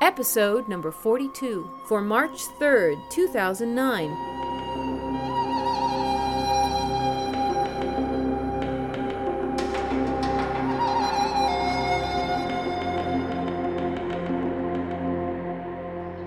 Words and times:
Episode 0.00 0.68
number 0.68 0.90
42, 0.90 1.68
for 1.84 2.00
March 2.00 2.46
3rd, 2.58 2.96
2009. 3.10 4.08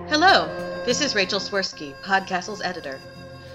Hello, 0.09 0.45
this 0.85 1.01
is 1.01 1.15
Rachel 1.15 1.39
Swirsky, 1.39 1.95
Podcastle's 2.03 2.61
editor. 2.61 2.99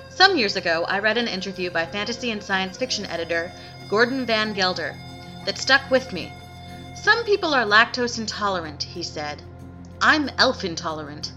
Some 0.08 0.36
years 0.36 0.56
ago, 0.56 0.86
I 0.88 0.98
read 0.98 1.18
an 1.18 1.28
interview 1.28 1.70
by 1.70 1.86
fantasy 1.86 2.32
and 2.32 2.42
science 2.42 2.76
fiction 2.76 3.06
editor 3.06 3.52
Gordon 3.88 4.26
Van 4.26 4.54
Gelder 4.54 4.96
that 5.44 5.56
stuck 5.56 5.88
with 5.88 6.12
me. 6.12 6.32
Some 6.96 7.22
people 7.22 7.54
are 7.54 7.64
lactose 7.64 8.18
intolerant, 8.18 8.82
he 8.82 9.04
said. 9.04 9.40
I'm 10.00 10.30
elf 10.38 10.64
intolerant. 10.64 11.32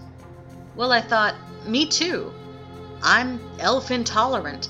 Well, 0.76 0.92
I 0.92 1.00
thought, 1.00 1.34
me 1.66 1.86
too. 1.86 2.32
I'm 3.02 3.40
elf 3.58 3.90
intolerant. 3.90 4.68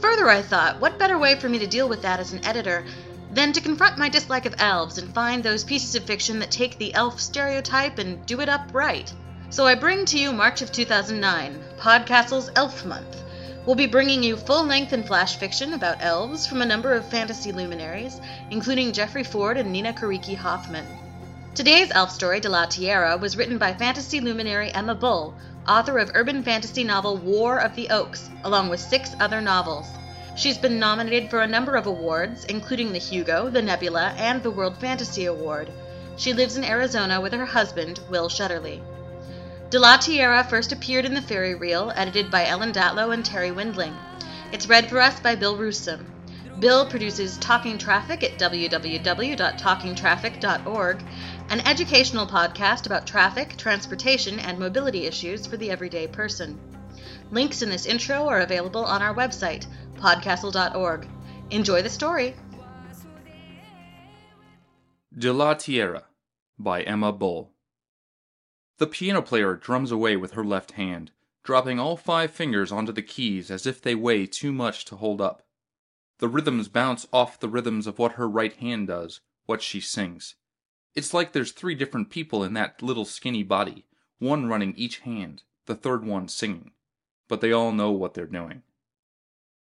Further, 0.00 0.30
I 0.30 0.40
thought, 0.40 0.80
what 0.80 0.98
better 0.98 1.18
way 1.18 1.34
for 1.34 1.48
me 1.48 1.58
to 1.58 1.66
deal 1.66 1.88
with 1.88 2.00
that 2.02 2.20
as 2.20 2.32
an 2.32 2.44
editor 2.46 2.86
than 3.32 3.52
to 3.52 3.60
confront 3.60 3.98
my 3.98 4.08
dislike 4.08 4.46
of 4.46 4.54
elves 4.58 4.96
and 4.96 5.12
find 5.14 5.42
those 5.42 5.64
pieces 5.64 5.94
of 5.94 6.04
fiction 6.04 6.38
that 6.38 6.50
take 6.50 6.78
the 6.78 6.94
elf 6.94 7.20
stereotype 7.20 7.98
and 7.98 8.24
do 8.24 8.40
it 8.40 8.48
up 8.48 8.70
right? 8.72 9.12
So 9.50 9.66
I 9.66 9.74
bring 9.74 10.06
to 10.06 10.18
you 10.18 10.32
March 10.32 10.62
of 10.62 10.72
2009, 10.72 11.62
Podcastle's 11.78 12.50
Elf 12.56 12.86
Month. 12.86 13.22
We'll 13.66 13.76
be 13.76 13.86
bringing 13.86 14.22
you 14.22 14.36
full 14.36 14.64
length 14.64 14.94
and 14.94 15.06
flash 15.06 15.36
fiction 15.36 15.74
about 15.74 16.02
elves 16.02 16.46
from 16.46 16.62
a 16.62 16.66
number 16.66 16.94
of 16.94 17.06
fantasy 17.06 17.52
luminaries, 17.52 18.18
including 18.50 18.92
Jeffrey 18.92 19.24
Ford 19.24 19.58
and 19.58 19.70
Nina 19.70 19.92
Kiriki 19.92 20.34
Hoffman. 20.34 20.86
Today's 21.52 21.90
elf 21.90 22.12
story, 22.12 22.38
De 22.38 22.48
La 22.48 22.66
Tierra, 22.66 23.16
was 23.16 23.36
written 23.36 23.58
by 23.58 23.74
fantasy 23.74 24.20
luminary 24.20 24.72
Emma 24.72 24.94
Bull, 24.94 25.34
author 25.66 25.98
of 25.98 26.12
urban 26.14 26.44
fantasy 26.44 26.84
novel 26.84 27.16
War 27.16 27.58
of 27.58 27.74
the 27.74 27.90
Oaks, 27.90 28.30
along 28.44 28.68
with 28.68 28.78
six 28.78 29.10
other 29.18 29.40
novels. 29.40 29.88
She's 30.36 30.56
been 30.56 30.78
nominated 30.78 31.28
for 31.28 31.40
a 31.40 31.48
number 31.48 31.74
of 31.74 31.88
awards, 31.88 32.44
including 32.44 32.92
the 32.92 33.00
Hugo, 33.00 33.50
the 33.50 33.62
Nebula, 33.62 34.14
and 34.16 34.44
the 34.44 34.50
World 34.52 34.80
Fantasy 34.80 35.26
Award. 35.26 35.72
She 36.16 36.32
lives 36.32 36.56
in 36.56 36.64
Arizona 36.64 37.20
with 37.20 37.32
her 37.32 37.46
husband, 37.46 37.98
Will 38.08 38.28
Shetterly. 38.28 38.80
De 39.70 39.78
La 39.80 39.96
Tierra 39.96 40.44
first 40.44 40.70
appeared 40.70 41.04
in 41.04 41.14
the 41.14 41.22
Faery 41.22 41.56
Reel, 41.56 41.92
edited 41.96 42.30
by 42.30 42.46
Ellen 42.46 42.72
Datlow 42.72 43.12
and 43.12 43.24
Terri 43.24 43.52
Windling. 43.52 43.96
It's 44.52 44.68
read 44.68 44.88
for 44.88 45.00
us 45.00 45.18
by 45.18 45.34
Bill 45.34 45.56
Ruhsam. 45.56 46.06
Bill 46.60 46.84
produces 46.84 47.38
Talking 47.38 47.78
Traffic 47.78 48.22
at 48.22 48.38
www.talkingtraffic.org, 48.38 51.02
an 51.50 51.66
educational 51.66 52.28
podcast 52.28 52.86
about 52.86 53.08
traffic, 53.08 53.56
transportation, 53.56 54.38
and 54.38 54.56
mobility 54.56 55.04
issues 55.04 55.48
for 55.48 55.56
the 55.56 55.68
everyday 55.68 56.06
person. 56.06 56.56
Links 57.32 57.60
in 57.60 57.68
this 57.68 57.86
intro 57.86 58.28
are 58.28 58.40
available 58.40 58.84
on 58.84 59.02
our 59.02 59.12
website, 59.12 59.66
podcastle.org. 59.96 61.08
Enjoy 61.50 61.82
the 61.82 61.88
story. 61.88 62.36
De 65.18 65.32
La 65.32 65.54
Tierra 65.54 66.04
by 66.56 66.82
Emma 66.82 67.12
Bull. 67.12 67.50
The 68.78 68.86
piano 68.86 69.20
player 69.20 69.56
drums 69.56 69.90
away 69.90 70.16
with 70.16 70.32
her 70.32 70.44
left 70.44 70.72
hand, 70.72 71.10
dropping 71.42 71.80
all 71.80 71.96
five 71.96 72.30
fingers 72.30 72.70
onto 72.70 72.92
the 72.92 73.02
keys 73.02 73.50
as 73.50 73.66
if 73.66 73.82
they 73.82 73.96
weigh 73.96 74.26
too 74.26 74.52
much 74.52 74.84
to 74.84 74.96
hold 74.96 75.20
up. 75.20 75.42
The 76.18 76.28
rhythms 76.28 76.68
bounce 76.68 77.08
off 77.12 77.40
the 77.40 77.48
rhythms 77.48 77.88
of 77.88 77.98
what 77.98 78.12
her 78.12 78.28
right 78.28 78.52
hand 78.52 78.86
does, 78.86 79.20
what 79.46 79.62
she 79.62 79.80
sings. 79.80 80.36
It's 80.94 81.14
like 81.14 81.32
there's 81.32 81.52
three 81.52 81.74
different 81.74 82.10
people 82.10 82.42
in 82.42 82.54
that 82.54 82.82
little 82.82 83.04
skinny 83.04 83.42
body, 83.42 83.86
one 84.18 84.46
running 84.46 84.74
each 84.76 85.00
hand, 85.00 85.42
the 85.66 85.76
third 85.76 86.04
one 86.04 86.28
singing. 86.28 86.72
But 87.28 87.40
they 87.40 87.52
all 87.52 87.72
know 87.72 87.92
what 87.92 88.14
they're 88.14 88.26
doing. 88.26 88.62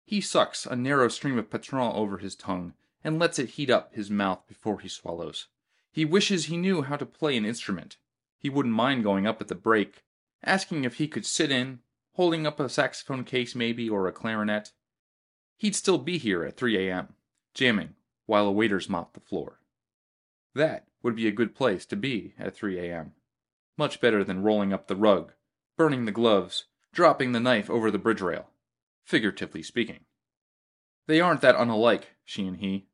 He 0.05 0.21
sucks 0.21 0.67
a 0.67 0.75
narrow 0.75 1.09
stream 1.09 1.39
of 1.39 1.51
Patron 1.51 1.93
over 1.95 2.19
his 2.19 2.35
tongue 2.35 2.75
and 3.05 3.19
lets 3.19 3.39
it 3.39 3.51
heat 3.51 3.71
up 3.71 3.95
his 3.95 4.11
mouth 4.11 4.47
before 4.49 4.81
he 4.81 4.89
swallows. 4.89 5.47
He 5.93 6.05
wishes 6.05 6.47
he 6.47 6.57
knew 6.57 6.83
how 6.83 6.97
to 6.97 7.07
play 7.07 7.37
an 7.37 7.45
instrument. 7.45 7.99
He 8.39 8.51
wouldn't 8.51 8.75
mind 8.75 9.05
going 9.05 9.27
up 9.27 9.41
at 9.41 9.49
the 9.49 9.55
break, 9.55 10.05
asking 10.43 10.85
if 10.85 10.97
he 10.97 11.07
could 11.07 11.27
sit 11.27 11.51
in, 11.51 11.81
holding 12.15 12.47
up 12.47 12.59
a 12.59 12.69
saxophone 12.69 13.25
case 13.25 13.55
maybe 13.55 13.89
or 13.89 14.09
a 14.09 14.13
clarinet. 14.13 14.73
He'd 15.57 15.77
still 15.77 15.99
be 15.99 16.19
here 16.19 16.43
at 16.45 16.57
3 16.57 16.89
a.m., 16.89 17.15
jamming, 17.55 17.95
while 18.27 18.47
a 18.47 18.53
waiters 18.53 18.89
mop 18.89 19.13
the 19.13 19.21
floor. 19.21 19.61
That 20.55 20.87
would 21.03 21.17
be 21.17 21.27
a 21.27 21.33
good 21.33 21.55
place 21.55 21.85
to 21.87 21.97
be 21.97 22.35
at 22.39 22.55
3 22.55 22.79
a.m. 22.79 23.13
Much 23.77 24.01
better 24.01 24.23
than 24.23 24.43
rolling 24.43 24.73
up 24.73 24.87
the 24.87 24.97
rug, 24.97 25.33
burning 25.77 26.05
the 26.05 26.13
gloves, 26.13 26.67
dropping 26.93 27.33
the 27.33 27.41
knife 27.41 27.71
over 27.71 27.91
the 27.91 27.99
bridge 27.99 28.21
rail, 28.21 28.51
figuratively 29.05 29.63
speaking. 29.63 30.01
They 31.07 31.21
aren't 31.21 31.41
that 31.41 31.57
unalike, 31.57 32.05
she 32.25 32.47
and 32.47 32.59
he. 32.59 32.87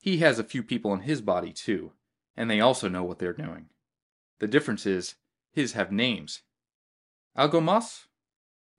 He 0.00 0.18
has 0.18 0.38
a 0.38 0.44
few 0.44 0.62
people 0.62 0.92
in 0.92 1.00
his 1.00 1.20
body, 1.20 1.52
too, 1.52 1.92
and 2.36 2.50
they 2.50 2.60
also 2.60 2.88
know 2.88 3.02
what 3.02 3.18
they're 3.18 3.32
doing. 3.32 3.66
The 4.38 4.48
difference 4.48 4.86
is, 4.86 5.16
his 5.52 5.72
have 5.72 5.90
names. 5.90 6.42
Algo 7.36 7.62
mas? 7.62 8.06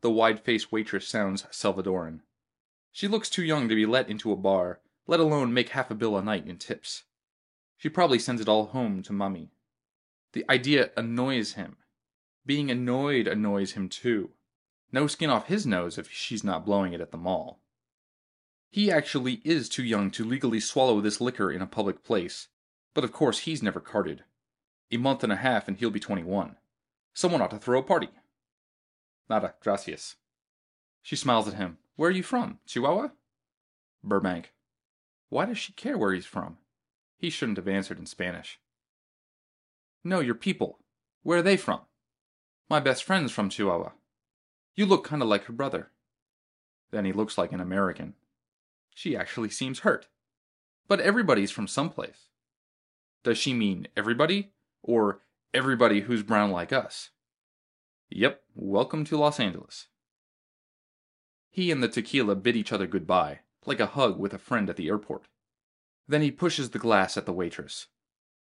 The 0.01 0.09
wide 0.09 0.39
faced 0.39 0.71
waitress 0.71 1.07
sounds 1.07 1.43
Salvadoran. 1.51 2.21
She 2.91 3.07
looks 3.07 3.29
too 3.29 3.43
young 3.43 3.69
to 3.69 3.75
be 3.75 3.85
let 3.85 4.09
into 4.09 4.31
a 4.31 4.35
bar, 4.35 4.79
let 5.05 5.19
alone 5.19 5.53
make 5.53 5.69
half 5.69 5.91
a 5.91 5.95
bill 5.95 6.17
a 6.17 6.21
night 6.21 6.47
in 6.47 6.57
tips. 6.57 7.03
She 7.81 7.89
probably 7.89 8.19
sends 8.19 8.39
it 8.39 8.47
all 8.47 8.67
home 8.67 9.01
to 9.01 9.11
Mummy. 9.11 9.49
The 10.33 10.45
idea 10.47 10.91
annoys 10.95 11.53
him. 11.53 11.77
Being 12.45 12.69
annoyed 12.69 13.25
annoys 13.25 13.71
him 13.71 13.89
too. 13.89 14.29
No 14.91 15.07
skin 15.07 15.31
off 15.31 15.47
his 15.47 15.65
nose 15.65 15.97
if 15.97 16.07
she's 16.11 16.43
not 16.43 16.63
blowing 16.63 16.93
it 16.93 17.01
at 17.01 17.09
the 17.09 17.17
mall. 17.17 17.59
He 18.69 18.91
actually 18.91 19.41
is 19.43 19.67
too 19.67 19.83
young 19.83 20.11
to 20.11 20.23
legally 20.23 20.59
swallow 20.59 21.01
this 21.01 21.19
liquor 21.19 21.51
in 21.51 21.59
a 21.59 21.65
public 21.65 22.03
place, 22.03 22.49
but 22.93 23.03
of 23.03 23.11
course 23.11 23.39
he's 23.39 23.63
never 23.63 23.79
carded. 23.79 24.25
A 24.91 24.97
month 24.97 25.23
and 25.23 25.33
a 25.33 25.37
half 25.37 25.67
and 25.67 25.75
he'll 25.75 25.89
be 25.89 25.99
21. 25.99 26.57
Someone 27.15 27.41
ought 27.41 27.49
to 27.49 27.57
throw 27.57 27.79
a 27.79 27.83
party. 27.83 28.09
Nada, 29.27 29.55
gracias. 29.59 30.17
She 31.01 31.15
smiles 31.15 31.47
at 31.47 31.55
him. 31.55 31.79
Where 31.95 32.09
are 32.09 32.13
you 32.13 32.21
from? 32.21 32.59
Chihuahua? 32.67 33.07
Burbank. 34.03 34.53
Why 35.29 35.47
does 35.47 35.57
she 35.57 35.73
care 35.73 35.97
where 35.97 36.13
he's 36.13 36.27
from? 36.27 36.59
He 37.21 37.29
shouldn't 37.29 37.59
have 37.59 37.67
answered 37.67 37.99
in 37.99 38.07
Spanish. 38.07 38.59
No, 40.03 40.21
your 40.21 40.33
people. 40.33 40.79
Where 41.21 41.37
are 41.37 41.43
they 41.43 41.55
from? 41.55 41.81
My 42.67 42.79
best 42.79 43.03
friend's 43.03 43.31
from 43.31 43.47
Chihuahua. 43.47 43.91
You 44.75 44.87
look 44.87 45.03
kind 45.03 45.21
of 45.21 45.27
like 45.27 45.43
her 45.43 45.53
brother. 45.53 45.91
Then 46.89 47.05
he 47.05 47.13
looks 47.13 47.37
like 47.37 47.51
an 47.51 47.59
American. 47.59 48.15
She 48.95 49.15
actually 49.15 49.49
seems 49.49 49.81
hurt. 49.81 50.07
But 50.87 50.99
everybody's 50.99 51.51
from 51.51 51.67
someplace. 51.67 52.29
Does 53.23 53.37
she 53.37 53.53
mean 53.53 53.87
everybody? 53.95 54.53
Or 54.81 55.21
everybody 55.53 56.01
who's 56.01 56.23
brown 56.23 56.49
like 56.49 56.73
us? 56.73 57.11
Yep, 58.09 58.41
welcome 58.55 59.05
to 59.05 59.17
Los 59.17 59.39
Angeles. 59.39 59.89
He 61.51 61.69
and 61.69 61.83
the 61.83 61.87
tequila 61.87 62.35
bid 62.35 62.55
each 62.55 62.73
other 62.73 62.87
goodbye, 62.87 63.41
like 63.67 63.79
a 63.79 63.85
hug 63.85 64.17
with 64.17 64.33
a 64.33 64.39
friend 64.39 64.71
at 64.71 64.75
the 64.75 64.87
airport. 64.87 65.27
Then 66.11 66.21
he 66.21 66.29
pushes 66.29 66.71
the 66.71 66.77
glass 66.77 67.15
at 67.15 67.25
the 67.25 67.31
waitress. 67.31 67.87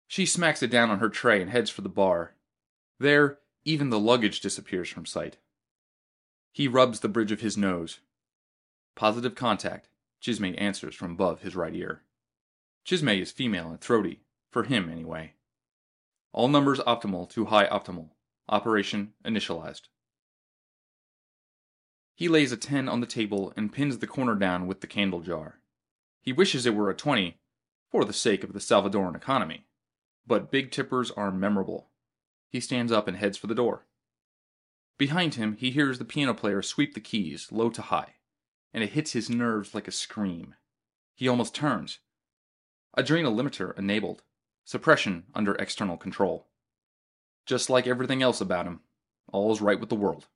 She 0.07 0.25
smacks 0.25 0.63
it 0.63 0.71
down 0.71 0.89
on 0.89 0.99
her 0.99 1.09
tray 1.09 1.41
and 1.41 1.51
heads 1.51 1.69
for 1.69 1.81
the 1.81 1.89
bar. 1.89 2.33
There, 2.97 3.39
even 3.65 3.89
the 3.89 3.99
luggage 3.99 4.39
disappears 4.39 4.87
from 4.87 5.05
sight. 5.05 5.35
He 6.53 6.69
rubs 6.69 7.01
the 7.01 7.09
bridge 7.09 7.33
of 7.33 7.41
his 7.41 7.57
nose. 7.57 7.99
Positive 8.95 9.35
contact, 9.35 9.89
Chisme 10.21 10.55
answers 10.57 10.95
from 10.95 11.11
above 11.11 11.41
his 11.41 11.57
right 11.57 11.75
ear. 11.75 12.03
Chisme 12.85 13.19
is 13.19 13.33
female 13.33 13.69
and 13.69 13.81
throaty, 13.81 14.21
for 14.49 14.63
him 14.63 14.89
anyway. 14.89 15.33
All 16.31 16.47
numbers 16.47 16.79
optimal 16.79 17.29
to 17.31 17.47
high 17.47 17.67
optimal. 17.67 18.11
Operation 18.47 19.11
initialized. 19.25 19.89
He 22.15 22.29
lays 22.29 22.53
a 22.53 22.57
10 22.57 22.87
on 22.87 23.01
the 23.01 23.05
table 23.05 23.51
and 23.57 23.73
pins 23.73 23.97
the 23.97 24.07
corner 24.07 24.35
down 24.35 24.67
with 24.67 24.79
the 24.79 24.87
candle 24.87 25.19
jar. 25.19 25.59
He 26.21 26.31
wishes 26.31 26.65
it 26.65 26.73
were 26.73 26.89
a 26.89 26.95
20, 26.95 27.37
for 27.91 28.05
the 28.05 28.13
sake 28.13 28.43
of 28.43 28.53
the 28.53 28.59
Salvadoran 28.59 29.15
economy. 29.15 29.65
But 30.25 30.51
big 30.51 30.71
tippers 30.71 31.11
are 31.11 31.31
memorable. 31.31 31.89
He 32.49 32.59
stands 32.59 32.91
up 32.91 33.07
and 33.07 33.17
heads 33.17 33.37
for 33.37 33.47
the 33.47 33.55
door. 33.55 33.85
Behind 34.97 35.35
him, 35.35 35.55
he 35.57 35.71
hears 35.71 35.99
the 35.99 36.05
piano 36.05 36.33
player 36.33 36.61
sweep 36.61 36.93
the 36.93 36.99
keys, 36.99 37.51
low 37.51 37.69
to 37.69 37.83
high, 37.83 38.15
and 38.73 38.83
it 38.83 38.91
hits 38.91 39.13
his 39.13 39.29
nerves 39.29 39.75
like 39.75 39.87
a 39.87 39.91
scream. 39.91 40.55
He 41.15 41.27
almost 41.27 41.55
turns. 41.55 41.99
Adrenal 42.95 43.35
limiter 43.35 43.77
enabled. 43.77 44.23
Suppression 44.65 45.23
under 45.33 45.55
external 45.55 45.97
control. 45.97 46.47
Just 47.45 47.69
like 47.69 47.87
everything 47.87 48.21
else 48.21 48.41
about 48.41 48.65
him, 48.65 48.81
all's 49.31 49.61
right 49.61 49.79
with 49.79 49.89
the 49.89 49.95
world. 49.95 50.27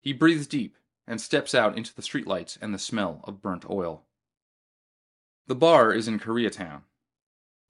He 0.00 0.12
breathes 0.12 0.48
deep 0.48 0.76
and 1.06 1.20
steps 1.20 1.54
out 1.54 1.76
into 1.76 1.94
the 1.94 2.02
streetlights 2.02 2.58
and 2.60 2.74
the 2.74 2.78
smell 2.78 3.20
of 3.24 3.40
burnt 3.40 3.68
oil. 3.70 4.04
The 5.48 5.54
bar 5.54 5.94
is 5.94 6.06
in 6.06 6.20
Koreatown. 6.20 6.82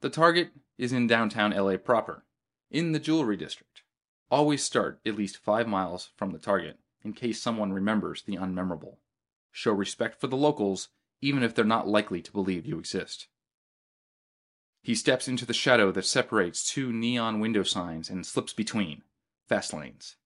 The 0.01 0.09
target 0.09 0.51
is 0.77 0.91
in 0.91 1.07
downtown 1.07 1.51
LA 1.51 1.77
proper, 1.77 2.25
In 2.69 2.91
the 2.91 2.99
jewelry 2.99 3.37
district. 3.37 3.83
Always 4.29 4.61
start 4.61 4.99
at 5.05 5.15
least 5.15 5.37
five 5.37 5.65
miles 5.65 6.09
from 6.17 6.31
the 6.31 6.39
target, 6.39 6.77
in 7.05 7.13
case 7.13 7.41
someone 7.41 7.71
remembers 7.71 8.21
the 8.21 8.35
unmemorable. 8.35 8.97
Show 9.53 9.71
respect 9.71 10.19
for 10.19 10.27
the 10.27 10.35
locals, 10.35 10.89
even 11.21 11.41
if 11.41 11.55
they're 11.55 11.63
not 11.63 11.87
likely 11.87 12.21
to 12.21 12.33
believe 12.33 12.65
you 12.65 12.77
exist. 12.77 13.29
He 14.81 14.93
steps 14.93 15.29
into 15.29 15.45
the 15.45 15.53
shadow 15.53 15.89
that 15.93 16.05
separates 16.05 16.69
two 16.69 16.91
neon 16.91 17.39
window 17.39 17.63
signs 17.63 18.09
and 18.09 18.25
slips 18.25 18.51
between. 18.51 19.03
Fast 19.47 19.73
lanes. 19.73 20.17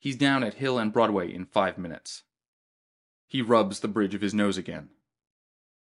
He's 0.00 0.16
down 0.16 0.42
at 0.42 0.54
Hill 0.54 0.76
and 0.76 0.92
Broadway 0.92 1.32
in 1.32 1.44
five 1.44 1.78
minutes. 1.78 2.24
He 3.28 3.42
rubs 3.42 3.78
the 3.78 3.86
bridge 3.86 4.16
of 4.16 4.22
his 4.22 4.34
nose 4.34 4.58
again. 4.58 4.88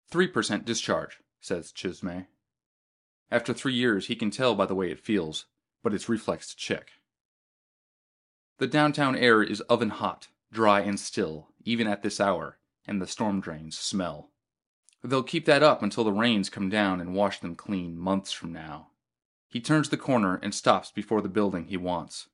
Three 0.08 0.29
percent 0.29 0.64
discharge, 0.64 1.19
says 1.41 1.73
Chisme. 1.73 2.26
After 3.31 3.53
three 3.53 3.75
years, 3.75 4.06
he 4.06 4.14
can 4.14 4.31
tell 4.31 4.55
by 4.55 4.67
the 4.67 4.75
way 4.75 4.91
it 4.91 5.00
feels, 5.05 5.47
but 5.82 5.93
it's 5.93 6.08
reflex 6.08 6.49
to 6.50 6.56
check. 6.56 6.91
The 8.58 8.67
downtown 8.67 9.17
air 9.17 9.43
is 9.43 9.61
oven 9.62 9.91
hot, 9.91 10.29
dry 10.53 10.81
and 10.81 10.99
still, 10.99 11.49
even 11.64 11.87
at 11.87 12.03
this 12.03 12.20
hour, 12.20 12.58
and 12.87 13.03
the 13.03 13.06
storm 13.06 13.41
drains 13.41 13.76
smell. 13.76 14.31
They'll 15.03 15.23
keep 15.23 15.44
that 15.47 15.62
up 15.62 15.82
until 15.82 16.05
the 16.05 16.12
rains 16.12 16.49
come 16.49 16.69
down 16.69 17.00
and 17.00 17.14
wash 17.14 17.41
them 17.41 17.55
clean 17.55 17.99
months 17.99 18.32
from 18.32 18.52
now. 18.52 18.88
He 19.49 19.61
turns 19.61 19.88
the 19.88 19.97
corner 19.97 20.37
and 20.43 20.55
stops 20.55 20.91
before 20.91 21.20
the 21.20 21.29
building 21.29 21.67
he 21.67 21.76
wants. 21.76 22.29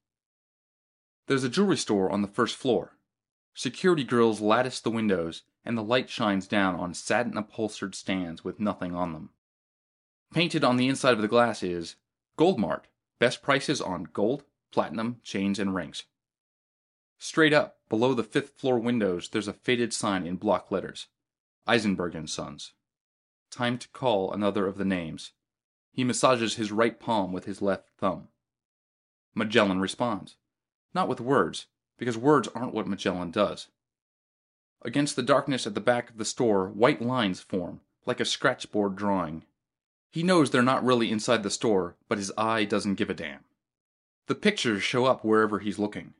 There's 1.26 1.44
a 1.44 1.48
jewelry 1.48 1.76
store 1.76 2.10
on 2.10 2.22
the 2.22 2.28
first 2.28 2.56
floor. 2.56 2.96
Security 3.54 4.04
grills 4.04 4.40
lattice 4.40 4.80
the 4.80 4.90
windows, 4.90 5.42
and 5.64 5.76
the 5.76 5.82
light 5.82 6.08
shines 6.08 6.46
down 6.46 6.74
on 6.74 6.94
satin 6.94 7.36
upholstered 7.36 7.94
stands 7.94 8.42
with 8.42 8.58
nothing 8.58 8.94
on 8.94 9.12
them. 9.12 9.30
Painted 10.32 10.64
on 10.64 10.76
the 10.76 10.88
inside 10.88 11.12
of 11.12 11.20
the 11.20 11.28
glass 11.28 11.62
is 11.62 11.96
Gold 12.36 12.58
Mart, 12.58 12.88
best 13.18 13.42
prices 13.42 13.80
on 13.80 14.04
gold, 14.04 14.44
platinum, 14.70 15.20
chains, 15.22 15.58
and 15.58 15.74
rings. 15.74 16.04
Straight 17.18 17.52
up, 17.52 17.78
below 17.88 18.14
the 18.14 18.24
fifth 18.24 18.58
floor 18.58 18.78
windows, 18.78 19.28
there's 19.28 19.46
a 19.46 19.52
faded 19.52 19.92
sign 19.92 20.26
in 20.26 20.36
block 20.36 20.70
letters 20.70 21.08
Eisenberg 21.66 22.14
and 22.14 22.28
Sons. 22.28 22.72
Time 23.50 23.78
to 23.78 23.88
call 23.90 24.32
another 24.32 24.66
of 24.66 24.78
the 24.78 24.84
names. 24.84 25.32
He 25.92 26.02
massages 26.02 26.56
his 26.56 26.72
right 26.72 26.98
palm 26.98 27.32
with 27.32 27.44
his 27.44 27.60
left 27.60 27.90
thumb. 27.98 28.28
Magellan 29.34 29.78
responds. 29.78 30.36
Not 30.94 31.06
with 31.06 31.20
words, 31.20 31.66
because 31.98 32.16
words 32.16 32.48
aren't 32.54 32.74
what 32.74 32.86
Magellan 32.86 33.30
does. 33.30 33.68
Against 34.82 35.16
the 35.16 35.22
darkness 35.22 35.66
at 35.66 35.74
the 35.74 35.80
back 35.80 36.10
of 36.10 36.18
the 36.18 36.24
store, 36.24 36.68
white 36.68 37.00
lines 37.00 37.40
form, 37.40 37.80
like 38.04 38.20
a 38.20 38.24
scratchboard 38.24 38.96
drawing. 38.96 39.44
He 40.10 40.22
knows 40.22 40.50
they're 40.50 40.62
not 40.62 40.84
really 40.84 41.10
inside 41.10 41.42
the 41.42 41.50
store, 41.50 41.96
but 42.08 42.18
his 42.18 42.32
eye 42.36 42.64
doesn't 42.64 42.96
give 42.96 43.08
a 43.08 43.14
damn. 43.14 43.44
The 44.26 44.34
pictures 44.34 44.82
show 44.82 45.04
up 45.04 45.24
wherever 45.24 45.60
he's 45.60 45.78
looking. 45.78 46.14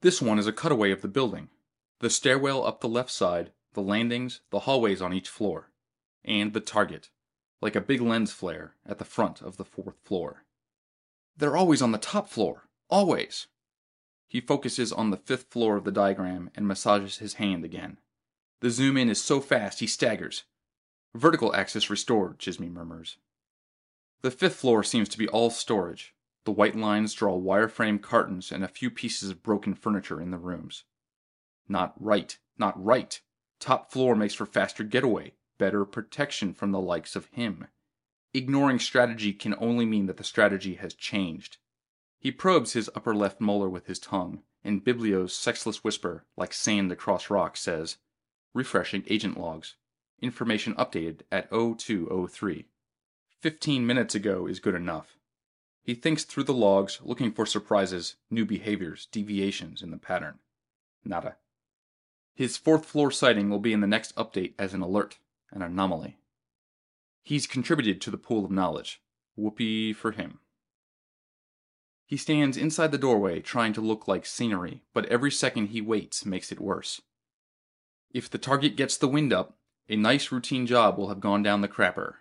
This 0.00 0.22
one 0.22 0.38
is 0.38 0.46
a 0.46 0.52
cutaway 0.52 0.90
of 0.90 1.02
the 1.02 1.08
building. 1.08 1.50
The 2.00 2.10
stairwell 2.10 2.64
up 2.66 2.80
the 2.80 2.88
left 2.88 3.10
side, 3.10 3.52
the 3.74 3.82
landings, 3.82 4.40
the 4.50 4.60
hallways 4.60 5.02
on 5.02 5.12
each 5.12 5.28
floor. 5.28 5.70
And 6.24 6.52
the 6.52 6.60
target, 6.60 7.10
like 7.60 7.74
a 7.76 7.80
big 7.80 8.00
lens 8.00 8.32
flare, 8.32 8.74
at 8.86 8.98
the 8.98 9.04
front 9.04 9.42
of 9.42 9.56
the 9.56 9.64
fourth 9.64 9.96
floor. 10.04 10.44
They're 11.36 11.56
always 11.56 11.82
on 11.82 11.92
the 11.92 11.98
top 11.98 12.28
floor. 12.28 12.68
Always. 12.90 13.46
He 14.28 14.40
focuses 14.42 14.92
on 14.92 15.10
the 15.10 15.16
fifth 15.16 15.50
floor 15.50 15.76
of 15.76 15.84
the 15.84 15.90
diagram 15.90 16.50
and 16.54 16.68
massages 16.68 17.18
his 17.18 17.34
hand 17.34 17.64
again. 17.64 17.98
The 18.60 18.70
zoom 18.70 18.96
in 18.96 19.08
is 19.08 19.22
so 19.22 19.40
fast 19.40 19.80
he 19.80 19.86
staggers. 19.86 20.44
Vertical 21.14 21.54
axis 21.54 21.88
restored, 21.88 22.38
Chisme 22.38 22.70
murmurs. 22.70 23.16
The 24.20 24.30
fifth 24.30 24.56
floor 24.56 24.84
seems 24.84 25.08
to 25.10 25.18
be 25.18 25.28
all 25.28 25.48
storage. 25.48 26.14
The 26.44 26.52
white 26.52 26.76
lines 26.76 27.14
draw 27.14 27.38
wireframe 27.38 28.02
cartons 28.02 28.52
and 28.52 28.62
a 28.62 28.68
few 28.68 28.90
pieces 28.90 29.30
of 29.30 29.42
broken 29.42 29.74
furniture 29.74 30.20
in 30.20 30.30
the 30.30 30.38
rooms. 30.38 30.84
Not 31.68 31.94
right, 31.98 32.38
not 32.58 32.82
right. 32.82 33.20
Top 33.60 33.90
floor 33.90 34.14
makes 34.14 34.34
for 34.34 34.46
faster 34.46 34.84
getaway, 34.84 35.34
better 35.58 35.84
protection 35.84 36.52
from 36.52 36.72
the 36.72 36.80
likes 36.80 37.16
of 37.16 37.26
him. 37.26 37.68
Ignoring 38.34 38.78
strategy 38.78 39.32
can 39.32 39.54
only 39.58 39.86
mean 39.86 40.06
that 40.06 40.16
the 40.16 40.24
strategy 40.24 40.74
has 40.74 40.94
changed. 40.94 41.58
He 42.18 42.32
probes 42.32 42.72
his 42.72 42.90
upper 42.94 43.14
left 43.14 43.40
molar 43.40 43.68
with 43.68 43.86
his 43.86 43.98
tongue, 43.98 44.42
and 44.64 44.84
Biblio's 44.84 45.34
sexless 45.34 45.84
whisper, 45.84 46.24
like 46.36 46.52
sand 46.52 46.90
across 46.90 47.30
rock, 47.30 47.56
says, 47.56 47.98
Refreshing 48.54 49.04
agent 49.08 49.38
logs. 49.38 49.76
Information 50.20 50.74
updated 50.74 51.20
at 51.30 51.50
0203. 51.50 52.66
Fifteen 53.40 53.86
minutes 53.86 54.16
ago 54.16 54.46
is 54.48 54.58
good 54.58 54.74
enough. 54.74 55.16
He 55.84 55.94
thinks 55.94 56.24
through 56.24 56.44
the 56.44 56.52
logs, 56.52 56.98
looking 57.02 57.30
for 57.30 57.46
surprises, 57.46 58.16
new 58.30 58.44
behaviors, 58.44 59.06
deviations 59.06 59.80
in 59.80 59.92
the 59.92 59.96
pattern. 59.96 60.40
Nada. 61.04 61.36
His 62.34 62.56
fourth 62.56 62.84
floor 62.84 63.10
sighting 63.10 63.48
will 63.48 63.60
be 63.60 63.72
in 63.72 63.80
the 63.80 63.86
next 63.86 64.14
update 64.16 64.54
as 64.58 64.74
an 64.74 64.82
alert, 64.82 65.18
an 65.52 65.62
anomaly. 65.62 66.18
He's 67.22 67.46
contributed 67.46 68.00
to 68.00 68.10
the 68.10 68.18
pool 68.18 68.44
of 68.44 68.50
knowledge. 68.50 69.00
Whoopee 69.36 69.92
for 69.92 70.10
him. 70.10 70.40
He 72.08 72.16
stands 72.16 72.56
inside 72.56 72.90
the 72.90 72.96
doorway 72.96 73.40
trying 73.40 73.74
to 73.74 73.82
look 73.82 74.08
like 74.08 74.24
scenery, 74.24 74.80
but 74.94 75.04
every 75.06 75.30
second 75.30 75.66
he 75.66 75.82
waits 75.82 76.24
makes 76.24 76.50
it 76.50 76.58
worse. 76.58 77.02
If 78.10 78.30
the 78.30 78.38
target 78.38 78.76
gets 78.76 78.96
the 78.96 79.06
wind 79.06 79.30
up, 79.30 79.58
a 79.90 79.94
nice 79.94 80.32
routine 80.32 80.66
job 80.66 80.96
will 80.96 81.10
have 81.10 81.20
gone 81.20 81.42
down 81.42 81.60
the 81.60 81.68
crapper. 81.68 82.14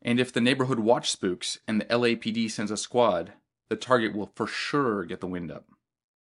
And 0.00 0.18
if 0.18 0.32
the 0.32 0.40
neighborhood 0.40 0.78
watch 0.78 1.10
spooks 1.10 1.58
and 1.68 1.78
the 1.78 1.84
LAPD 1.84 2.50
sends 2.50 2.70
a 2.70 2.76
squad, 2.78 3.34
the 3.68 3.76
target 3.76 4.16
will 4.16 4.32
for 4.34 4.46
sure 4.46 5.04
get 5.04 5.20
the 5.20 5.26
wind 5.26 5.52
up. 5.52 5.66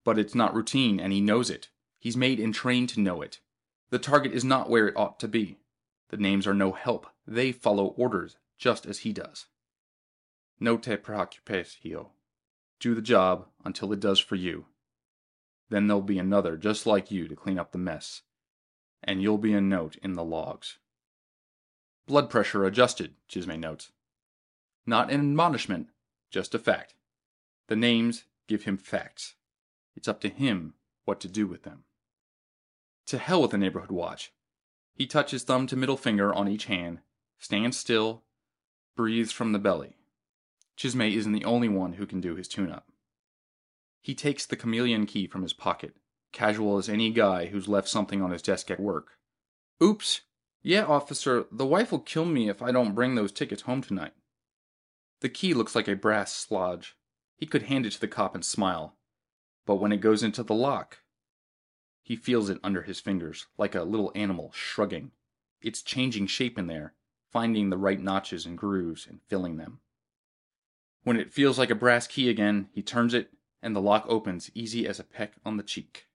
But 0.02 0.18
it's 0.18 0.34
not 0.34 0.54
routine, 0.54 0.98
and 0.98 1.12
he 1.12 1.20
knows 1.20 1.50
it. 1.50 1.68
He's 1.98 2.16
made 2.16 2.40
and 2.40 2.54
trained 2.54 2.88
to 2.90 3.00
know 3.00 3.20
it. 3.20 3.40
The 3.90 3.98
target 3.98 4.32
is 4.32 4.42
not 4.42 4.70
where 4.70 4.88
it 4.88 4.96
ought 4.96 5.20
to 5.20 5.28
be. 5.28 5.58
The 6.08 6.16
names 6.16 6.46
are 6.46 6.54
no 6.54 6.72
help. 6.72 7.06
They 7.26 7.52
follow 7.52 7.88
orders, 7.98 8.38
just 8.56 8.86
as 8.86 9.00
he 9.00 9.12
does. 9.12 9.48
No 10.58 10.78
te 10.78 10.96
preocupes, 10.96 11.76
Hio. 11.82 12.12
Do 12.80 12.94
the 12.94 13.02
job 13.02 13.46
until 13.64 13.92
it 13.92 14.00
does 14.00 14.18
for 14.18 14.36
you. 14.36 14.66
Then 15.68 15.86
there'll 15.86 16.02
be 16.02 16.18
another 16.18 16.56
just 16.56 16.86
like 16.86 17.10
you 17.10 17.28
to 17.28 17.36
clean 17.36 17.58
up 17.58 17.72
the 17.72 17.78
mess. 17.78 18.22
And 19.04 19.22
you'll 19.22 19.38
be 19.38 19.52
a 19.52 19.60
note 19.60 19.96
in 20.02 20.14
the 20.14 20.24
logs. 20.24 20.78
Blood 22.06 22.28
pressure 22.28 22.64
adjusted, 22.64 23.14
Chisme 23.28 23.58
notes. 23.58 23.92
Not 24.86 25.10
an 25.10 25.20
admonishment, 25.20 25.88
just 26.30 26.54
a 26.54 26.58
fact. 26.58 26.94
The 27.68 27.76
names 27.76 28.24
give 28.48 28.64
him 28.64 28.76
facts. 28.76 29.34
It's 29.94 30.08
up 30.08 30.20
to 30.22 30.28
him 30.28 30.74
what 31.04 31.20
to 31.20 31.28
do 31.28 31.46
with 31.46 31.62
them. 31.62 31.84
To 33.06 33.18
hell 33.18 33.42
with 33.42 33.52
the 33.52 33.58
neighborhood 33.58 33.90
watch. 33.90 34.32
He 34.94 35.06
touches 35.06 35.44
thumb 35.44 35.66
to 35.68 35.76
middle 35.76 35.96
finger 35.96 36.32
on 36.34 36.48
each 36.48 36.64
hand, 36.64 37.00
stands 37.38 37.76
still, 37.76 38.24
breathes 38.96 39.32
from 39.32 39.52
the 39.52 39.58
belly. 39.58 39.96
Chisme 40.80 41.14
isn't 41.14 41.32
the 41.32 41.44
only 41.44 41.68
one 41.68 41.92
who 41.94 42.06
can 42.06 42.22
do 42.22 42.36
his 42.36 42.48
tune 42.48 42.72
up. 42.72 42.86
He 44.00 44.14
takes 44.14 44.46
the 44.46 44.56
chameleon 44.56 45.04
key 45.04 45.26
from 45.26 45.42
his 45.42 45.52
pocket, 45.52 45.94
casual 46.32 46.78
as 46.78 46.88
any 46.88 47.10
guy 47.10 47.46
who's 47.46 47.68
left 47.68 47.86
something 47.86 48.22
on 48.22 48.30
his 48.30 48.40
desk 48.40 48.70
at 48.70 48.80
work. 48.80 49.18
Oops. 49.82 50.22
Yeah, 50.62 50.86
officer, 50.86 51.44
the 51.52 51.66
wife 51.66 51.92
will 51.92 51.98
kill 51.98 52.24
me 52.24 52.48
if 52.48 52.62
I 52.62 52.72
don't 52.72 52.94
bring 52.94 53.14
those 53.14 53.30
tickets 53.30 53.62
home 53.62 53.82
tonight. 53.82 54.14
The 55.20 55.28
key 55.28 55.52
looks 55.52 55.74
like 55.74 55.86
a 55.86 55.94
brass 55.94 56.32
slodge. 56.32 56.94
He 57.36 57.44
could 57.44 57.64
hand 57.64 57.84
it 57.84 57.90
to 57.90 58.00
the 58.00 58.08
cop 58.08 58.34
and 58.34 58.42
smile. 58.42 58.96
But 59.66 59.76
when 59.76 59.92
it 59.92 60.00
goes 60.00 60.22
into 60.22 60.42
the 60.42 60.54
lock, 60.54 61.00
he 62.02 62.16
feels 62.16 62.48
it 62.48 62.58
under 62.64 62.82
his 62.82 63.00
fingers, 63.00 63.48
like 63.58 63.74
a 63.74 63.82
little 63.82 64.12
animal 64.14 64.50
shrugging. 64.54 65.10
It's 65.60 65.82
changing 65.82 66.28
shape 66.28 66.58
in 66.58 66.68
there, 66.68 66.94
finding 67.30 67.68
the 67.68 67.76
right 67.76 68.00
notches 68.00 68.46
and 68.46 68.56
grooves 68.56 69.06
and 69.06 69.20
filling 69.28 69.58
them. 69.58 69.80
When 71.02 71.16
it 71.16 71.32
feels 71.32 71.58
like 71.58 71.70
a 71.70 71.74
brass 71.74 72.06
key 72.06 72.28
again, 72.28 72.68
he 72.72 72.82
turns 72.82 73.14
it, 73.14 73.32
and 73.62 73.74
the 73.74 73.80
lock 73.80 74.04
opens 74.08 74.50
easy 74.54 74.86
as 74.86 75.00
a 75.00 75.04
peck 75.04 75.32
on 75.44 75.56
the 75.56 75.62
cheek. 75.62 76.06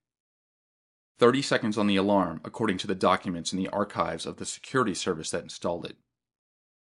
30 1.17 1.41
seconds 1.41 1.77
on 1.77 1.87
the 1.87 1.95
alarm, 1.95 2.41
according 2.43 2.77
to 2.79 2.87
the 2.87 2.95
documents 2.95 3.53
in 3.53 3.57
the 3.57 3.69
archives 3.69 4.25
of 4.25 4.37
the 4.37 4.45
security 4.45 4.93
service 4.93 5.31
that 5.31 5.43
installed 5.43 5.85
it. 5.85 5.95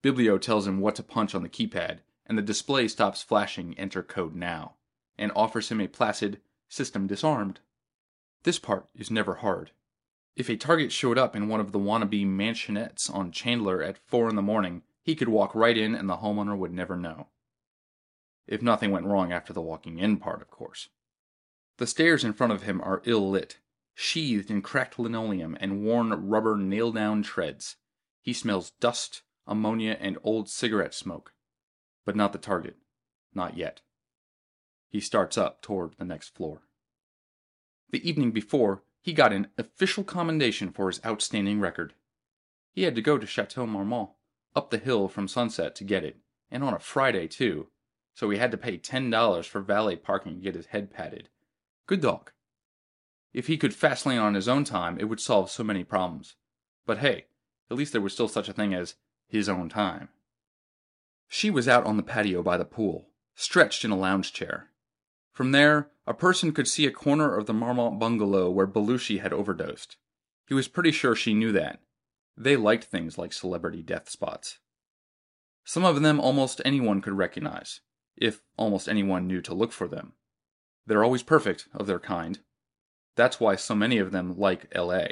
Biblio 0.02 0.40
tells 0.40 0.66
him 0.66 0.80
what 0.80 0.94
to 0.96 1.02
punch 1.02 1.34
on 1.34 1.42
the 1.42 1.48
keypad, 1.48 2.00
and 2.26 2.38
the 2.38 2.42
display 2.42 2.86
stops 2.86 3.22
flashing 3.22 3.76
enter 3.78 4.02
code 4.02 4.34
now, 4.34 4.74
and 5.18 5.32
offers 5.34 5.70
him 5.70 5.80
a 5.80 5.88
placid 5.88 6.40
system 6.68 7.06
disarmed. 7.06 7.60
This 8.44 8.58
part 8.58 8.86
is 8.94 9.10
never 9.10 9.36
hard. 9.36 9.72
If 10.36 10.48
a 10.48 10.56
target 10.56 10.92
showed 10.92 11.18
up 11.18 11.34
in 11.34 11.48
one 11.48 11.60
of 11.60 11.72
the 11.72 11.78
wannabe 11.78 12.24
mansionettes 12.24 13.12
on 13.12 13.32
Chandler 13.32 13.82
at 13.82 13.98
4 13.98 14.28
in 14.28 14.36
the 14.36 14.42
morning, 14.42 14.82
he 15.02 15.14
could 15.14 15.28
walk 15.28 15.54
right 15.54 15.76
in 15.76 15.94
and 15.94 16.08
the 16.08 16.18
homeowner 16.18 16.56
would 16.56 16.72
never 16.72 16.96
know. 16.96 17.26
If 18.46 18.62
nothing 18.62 18.90
went 18.90 19.06
wrong 19.06 19.32
after 19.32 19.52
the 19.52 19.60
walking 19.60 19.98
in 19.98 20.18
part, 20.18 20.42
of 20.42 20.50
course. 20.50 20.88
The 21.78 21.86
stairs 21.86 22.24
in 22.24 22.32
front 22.32 22.52
of 22.52 22.62
him 22.62 22.80
are 22.80 23.02
ill 23.04 23.30
lit, 23.30 23.58
sheathed 23.94 24.50
in 24.50 24.62
cracked 24.62 24.98
linoleum 24.98 25.56
and 25.60 25.84
worn 25.84 26.10
rubber 26.28 26.56
nail 26.56 26.92
down 26.92 27.22
treads. 27.22 27.76
He 28.20 28.32
smells 28.32 28.72
dust, 28.80 29.22
ammonia, 29.46 29.96
and 30.00 30.18
old 30.22 30.48
cigarette 30.48 30.94
smoke. 30.94 31.32
But 32.04 32.16
not 32.16 32.32
the 32.32 32.38
target. 32.38 32.76
Not 33.34 33.56
yet. 33.56 33.82
He 34.88 35.00
starts 35.00 35.38
up 35.38 35.62
toward 35.62 35.94
the 35.98 36.04
next 36.04 36.34
floor. 36.34 36.62
The 37.90 38.06
evening 38.08 38.32
before, 38.32 38.82
he 39.00 39.12
got 39.12 39.32
an 39.32 39.48
official 39.56 40.04
commendation 40.04 40.70
for 40.70 40.88
his 40.88 41.00
outstanding 41.04 41.60
record. 41.60 41.94
He 42.72 42.82
had 42.82 42.94
to 42.94 43.02
go 43.02 43.18
to 43.18 43.26
Chateau 43.26 43.66
Marmont, 43.66 44.10
up 44.54 44.70
the 44.70 44.78
hill 44.78 45.08
from 45.08 45.28
Sunset, 45.28 45.74
to 45.76 45.84
get 45.84 46.04
it, 46.04 46.18
and 46.50 46.62
on 46.62 46.74
a 46.74 46.78
Friday, 46.78 47.26
too, 47.26 47.68
so 48.14 48.30
he 48.30 48.38
had 48.38 48.50
to 48.50 48.56
pay 48.56 48.78
$10 48.78 49.46
for 49.46 49.60
valet 49.60 49.96
parking 49.96 50.36
to 50.36 50.40
get 50.40 50.54
his 50.54 50.66
head 50.66 50.92
patted. 50.92 51.28
Good 51.86 52.00
dog. 52.00 52.30
If 53.32 53.46
he 53.46 53.56
could 53.56 53.74
fast 53.74 54.06
lane 54.06 54.18
on 54.18 54.34
his 54.34 54.48
own 54.48 54.64
time, 54.64 54.98
it 54.98 55.04
would 55.04 55.20
solve 55.20 55.50
so 55.50 55.62
many 55.62 55.84
problems. 55.84 56.34
But 56.86 56.98
hey, 56.98 57.26
at 57.70 57.76
least 57.76 57.92
there 57.92 58.00
was 58.00 58.12
still 58.12 58.28
such 58.28 58.48
a 58.48 58.52
thing 58.52 58.74
as 58.74 58.96
his 59.28 59.48
own 59.48 59.68
time. 59.68 60.08
She 61.28 61.50
was 61.50 61.68
out 61.68 61.86
on 61.86 61.96
the 61.96 62.02
patio 62.02 62.42
by 62.42 62.56
the 62.56 62.64
pool, 62.64 63.08
stretched 63.34 63.84
in 63.84 63.92
a 63.92 63.96
lounge 63.96 64.32
chair. 64.32 64.70
From 65.32 65.52
there, 65.52 65.90
a 66.06 66.12
person 66.12 66.52
could 66.52 66.66
see 66.66 66.86
a 66.86 66.90
corner 66.90 67.36
of 67.36 67.46
the 67.46 67.54
Marmont 67.54 68.00
bungalow 68.00 68.50
where 68.50 68.66
Belushi 68.66 69.20
had 69.20 69.32
overdosed. 69.32 69.96
He 70.48 70.54
was 70.54 70.66
pretty 70.66 70.90
sure 70.90 71.14
she 71.14 71.32
knew 71.32 71.52
that. 71.52 71.80
They 72.36 72.56
liked 72.56 72.84
things 72.84 73.16
like 73.16 73.32
celebrity 73.32 73.82
death 73.82 74.10
spots. 74.10 74.58
Some 75.64 75.84
of 75.84 76.02
them 76.02 76.18
almost 76.18 76.60
anyone 76.64 77.00
could 77.00 77.12
recognize, 77.12 77.80
if 78.20 78.42
almost 78.56 78.88
anyone 78.88 79.26
knew 79.26 79.40
to 79.40 79.54
look 79.54 79.72
for 79.72 79.88
them. 79.88 80.12
They're 80.86 81.02
always 81.04 81.22
perfect 81.22 81.66
of 81.74 81.86
their 81.86 81.98
kind. 81.98 82.38
That's 83.16 83.40
why 83.40 83.56
so 83.56 83.74
many 83.74 83.98
of 83.98 84.12
them 84.12 84.38
like 84.38 84.74
LA, 84.76 85.06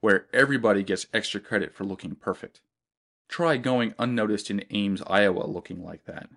where 0.00 0.26
everybody 0.32 0.82
gets 0.82 1.06
extra 1.14 1.40
credit 1.40 1.74
for 1.74 1.84
looking 1.84 2.14
perfect. 2.14 2.60
Try 3.28 3.56
going 3.56 3.94
unnoticed 3.98 4.50
in 4.50 4.64
Ames, 4.70 5.02
Iowa, 5.06 5.46
looking 5.46 5.84
like 5.84 6.04
that. 6.04 6.28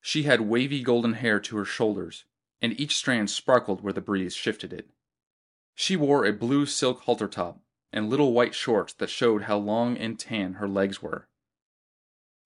She 0.00 0.22
had 0.22 0.42
wavy 0.42 0.82
golden 0.82 1.14
hair 1.14 1.40
to 1.40 1.56
her 1.56 1.64
shoulders, 1.64 2.24
and 2.62 2.78
each 2.78 2.96
strand 2.96 3.30
sparkled 3.30 3.82
where 3.82 3.92
the 3.92 4.00
breeze 4.00 4.34
shifted 4.34 4.72
it. 4.72 4.88
She 5.74 5.96
wore 5.96 6.24
a 6.24 6.32
blue 6.32 6.66
silk 6.66 7.02
halter 7.02 7.28
top 7.28 7.60
and 7.92 8.10
little 8.10 8.32
white 8.32 8.54
shorts 8.54 8.92
that 8.94 9.10
showed 9.10 9.42
how 9.42 9.58
long 9.58 9.96
and 9.96 10.18
tan 10.18 10.54
her 10.54 10.68
legs 10.68 11.02
were. 11.02 11.28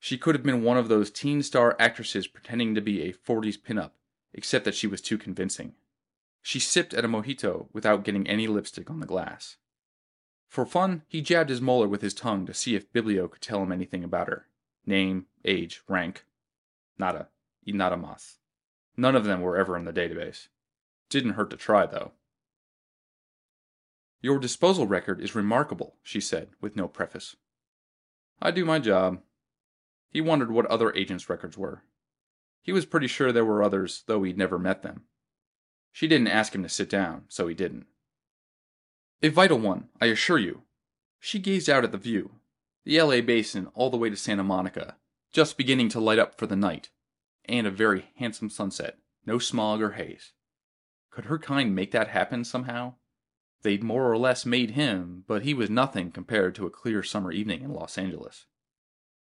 She 0.04 0.18
could 0.18 0.35
have 0.35 0.42
been 0.42 0.64
one 0.64 0.78
of 0.78 0.88
those 0.88 1.12
teen 1.12 1.44
star 1.44 1.76
actresses 1.78 2.26
pretending 2.26 2.75
to 2.75 2.80
be 2.80 3.02
a 3.02 3.12
40s 3.12 3.56
pinup, 3.56 3.92
except 4.35 4.64
that 4.64 4.75
she 4.75 4.88
was 4.88 5.00
too 5.00 5.16
convincing. 5.16 5.75
She 6.42 6.59
sipped 6.59 6.92
at 6.92 7.04
a 7.04 7.09
mojito 7.09 7.68
without 7.73 8.02
getting 8.02 8.26
any 8.26 8.49
lipstick 8.49 8.90
on 8.90 8.99
the 8.99 9.06
glass. 9.06 9.59
For 10.49 10.66
fun, 10.66 11.02
he 11.06 11.23
jabbed 11.23 11.50
his 11.50 11.61
molar 11.61 11.87
with 11.87 12.02
his 12.02 12.14
tongue 12.14 12.47
to 12.47 12.52
see 12.52 12.75
if 12.75 12.92
Biblio 12.92 13.30
could 13.30 13.42
tell 13.42 13.62
him 13.62 13.71
anything 13.71 14.02
about 14.02 14.26
her 14.26 14.49
name, 14.85 15.26
age, 15.44 15.82
rank. 15.87 16.26
Nada. 16.99 17.28
Nada 17.64 17.94
más. 17.94 18.38
None 18.97 19.14
of 19.14 19.23
them 19.23 19.40
were 19.40 19.56
ever 19.56 19.76
in 19.76 19.85
the 19.85 19.92
database. 19.92 20.49
Didn't 21.11 21.35
hurt 21.35 21.50
to 21.50 21.56
try, 21.56 21.87
though. 21.87 22.11
Your 24.21 24.40
disposal 24.40 24.88
record 24.88 25.21
is 25.21 25.37
remarkable, 25.37 25.94
she 26.02 26.21
said, 26.21 26.49
with 26.61 26.75
no 26.75 26.88
preface. 26.88 27.37
I 28.40 28.50
do 28.50 28.64
my 28.64 28.80
job. 28.80 29.21
He 30.12 30.21
wondered 30.21 30.50
what 30.50 30.66
other 30.66 30.95
agents' 30.95 31.31
records 31.31 31.57
were. 31.57 31.85
He 32.61 32.71
was 32.71 32.85
pretty 32.85 33.07
sure 33.07 33.33
there 33.33 33.47
were 33.47 33.62
others, 33.62 34.04
though 34.07 34.23
he'd 34.23 34.37
never 34.37 34.59
met 34.59 34.83
them. 34.83 35.04
She 35.90 36.07
didn't 36.07 36.28
ask 36.28 36.54
him 36.54 36.62
to 36.62 36.69
sit 36.69 36.90
down, 36.90 37.25
so 37.28 37.49
he 37.49 37.54
didn't. 37.54 37.87
A 39.23 39.31
vital 39.31 39.59
one, 39.59 39.88
I 40.00 40.07
assure 40.07 40.38
you. 40.38 40.62
She 41.19 41.38
gazed 41.38 41.71
out 41.71 41.85
at 41.85 41.92
the 41.92 41.99
view, 41.99 42.33
the 42.85 43.00
LA 43.00 43.23
basin 43.23 43.69
all 43.75 43.88
the 43.88 43.97
way 43.97 44.11
to 44.11 44.16
Santa 44.16 44.45
Monica, 44.45 44.97
just 45.33 45.57
beginning 45.57 45.88
to 45.90 46.00
light 46.00 46.19
up 46.19 46.38
for 46.38 46.47
the 46.47 46.57
night, 46.57 46.90
and 47.47 47.66
a 47.66 47.71
very 47.71 48.11
handsome 48.16 48.50
sunset, 48.50 48.99
no 49.25 49.38
smog 49.38 49.81
or 49.81 49.92
haze. 49.92 50.33
Could 51.11 51.26
her 51.26 51.38
kind 51.38 51.75
make 51.75 51.90
that 51.92 52.09
happen 52.09 52.45
somehow? 52.45 52.95
They'd 53.62 53.83
more 53.83 54.11
or 54.11 54.19
less 54.19 54.45
made 54.45 54.73
him, 54.73 55.25
but 55.26 55.42
he 55.42 55.54
was 55.54 55.71
nothing 55.71 56.11
compared 56.11 56.54
to 56.57 56.66
a 56.66 56.71
clear 56.71 57.02
summer 57.02 57.33
evening 57.33 57.62
in 57.62 57.73
Los 57.73 57.97
Angeles. 57.97 58.47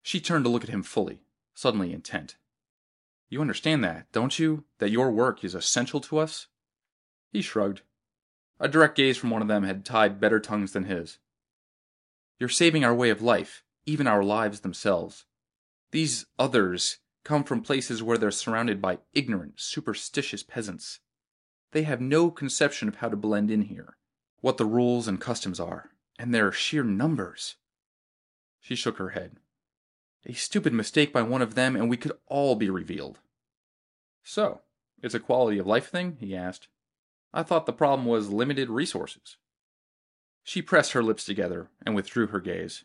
She 0.04 0.20
turned 0.20 0.44
to 0.44 0.50
look 0.50 0.62
at 0.62 0.68
him 0.68 0.82
fully, 0.82 1.22
suddenly 1.54 1.90
intent. 1.90 2.36
You 3.30 3.40
understand 3.40 3.82
that, 3.84 4.12
don't 4.12 4.38
you? 4.38 4.64
That 4.78 4.90
your 4.90 5.10
work 5.10 5.42
is 5.42 5.54
essential 5.54 5.98
to 6.02 6.18
us? 6.18 6.46
He 7.32 7.40
shrugged. 7.40 7.80
A 8.60 8.68
direct 8.68 8.98
gaze 8.98 9.16
from 9.16 9.30
one 9.30 9.40
of 9.40 9.48
them 9.48 9.62
had 9.62 9.82
tied 9.82 10.20
better 10.20 10.40
tongues 10.40 10.72
than 10.72 10.84
his. 10.84 11.16
You're 12.38 12.50
saving 12.50 12.84
our 12.84 12.94
way 12.94 13.08
of 13.08 13.22
life, 13.22 13.64
even 13.86 14.06
our 14.06 14.22
lives 14.22 14.60
themselves. 14.60 15.24
These 15.90 16.26
others 16.38 16.98
come 17.24 17.42
from 17.42 17.62
places 17.62 18.02
where 18.02 18.18
they're 18.18 18.30
surrounded 18.30 18.82
by 18.82 18.98
ignorant, 19.14 19.54
superstitious 19.56 20.42
peasants. 20.42 21.00
They 21.72 21.84
have 21.84 22.02
no 22.02 22.30
conception 22.30 22.88
of 22.88 22.96
how 22.96 23.08
to 23.08 23.16
blend 23.16 23.50
in 23.50 23.62
here, 23.62 23.96
what 24.42 24.58
the 24.58 24.66
rules 24.66 25.08
and 25.08 25.18
customs 25.18 25.58
are, 25.58 25.92
and 26.18 26.34
their 26.34 26.52
sheer 26.52 26.84
numbers. 26.84 27.56
She 28.60 28.74
shook 28.74 28.98
her 28.98 29.10
head. 29.10 29.38
A 30.26 30.32
stupid 30.32 30.72
mistake 30.72 31.12
by 31.12 31.22
one 31.22 31.42
of 31.42 31.54
them, 31.54 31.76
and 31.76 31.88
we 31.88 31.96
could 31.96 32.12
all 32.26 32.54
be 32.54 32.70
revealed. 32.70 33.20
So, 34.22 34.62
it's 35.02 35.14
a 35.14 35.20
quality 35.20 35.58
of 35.58 35.66
life 35.66 35.88
thing? 35.88 36.16
he 36.18 36.34
asked. 36.34 36.68
I 37.32 37.42
thought 37.42 37.66
the 37.66 37.72
problem 37.72 38.06
was 38.06 38.30
limited 38.30 38.70
resources. 38.70 39.36
She 40.42 40.62
pressed 40.62 40.92
her 40.92 41.02
lips 41.02 41.24
together 41.24 41.68
and 41.84 41.94
withdrew 41.94 42.28
her 42.28 42.40
gaze. 42.40 42.84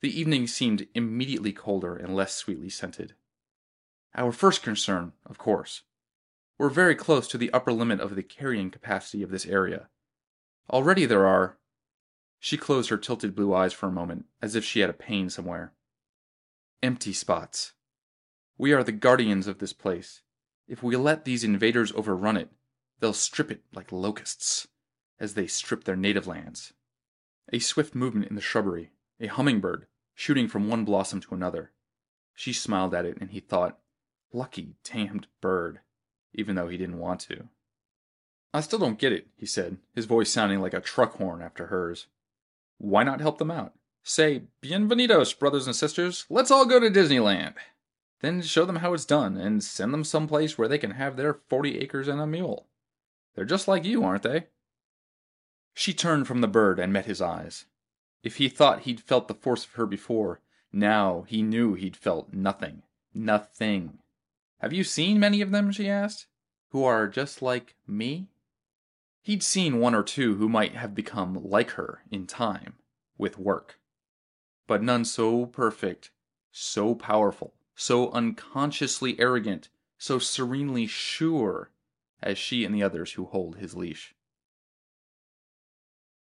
The 0.00 0.18
evening 0.18 0.46
seemed 0.46 0.86
immediately 0.94 1.52
colder 1.52 1.96
and 1.96 2.14
less 2.14 2.34
sweetly 2.34 2.68
scented. 2.68 3.14
Our 4.14 4.32
first 4.32 4.62
concern, 4.62 5.12
of 5.26 5.38
course. 5.38 5.82
We're 6.58 6.68
very 6.68 6.94
close 6.94 7.26
to 7.28 7.38
the 7.38 7.52
upper 7.52 7.72
limit 7.72 8.00
of 8.00 8.16
the 8.16 8.22
carrying 8.22 8.70
capacity 8.70 9.22
of 9.22 9.30
this 9.30 9.46
area. 9.46 9.88
Already 10.68 11.06
there 11.06 11.26
are. 11.26 11.56
She 12.38 12.56
closed 12.56 12.90
her 12.90 12.96
tilted 12.96 13.34
blue 13.34 13.54
eyes 13.54 13.72
for 13.72 13.86
a 13.86 13.92
moment, 13.92 14.26
as 14.40 14.54
if 14.54 14.64
she 14.64 14.80
had 14.80 14.90
a 14.90 14.94
pain 14.94 15.30
somewhere. 15.30 15.72
Empty 16.82 17.12
spots. 17.12 17.72
We 18.56 18.72
are 18.72 18.82
the 18.82 18.92
guardians 18.92 19.46
of 19.46 19.58
this 19.58 19.72
place. 19.72 20.22
If 20.68 20.82
we 20.82 20.96
let 20.96 21.24
these 21.24 21.44
invaders 21.44 21.92
overrun 21.92 22.36
it, 22.36 22.50
They'll 23.00 23.14
strip 23.14 23.50
it 23.50 23.62
like 23.72 23.92
locusts, 23.92 24.68
as 25.18 25.34
they 25.34 25.46
strip 25.46 25.84
their 25.84 25.96
native 25.96 26.26
lands. 26.26 26.74
A 27.52 27.58
swift 27.58 27.94
movement 27.94 28.28
in 28.28 28.36
the 28.36 28.42
shrubbery, 28.42 28.92
a 29.18 29.26
hummingbird, 29.26 29.86
shooting 30.14 30.48
from 30.48 30.68
one 30.68 30.84
blossom 30.84 31.20
to 31.22 31.34
another. 31.34 31.72
She 32.34 32.52
smiled 32.52 32.94
at 32.94 33.06
it, 33.06 33.16
and 33.20 33.30
he 33.30 33.40
thought, 33.40 33.78
lucky 34.32 34.74
damned 34.84 35.26
bird, 35.40 35.80
even 36.34 36.54
though 36.54 36.68
he 36.68 36.76
didn't 36.76 36.98
want 36.98 37.20
to. 37.22 37.48
I 38.52 38.60
still 38.60 38.78
don't 38.78 38.98
get 38.98 39.12
it, 39.12 39.28
he 39.34 39.46
said, 39.46 39.78
his 39.94 40.06
voice 40.06 40.30
sounding 40.30 40.60
like 40.60 40.74
a 40.74 40.80
truck 40.80 41.16
horn 41.16 41.40
after 41.40 41.66
hers. 41.66 42.06
Why 42.78 43.02
not 43.02 43.20
help 43.20 43.38
them 43.38 43.50
out? 43.50 43.72
Say, 44.02 44.42
Bienvenidos, 44.62 45.38
brothers 45.38 45.66
and 45.66 45.76
sisters, 45.76 46.26
let's 46.30 46.50
all 46.50 46.64
go 46.64 46.80
to 46.80 46.90
Disneyland. 46.90 47.54
Then 48.20 48.42
show 48.42 48.64
them 48.64 48.76
how 48.76 48.92
it's 48.92 49.04
done, 49.04 49.36
and 49.36 49.62
send 49.62 49.94
them 49.94 50.04
someplace 50.04 50.56
where 50.56 50.68
they 50.68 50.78
can 50.78 50.92
have 50.92 51.16
their 51.16 51.34
40 51.34 51.78
acres 51.78 52.08
and 52.08 52.20
a 52.20 52.26
mule. 52.26 52.66
They're 53.34 53.44
just 53.44 53.68
like 53.68 53.84
you, 53.84 54.04
aren't 54.04 54.22
they? 54.22 54.46
She 55.74 55.94
turned 55.94 56.26
from 56.26 56.40
the 56.40 56.48
bird 56.48 56.78
and 56.78 56.92
met 56.92 57.06
his 57.06 57.22
eyes. 57.22 57.66
If 58.22 58.36
he 58.36 58.48
thought 58.48 58.80
he'd 58.80 59.00
felt 59.00 59.28
the 59.28 59.34
force 59.34 59.64
of 59.64 59.72
her 59.72 59.86
before, 59.86 60.40
now 60.72 61.24
he 61.26 61.42
knew 61.42 61.74
he'd 61.74 61.96
felt 61.96 62.32
nothing. 62.32 62.82
Nothing. 63.14 63.98
Have 64.58 64.72
you 64.72 64.84
seen 64.84 65.18
many 65.18 65.40
of 65.40 65.50
them, 65.50 65.72
she 65.72 65.88
asked, 65.88 66.26
who 66.70 66.84
are 66.84 67.08
just 67.08 67.42
like 67.42 67.74
me? 67.86 68.28
He'd 69.22 69.42
seen 69.42 69.80
one 69.80 69.94
or 69.94 70.02
two 70.02 70.36
who 70.36 70.48
might 70.48 70.74
have 70.74 70.94
become 70.94 71.42
like 71.42 71.70
her 71.72 72.02
in 72.10 72.26
time, 72.26 72.74
with 73.18 73.38
work. 73.38 73.79
But 74.70 74.84
none 74.84 75.04
so 75.04 75.46
perfect, 75.46 76.12
so 76.52 76.94
powerful, 76.94 77.54
so 77.74 78.12
unconsciously 78.12 79.18
arrogant, 79.18 79.68
so 79.98 80.20
serenely 80.20 80.86
sure 80.86 81.72
as 82.22 82.38
she 82.38 82.64
and 82.64 82.72
the 82.72 82.84
others 82.84 83.14
who 83.14 83.24
hold 83.24 83.56
his 83.56 83.74
leash. 83.74 84.14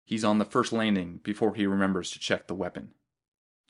He's 0.04 0.22
on 0.22 0.36
the 0.36 0.44
first 0.44 0.70
landing 0.70 1.20
before 1.22 1.54
he 1.54 1.66
remembers 1.66 2.10
to 2.10 2.18
check 2.18 2.46
the 2.46 2.54
weapon. 2.54 2.92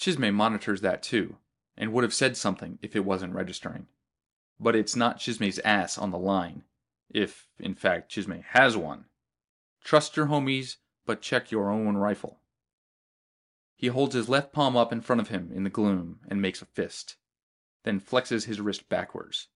Chisme 0.00 0.34
monitors 0.34 0.80
that 0.80 1.00
too, 1.00 1.36
and 1.76 1.92
would 1.92 2.02
have 2.02 2.12
said 2.12 2.36
something 2.36 2.80
if 2.82 2.96
it 2.96 3.04
wasn't 3.04 3.34
registering. 3.34 3.86
But 4.58 4.74
it's 4.74 4.96
not 4.96 5.20
Chisme's 5.20 5.60
ass 5.60 5.96
on 5.96 6.10
the 6.10 6.18
line, 6.18 6.64
if, 7.08 7.46
in 7.60 7.76
fact, 7.76 8.10
Chisme 8.10 8.42
has 8.42 8.76
one. 8.76 9.04
Trust 9.84 10.16
your 10.16 10.26
homies, 10.26 10.78
but 11.04 11.22
check 11.22 11.52
your 11.52 11.70
own 11.70 11.96
rifle. 11.96 12.40
He 13.76 13.88
holds 13.88 14.14
his 14.14 14.28
left 14.28 14.52
palm 14.52 14.76
up 14.76 14.90
in 14.90 15.02
front 15.02 15.20
of 15.20 15.28
him 15.28 15.52
in 15.54 15.62
the 15.62 15.70
gloom 15.70 16.20
and 16.28 16.40
makes 16.40 16.62
a 16.62 16.66
fist, 16.66 17.16
then 17.84 18.00
flexes 18.00 18.46
his 18.46 18.60
wrist 18.60 18.88
backwards. 18.88 19.48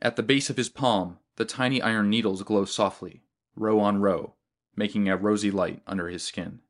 At 0.00 0.16
the 0.16 0.22
base 0.22 0.48
of 0.48 0.56
his 0.56 0.70
palm, 0.70 1.18
the 1.36 1.44
tiny 1.44 1.82
iron 1.82 2.08
needles 2.08 2.42
glow 2.42 2.64
softly, 2.64 3.22
row 3.54 3.78
on 3.78 4.00
row, 4.00 4.34
making 4.74 5.08
a 5.08 5.16
rosy 5.16 5.50
light 5.50 5.82
under 5.86 6.08
his 6.08 6.24
skin. 6.24 6.60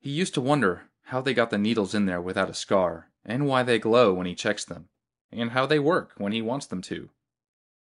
He 0.00 0.10
used 0.10 0.34
to 0.34 0.40
wonder 0.40 0.90
how 1.04 1.20
they 1.20 1.34
got 1.34 1.50
the 1.50 1.58
needles 1.58 1.94
in 1.94 2.06
there 2.06 2.20
without 2.20 2.50
a 2.50 2.54
scar, 2.54 3.10
and 3.24 3.46
why 3.46 3.62
they 3.62 3.78
glow 3.78 4.12
when 4.12 4.26
he 4.26 4.34
checks 4.34 4.64
them, 4.64 4.88
and 5.30 5.50
how 5.50 5.66
they 5.66 5.78
work 5.78 6.12
when 6.16 6.32
he 6.32 6.42
wants 6.42 6.66
them 6.66 6.82
to. 6.82 7.10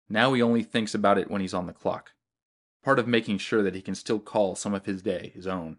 Now 0.09 0.33
he 0.33 0.43
only 0.43 0.63
thinks 0.63 0.95
about 0.95 1.19
it 1.19 1.29
when 1.29 1.41
he's 1.41 1.55
on 1.55 1.67
the 1.67 1.73
clock, 1.73 2.13
part 2.85 3.01
of 3.01 3.09
making 3.09 3.39
sure 3.39 3.63
that 3.63 3.75
he 3.75 3.83
can 3.83 3.97
still 3.97 4.21
call 4.21 4.55
some 4.55 4.75
of 4.75 4.87
his 4.87 5.03
day 5.03 5.33
his 5.35 5.47
own. 5.47 5.79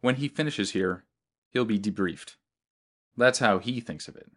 When 0.00 0.16
he 0.16 0.28
finishes 0.28 0.72
here, 0.72 1.04
he'll 1.50 1.64
be 1.64 1.78
debriefed. 1.78 2.36
That's 3.16 3.40
how 3.40 3.58
he 3.58 3.80
thinks 3.80 4.08
of 4.08 4.16
it. 4.16 4.30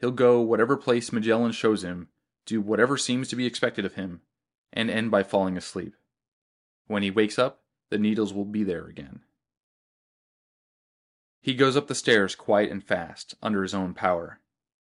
He'll 0.00 0.10
go 0.10 0.40
whatever 0.40 0.76
place 0.76 1.12
Magellan 1.12 1.52
shows 1.52 1.84
him, 1.84 2.08
do 2.46 2.60
whatever 2.60 2.96
seems 2.96 3.28
to 3.28 3.36
be 3.36 3.46
expected 3.46 3.84
of 3.84 3.94
him, 3.94 4.22
and 4.72 4.90
end 4.90 5.10
by 5.10 5.22
falling 5.22 5.56
asleep. 5.56 5.94
When 6.86 7.02
he 7.02 7.10
wakes 7.10 7.38
up, 7.38 7.62
the 7.90 7.98
needles 7.98 8.32
will 8.32 8.44
be 8.44 8.64
there 8.64 8.86
again. 8.86 9.20
He 11.40 11.54
goes 11.54 11.76
up 11.76 11.86
the 11.86 11.94
stairs 11.94 12.34
quiet 12.34 12.70
and 12.70 12.82
fast, 12.82 13.34
under 13.42 13.62
his 13.62 13.74
own 13.74 13.94
power. 13.94 14.40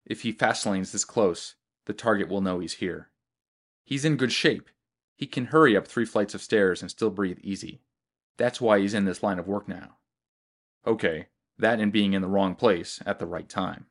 If 0.05 0.21
he 0.21 0.31
fast 0.31 0.65
lanes 0.65 0.91
this 0.91 1.05
close, 1.05 1.55
the 1.85 1.93
target 1.93 2.27
will 2.27 2.41
know 2.41 2.59
he's 2.59 2.75
here. 2.75 3.09
He's 3.83 4.05
in 4.05 4.17
good 4.17 4.31
shape. 4.31 4.69
He 5.15 5.27
can 5.27 5.45
hurry 5.45 5.77
up 5.77 5.87
three 5.87 6.05
flights 6.05 6.33
of 6.33 6.41
stairs 6.41 6.81
and 6.81 6.89
still 6.89 7.11
breathe 7.11 7.39
easy. 7.41 7.81
That's 8.41 8.59
why 8.59 8.79
he's 8.79 8.95
in 8.95 9.05
this 9.05 9.21
line 9.21 9.37
of 9.37 9.47
work 9.47 9.67
now. 9.67 9.97
Okay, 10.87 11.27
that 11.59 11.79
and 11.79 11.91
being 11.91 12.13
in 12.13 12.23
the 12.23 12.27
wrong 12.27 12.55
place 12.55 12.99
at 13.05 13.19
the 13.19 13.27
right 13.27 13.47
time. 13.47 13.85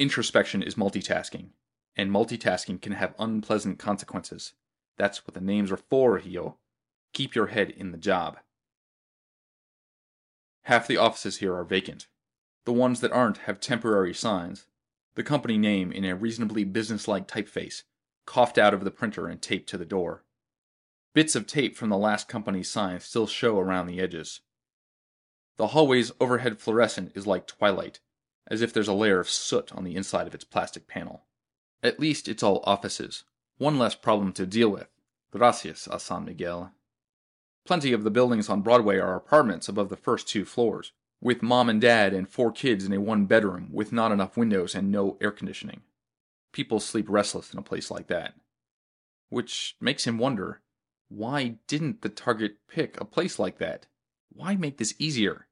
Introspection 0.00 0.60
is 0.60 0.74
multitasking, 0.74 1.50
and 1.94 2.10
multitasking 2.10 2.82
can 2.82 2.94
have 2.94 3.14
unpleasant 3.16 3.78
consequences. 3.78 4.54
That's 4.96 5.24
what 5.24 5.34
the 5.34 5.40
names 5.40 5.70
are 5.70 5.76
for, 5.76 6.18
Hio. 6.18 6.56
Keep 7.12 7.36
your 7.36 7.46
head 7.46 7.70
in 7.70 7.92
the 7.92 7.96
job. 7.96 8.38
Half 10.62 10.88
the 10.88 10.96
offices 10.96 11.36
here 11.36 11.54
are 11.54 11.62
vacant. 11.62 12.08
The 12.64 12.72
ones 12.72 12.98
that 13.02 13.12
aren't 13.12 13.38
have 13.46 13.60
temporary 13.60 14.14
signs, 14.14 14.66
the 15.14 15.22
company 15.22 15.58
name 15.58 15.92
in 15.92 16.04
a 16.04 16.16
reasonably 16.16 16.64
businesslike 16.64 17.28
typeface, 17.28 17.84
coughed 18.26 18.58
out 18.58 18.74
of 18.74 18.82
the 18.82 18.90
printer 18.90 19.28
and 19.28 19.40
taped 19.40 19.68
to 19.68 19.78
the 19.78 19.84
door. 19.84 20.24
Bits 21.14 21.34
of 21.34 21.46
tape 21.46 21.76
from 21.76 21.88
the 21.88 21.96
last 21.96 22.28
company's 22.28 22.70
sign 22.70 23.00
still 23.00 23.26
show 23.26 23.58
around 23.58 23.86
the 23.86 24.00
edges. 24.00 24.40
The 25.56 25.68
hallway's 25.68 26.12
overhead 26.20 26.60
fluorescent 26.60 27.12
is 27.16 27.26
like 27.26 27.46
twilight, 27.46 28.00
as 28.46 28.62
if 28.62 28.72
there's 28.72 28.88
a 28.88 28.92
layer 28.92 29.18
of 29.18 29.28
soot 29.28 29.72
on 29.72 29.84
the 29.84 29.96
inside 29.96 30.26
of 30.26 30.34
its 30.34 30.44
plastic 30.44 30.86
panel. 30.86 31.24
At 31.82 31.98
least 31.98 32.28
it's 32.28 32.42
all 32.42 32.62
offices. 32.64 33.24
One 33.56 33.78
less 33.78 33.94
problem 33.94 34.32
to 34.34 34.46
deal 34.46 34.68
with. 34.68 34.88
Gracias 35.32 35.88
a 35.90 35.98
San 35.98 36.24
Miguel. 36.24 36.72
Plenty 37.64 37.92
of 37.92 38.04
the 38.04 38.10
buildings 38.10 38.48
on 38.48 38.62
Broadway 38.62 38.98
are 38.98 39.16
apartments 39.16 39.68
above 39.68 39.88
the 39.88 39.96
first 39.96 40.28
two 40.28 40.44
floors, 40.44 40.92
with 41.20 41.42
mom 41.42 41.68
and 41.68 41.80
dad 41.80 42.14
and 42.14 42.28
four 42.28 42.52
kids 42.52 42.84
in 42.84 42.92
a 42.92 43.00
one 43.00 43.26
bedroom 43.26 43.68
with 43.72 43.92
not 43.92 44.12
enough 44.12 44.36
windows 44.36 44.74
and 44.74 44.90
no 44.90 45.18
air 45.20 45.32
conditioning. 45.32 45.82
People 46.52 46.80
sleep 46.80 47.06
restless 47.08 47.52
in 47.52 47.58
a 47.58 47.62
place 47.62 47.90
like 47.90 48.06
that. 48.06 48.34
Which 49.28 49.76
makes 49.80 50.06
him 50.06 50.18
wonder 50.18 50.60
why 51.08 51.56
didn't 51.66 52.02
the 52.02 52.08
target 52.08 52.56
pick 52.68 53.00
a 53.00 53.04
place 53.04 53.38
like 53.38 53.58
that? 53.58 53.86
Why 54.28 54.56
make 54.56 54.78
this 54.78 54.94
easier? 54.98 55.46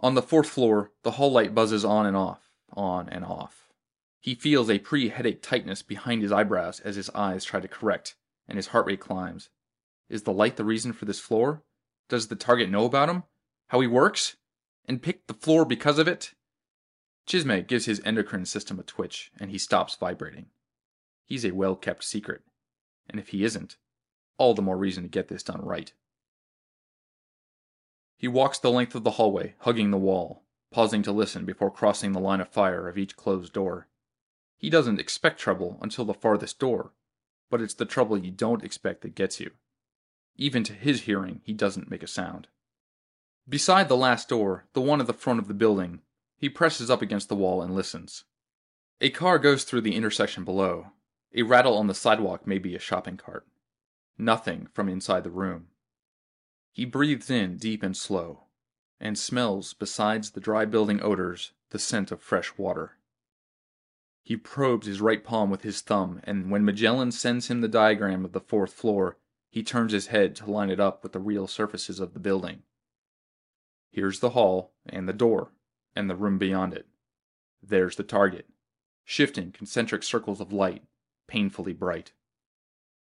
On 0.00 0.14
the 0.14 0.22
fourth 0.22 0.48
floor, 0.48 0.90
the 1.02 1.12
hall 1.12 1.30
light 1.30 1.54
buzzes 1.54 1.84
on 1.84 2.04
and 2.04 2.16
off, 2.16 2.50
on 2.72 3.08
and 3.08 3.24
off. 3.24 3.68
He 4.20 4.34
feels 4.34 4.68
a 4.68 4.78
pre 4.78 5.08
headache 5.08 5.42
tightness 5.42 5.82
behind 5.82 6.22
his 6.22 6.32
eyebrows 6.32 6.80
as 6.80 6.96
his 6.96 7.10
eyes 7.10 7.44
try 7.44 7.60
to 7.60 7.68
correct, 7.68 8.16
and 8.48 8.56
his 8.56 8.68
heart 8.68 8.86
rate 8.86 9.00
climbs. 9.00 9.50
Is 10.08 10.22
the 10.22 10.32
light 10.32 10.56
the 10.56 10.64
reason 10.64 10.92
for 10.92 11.04
this 11.04 11.20
floor? 11.20 11.62
Does 12.08 12.28
the 12.28 12.36
target 12.36 12.70
know 12.70 12.84
about 12.84 13.08
him? 13.08 13.22
How 13.68 13.80
he 13.80 13.86
works? 13.86 14.36
And 14.86 15.02
pick 15.02 15.26
the 15.26 15.34
floor 15.34 15.64
because 15.64 15.98
of 15.98 16.08
it? 16.08 16.34
Chisme 17.26 17.66
gives 17.66 17.86
his 17.86 18.00
endocrine 18.04 18.44
system 18.44 18.78
a 18.78 18.82
twitch, 18.82 19.30
and 19.38 19.50
he 19.50 19.58
stops 19.58 19.96
vibrating. 19.96 20.46
He's 21.24 21.44
a 21.44 21.52
well 21.52 21.76
kept 21.76 22.04
secret. 22.04 22.42
And 23.08 23.20
if 23.20 23.28
he 23.28 23.44
isn't, 23.44 23.76
all 24.38 24.54
the 24.54 24.62
more 24.62 24.76
reason 24.76 25.02
to 25.04 25.08
get 25.08 25.28
this 25.28 25.42
done 25.42 25.60
right. 25.62 25.92
He 28.16 28.28
walks 28.28 28.58
the 28.58 28.70
length 28.70 28.94
of 28.94 29.04
the 29.04 29.12
hallway, 29.12 29.54
hugging 29.58 29.90
the 29.90 29.98
wall, 29.98 30.44
pausing 30.70 31.02
to 31.02 31.12
listen 31.12 31.44
before 31.44 31.70
crossing 31.70 32.12
the 32.12 32.20
line 32.20 32.40
of 32.40 32.48
fire 32.48 32.88
of 32.88 32.96
each 32.96 33.16
closed 33.16 33.52
door. 33.52 33.86
He 34.56 34.70
doesn't 34.70 35.00
expect 35.00 35.38
trouble 35.38 35.78
until 35.82 36.04
the 36.04 36.14
farthest 36.14 36.58
door, 36.58 36.92
but 37.50 37.60
it's 37.60 37.74
the 37.74 37.84
trouble 37.84 38.16
you 38.16 38.30
don't 38.30 38.64
expect 38.64 39.02
that 39.02 39.14
gets 39.14 39.40
you. 39.40 39.50
Even 40.36 40.64
to 40.64 40.72
his 40.72 41.02
hearing, 41.02 41.40
he 41.44 41.52
doesn't 41.52 41.90
make 41.90 42.02
a 42.02 42.08
sound. 42.08 42.48
Beside 43.48 43.88
the 43.88 43.96
last 43.96 44.28
door, 44.28 44.64
the 44.72 44.80
one 44.80 45.00
at 45.00 45.06
the 45.06 45.12
front 45.12 45.38
of 45.38 45.48
the 45.48 45.54
building, 45.54 46.00
he 46.38 46.48
presses 46.48 46.90
up 46.90 47.02
against 47.02 47.28
the 47.28 47.36
wall 47.36 47.62
and 47.62 47.74
listens. 47.74 48.24
A 49.00 49.10
car 49.10 49.38
goes 49.38 49.64
through 49.64 49.82
the 49.82 49.94
intersection 49.94 50.44
below. 50.44 50.92
A 51.36 51.42
rattle 51.42 51.76
on 51.76 51.88
the 51.88 51.94
sidewalk 51.94 52.46
may 52.46 52.58
be 52.58 52.76
a 52.76 52.80
shopping 52.80 53.16
cart. 53.16 53.46
Nothing 54.16 54.68
from 54.72 54.88
inside 54.88 55.24
the 55.24 55.30
room. 55.30 55.66
He 56.70 56.84
breathes 56.84 57.28
in 57.28 57.56
deep 57.56 57.82
and 57.82 57.96
slow, 57.96 58.44
and 59.00 59.18
smells, 59.18 59.74
besides 59.74 60.30
the 60.30 60.40
dry 60.40 60.64
building 60.64 61.02
odors, 61.02 61.52
the 61.70 61.78
scent 61.78 62.12
of 62.12 62.22
fresh 62.22 62.56
water. 62.56 62.98
He 64.22 64.36
probes 64.36 64.86
his 64.86 65.00
right 65.00 65.22
palm 65.24 65.50
with 65.50 65.62
his 65.62 65.80
thumb, 65.80 66.20
and 66.24 66.50
when 66.50 66.64
Magellan 66.64 67.10
sends 67.10 67.48
him 67.48 67.60
the 67.60 67.68
diagram 67.68 68.24
of 68.24 68.32
the 68.32 68.40
fourth 68.40 68.72
floor, 68.72 69.18
he 69.50 69.62
turns 69.62 69.92
his 69.92 70.06
head 70.06 70.34
to 70.36 70.50
line 70.50 70.70
it 70.70 70.80
up 70.80 71.02
with 71.02 71.12
the 71.12 71.18
real 71.18 71.46
surfaces 71.46 72.00
of 72.00 72.14
the 72.14 72.20
building. 72.20 72.62
Here's 73.90 74.20
the 74.20 74.30
hall, 74.30 74.72
and 74.86 75.08
the 75.08 75.12
door, 75.12 75.50
and 75.94 76.08
the 76.08 76.16
room 76.16 76.38
beyond 76.38 76.74
it. 76.74 76.86
There's 77.62 77.96
the 77.96 78.02
target, 78.02 78.48
shifting 79.04 79.52
concentric 79.52 80.02
circles 80.02 80.40
of 80.40 80.52
light, 80.52 80.82
painfully 81.26 81.72
bright. 81.72 82.12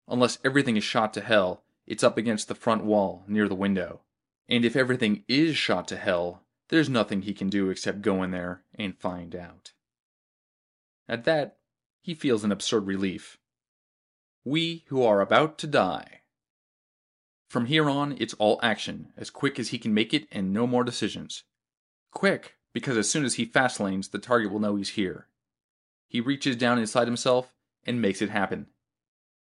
Unless 0.08 0.38
everything 0.44 0.76
is 0.76 0.84
shot 0.84 1.14
to 1.14 1.20
hell, 1.20 1.62
it's 1.86 2.04
up 2.04 2.16
against 2.16 2.48
the 2.48 2.54
front 2.54 2.84
wall, 2.84 3.24
near 3.26 3.48
the 3.48 3.54
window. 3.54 4.00
And 4.48 4.64
if 4.64 4.76
everything 4.76 5.24
is 5.28 5.56
shot 5.56 5.88
to 5.88 5.96
hell, 5.96 6.42
there's 6.68 6.88
nothing 6.88 7.22
he 7.22 7.34
can 7.34 7.48
do 7.48 7.70
except 7.70 8.02
go 8.02 8.22
in 8.22 8.30
there 8.30 8.62
and 8.74 8.98
find 8.98 9.34
out. 9.34 9.72
At 11.08 11.24
that, 11.24 11.58
he 12.00 12.14
feels 12.14 12.44
an 12.44 12.52
absurd 12.52 12.86
relief. 12.86 13.38
We 14.44 14.84
who 14.88 15.02
are 15.02 15.20
about 15.20 15.58
to 15.58 15.66
die 15.66 16.22
from 17.52 17.66
here 17.66 17.90
on, 17.90 18.16
it's 18.18 18.32
all 18.38 18.58
action, 18.62 19.12
as 19.14 19.28
quick 19.28 19.58
as 19.58 19.68
he 19.68 19.78
can 19.78 19.92
make 19.92 20.14
it, 20.14 20.26
and 20.32 20.54
no 20.54 20.66
more 20.66 20.82
decisions. 20.84 21.42
Quick, 22.10 22.54
because 22.72 22.96
as 22.96 23.10
soon 23.10 23.26
as 23.26 23.34
he 23.34 23.44
fast 23.44 23.78
lanes, 23.78 24.08
the 24.08 24.18
target 24.18 24.50
will 24.50 24.58
know 24.58 24.76
he's 24.76 24.88
here. 24.88 25.26
He 26.08 26.18
reaches 26.18 26.56
down 26.56 26.78
inside 26.78 27.06
himself 27.06 27.52
and 27.84 28.00
makes 28.00 28.22
it 28.22 28.30
happen. 28.30 28.66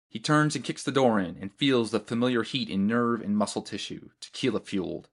He 0.08 0.18
turns 0.18 0.54
and 0.54 0.64
kicks 0.64 0.82
the 0.82 0.92
door 0.92 1.18
in 1.18 1.36
and 1.40 1.52
feels 1.52 1.90
the 1.90 2.00
familiar 2.00 2.42
heat 2.42 2.70
in 2.70 2.86
nerve 2.86 3.20
and 3.20 3.36
muscle 3.36 3.62
tissue, 3.62 4.10
tequila 4.20 4.60
fueled. 4.60 5.08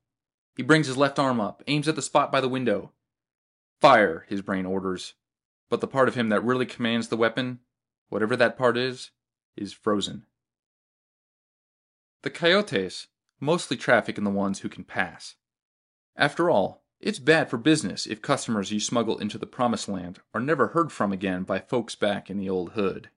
He 0.55 0.63
brings 0.63 0.87
his 0.87 0.97
left 0.97 1.19
arm 1.19 1.41
up, 1.41 1.63
aims 1.67 1.87
at 1.87 1.95
the 1.95 2.01
spot 2.01 2.31
by 2.31 2.39
the 2.39 2.47
window. 2.47 2.91
Fire, 3.81 4.25
his 4.29 4.41
brain 4.41 4.65
orders. 4.65 5.13
But 5.69 5.81
the 5.81 5.87
part 5.87 6.07
of 6.07 6.15
him 6.15 6.29
that 6.29 6.43
really 6.43 6.65
commands 6.65 7.07
the 7.07 7.17
weapon, 7.17 7.59
whatever 8.09 8.35
that 8.35 8.57
part 8.57 8.77
is, 8.77 9.11
is 9.55 9.73
frozen. 9.73 10.25
The 12.21 12.29
coyotes 12.29 13.07
mostly 13.39 13.75
traffic 13.75 14.17
in 14.17 14.23
the 14.23 14.29
ones 14.29 14.59
who 14.59 14.69
can 14.69 14.83
pass. 14.83 15.35
After 16.15 16.49
all, 16.49 16.82
it's 17.03 17.19
bad 17.19 17.49
for 17.49 17.57
business 17.57 18.07
if 18.07 18.21
customers 18.21 18.71
you 18.71 18.79
smuggle 18.79 19.17
into 19.17 19.37
the 19.37 19.45
promised 19.45 19.89
land 19.89 20.19
are 20.33 20.39
never 20.39 20.67
heard 20.69 20.91
from 20.91 21.11
again 21.11 21.43
by 21.43 21.59
folks 21.59 21.95
back 21.95 22.29
in 22.29 22.37
the 22.37 22.49
old 22.49 22.71
hood. 22.71 23.09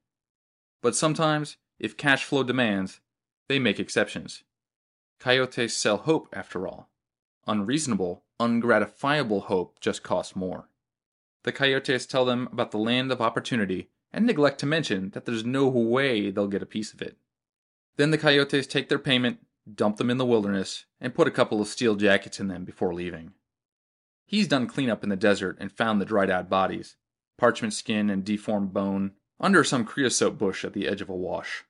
But 0.82 0.96
sometimes, 0.96 1.56
if 1.78 1.96
cash 1.96 2.24
flow 2.24 2.42
demands, 2.42 3.00
they 3.48 3.60
make 3.60 3.78
exceptions. 3.78 4.42
Coyotes 5.20 5.74
sell 5.74 5.98
hope, 5.98 6.28
after 6.32 6.66
all. 6.66 6.90
Unreasonable, 7.46 8.24
ungratifiable 8.40 9.42
hope 9.42 9.78
just 9.80 10.02
costs 10.02 10.34
more. 10.34 10.68
The 11.44 11.52
coyotes 11.52 12.06
tell 12.06 12.24
them 12.24 12.48
about 12.50 12.72
the 12.72 12.78
land 12.78 13.12
of 13.12 13.20
opportunity 13.20 13.88
and 14.12 14.26
neglect 14.26 14.58
to 14.60 14.66
mention 14.66 15.10
that 15.10 15.26
there's 15.26 15.44
no 15.44 15.68
way 15.68 16.30
they'll 16.30 16.48
get 16.48 16.62
a 16.62 16.66
piece 16.66 16.92
of 16.92 17.00
it. 17.00 17.16
Then 17.96 18.10
the 18.10 18.18
coyotes 18.18 18.66
take 18.66 18.88
their 18.88 18.98
payment, 18.98 19.46
dump 19.72 19.96
them 19.96 20.10
in 20.10 20.18
the 20.18 20.26
wilderness, 20.26 20.86
and 21.00 21.14
put 21.14 21.28
a 21.28 21.32
couple 21.32 21.60
of 21.60 21.68
steel 21.68 21.94
jackets 21.94 22.40
in 22.40 22.48
them 22.48 22.64
before 22.64 22.92
leaving. 22.92 23.32
He's 24.26 24.48
done 24.48 24.66
cleanup 24.66 25.04
in 25.04 25.08
the 25.08 25.16
desert 25.16 25.56
and 25.60 25.70
found 25.70 26.00
the 26.00 26.04
dried 26.04 26.30
out 26.30 26.50
bodies, 26.50 26.96
parchment 27.38 27.72
skin 27.72 28.10
and 28.10 28.24
deformed 28.24 28.72
bone, 28.72 29.12
under 29.38 29.62
some 29.62 29.84
creosote 29.84 30.36
bush 30.36 30.64
at 30.64 30.72
the 30.72 30.88
edge 30.88 31.00
of 31.00 31.08
a 31.08 31.14
wash. 31.14 31.64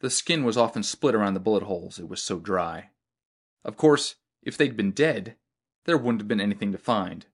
The 0.00 0.10
skin 0.10 0.42
was 0.42 0.56
often 0.56 0.82
split 0.82 1.14
around 1.14 1.34
the 1.34 1.40
bullet 1.40 1.64
holes, 1.64 1.98
it 1.98 2.08
was 2.08 2.22
so 2.22 2.38
dry. 2.38 2.90
Of 3.64 3.76
course, 3.76 4.16
if 4.42 4.56
they'd 4.56 4.76
been 4.76 4.92
dead, 4.92 5.36
there 5.84 5.98
wouldn't 5.98 6.20
have 6.20 6.28
been 6.28 6.40
anything 6.40 6.72
to 6.72 6.78
find. 6.78 7.26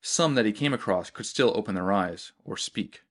Some 0.00 0.34
that 0.36 0.46
he 0.46 0.52
came 0.52 0.72
across 0.72 1.10
could 1.10 1.26
still 1.26 1.52
open 1.56 1.74
their 1.74 1.92
eyes 1.92 2.32
or 2.44 2.56
speak. 2.56 3.02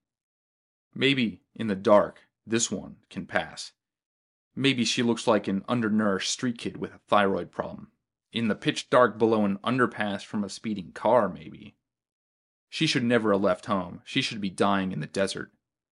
Maybe, 0.96 1.42
in 1.54 1.68
the 1.68 1.76
dark, 1.76 2.22
this 2.46 2.72
one 2.72 2.98
can 3.10 3.26
pass. 3.26 3.74
Maybe 4.56 4.86
she 4.86 5.04
looks 5.04 5.28
like 5.28 5.48
an 5.48 5.66
undernourished 5.68 6.32
street 6.32 6.58
kid 6.58 6.78
with 6.78 6.94
a 6.94 7.00
thyroid 7.08 7.52
problem. 7.52 7.92
In 8.32 8.48
the 8.48 8.56
pitch 8.56 8.90
dark 8.90 9.18
below 9.18 9.46
an 9.46 9.58
underpass 9.64 10.24
from 10.24 10.44
a 10.44 10.50
speeding 10.50 10.92
car, 10.92 11.30
maybe. 11.30 11.76
She 12.70 12.86
should 12.88 13.04
never 13.04 13.32
have 13.32 13.42
left 13.42 13.68
home. 13.68 14.02
She 14.04 14.22
should 14.22 14.42
be 14.42 14.50
dying 14.50 14.92
in 14.92 15.00
the 15.00 15.08
desert. 15.08 15.52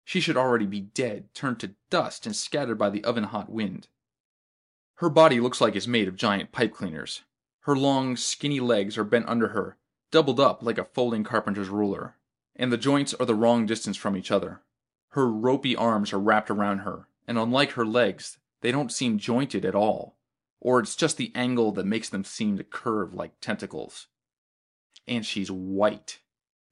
She 0.04 0.20
should 0.20 0.36
already 0.36 0.66
be 0.66 0.80
dead, 0.80 1.34
turned 1.34 1.60
to 1.60 1.74
dust 1.90 2.26
and 2.26 2.34
scattered 2.34 2.78
by 2.78 2.90
the 2.90 3.04
oven 3.04 3.24
hot 3.24 3.50
wind. 3.50 3.88
Her 4.96 5.10
body 5.10 5.40
looks 5.40 5.60
like 5.60 5.74
it's 5.74 5.86
made 5.86 6.08
of 6.08 6.16
giant 6.16 6.52
pipe 6.52 6.74
cleaners. 6.74 7.22
Her 7.60 7.76
long, 7.76 8.16
skinny 8.16 8.60
legs 8.60 8.96
are 8.96 9.04
bent 9.04 9.28
under 9.28 9.48
her, 9.48 9.76
doubled 10.10 10.40
up 10.40 10.62
like 10.62 10.78
a 10.78 10.84
folding 10.84 11.24
carpenter's 11.24 11.68
ruler, 11.68 12.16
and 12.56 12.72
the 12.72 12.76
joints 12.76 13.14
are 13.14 13.26
the 13.26 13.34
wrong 13.34 13.66
distance 13.66 13.96
from 13.96 14.16
each 14.16 14.30
other. 14.30 14.62
Her 15.10 15.28
ropey 15.30 15.74
arms 15.74 16.12
are 16.12 16.18
wrapped 16.20 16.50
around 16.50 16.78
her, 16.78 17.08
and 17.26 17.38
unlike 17.38 17.72
her 17.72 17.86
legs, 17.86 18.38
they 18.60 18.72
don't 18.72 18.92
seem 18.92 19.18
jointed 19.18 19.64
at 19.64 19.74
all, 19.74 20.16
or 20.60 20.80
it's 20.80 20.96
just 20.96 21.16
the 21.16 21.32
angle 21.34 21.72
that 21.72 21.86
makes 21.86 22.08
them 22.08 22.24
seem 22.24 22.56
to 22.58 22.64
curve 22.64 23.14
like 23.14 23.40
tentacles. 23.40 24.06
And 25.08 25.24
she's 25.24 25.50
white. 25.50 26.20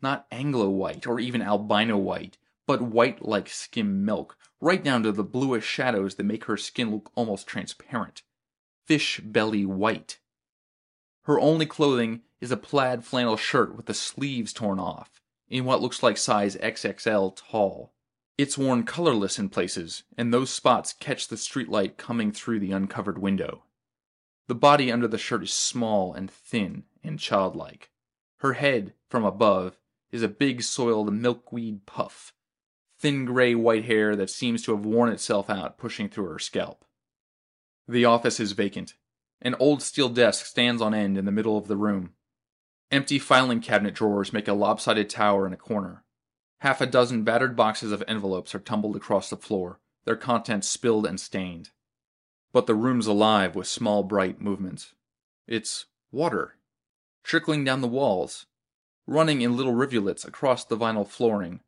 Not 0.00 0.26
Anglo 0.30 0.68
white 0.68 1.06
or 1.06 1.18
even 1.18 1.42
albino 1.42 1.96
white, 1.96 2.38
but 2.66 2.82
white 2.82 3.24
like 3.24 3.48
skim 3.48 4.04
milk, 4.04 4.36
right 4.60 4.84
down 4.84 5.02
to 5.02 5.12
the 5.12 5.24
bluish 5.24 5.64
shadows 5.64 6.14
that 6.14 6.24
make 6.24 6.44
her 6.44 6.56
skin 6.56 6.90
look 6.90 7.10
almost 7.14 7.46
transparent. 7.46 8.22
Fish 8.86 9.20
belly 9.24 9.66
white. 9.66 10.18
Her 11.22 11.40
only 11.40 11.66
clothing 11.66 12.22
is 12.40 12.52
a 12.52 12.56
plaid 12.56 13.04
flannel 13.04 13.36
shirt 13.36 13.76
with 13.76 13.86
the 13.86 13.94
sleeves 13.94 14.52
torn 14.52 14.78
off, 14.78 15.20
in 15.48 15.64
what 15.64 15.82
looks 15.82 16.02
like 16.02 16.16
size 16.16 16.56
XXL 16.56 17.36
tall. 17.36 17.92
It's 18.36 18.56
worn 18.56 18.84
colorless 18.84 19.38
in 19.38 19.48
places, 19.48 20.04
and 20.16 20.32
those 20.32 20.50
spots 20.50 20.92
catch 20.92 21.26
the 21.26 21.36
streetlight 21.36 21.96
coming 21.96 22.30
through 22.30 22.60
the 22.60 22.70
uncovered 22.72 23.18
window. 23.18 23.64
The 24.48 24.54
body 24.54 24.90
under 24.90 25.06
the 25.06 25.18
shirt 25.18 25.42
is 25.42 25.52
small 25.52 26.14
and 26.14 26.30
thin 26.30 26.84
and 27.04 27.18
childlike. 27.18 27.90
Her 28.38 28.54
head, 28.54 28.94
from 29.08 29.24
above, 29.24 29.78
is 30.10 30.22
a 30.22 30.28
big 30.28 30.62
soiled 30.62 31.12
milkweed 31.12 31.84
puff, 31.84 32.32
thin 32.98 33.26
gray 33.26 33.54
white 33.54 33.84
hair 33.84 34.16
that 34.16 34.30
seems 34.30 34.62
to 34.62 34.74
have 34.74 34.86
worn 34.86 35.12
itself 35.12 35.50
out 35.50 35.76
pushing 35.76 36.08
through 36.08 36.30
her 36.30 36.38
scalp. 36.38 36.86
The 37.86 38.06
office 38.06 38.40
is 38.40 38.52
vacant. 38.52 38.94
An 39.42 39.54
old 39.60 39.82
steel 39.82 40.08
desk 40.08 40.46
stands 40.46 40.80
on 40.80 40.94
end 40.94 41.18
in 41.18 41.26
the 41.26 41.32
middle 41.32 41.58
of 41.58 41.68
the 41.68 41.76
room. 41.76 42.14
Empty 42.90 43.18
filing 43.18 43.60
cabinet 43.60 43.94
drawers 43.94 44.32
make 44.32 44.48
a 44.48 44.54
lopsided 44.54 45.10
tower 45.10 45.46
in 45.46 45.52
a 45.52 45.58
corner. 45.58 46.04
Half 46.60 46.80
a 46.80 46.86
dozen 46.86 47.22
battered 47.22 47.54
boxes 47.54 47.92
of 47.92 48.02
envelopes 48.08 48.54
are 48.54 48.60
tumbled 48.60 48.96
across 48.96 49.28
the 49.28 49.36
floor, 49.36 49.78
their 50.06 50.16
contents 50.16 50.68
spilled 50.68 51.04
and 51.04 51.20
stained. 51.20 51.70
But 52.52 52.66
the 52.66 52.74
room's 52.74 53.06
alive 53.06 53.54
with 53.54 53.66
small 53.66 54.02
bright 54.02 54.40
movements. 54.40 54.94
It's 55.46 55.86
water, 56.10 56.56
trickling 57.22 57.64
down 57.64 57.80
the 57.80 57.88
walls, 57.88 58.46
running 59.06 59.40
in 59.42 59.56
little 59.56 59.74
rivulets 59.74 60.24
across 60.24 60.64
the 60.64 60.76
vinyl 60.76 61.06
flooring, 61.06 61.60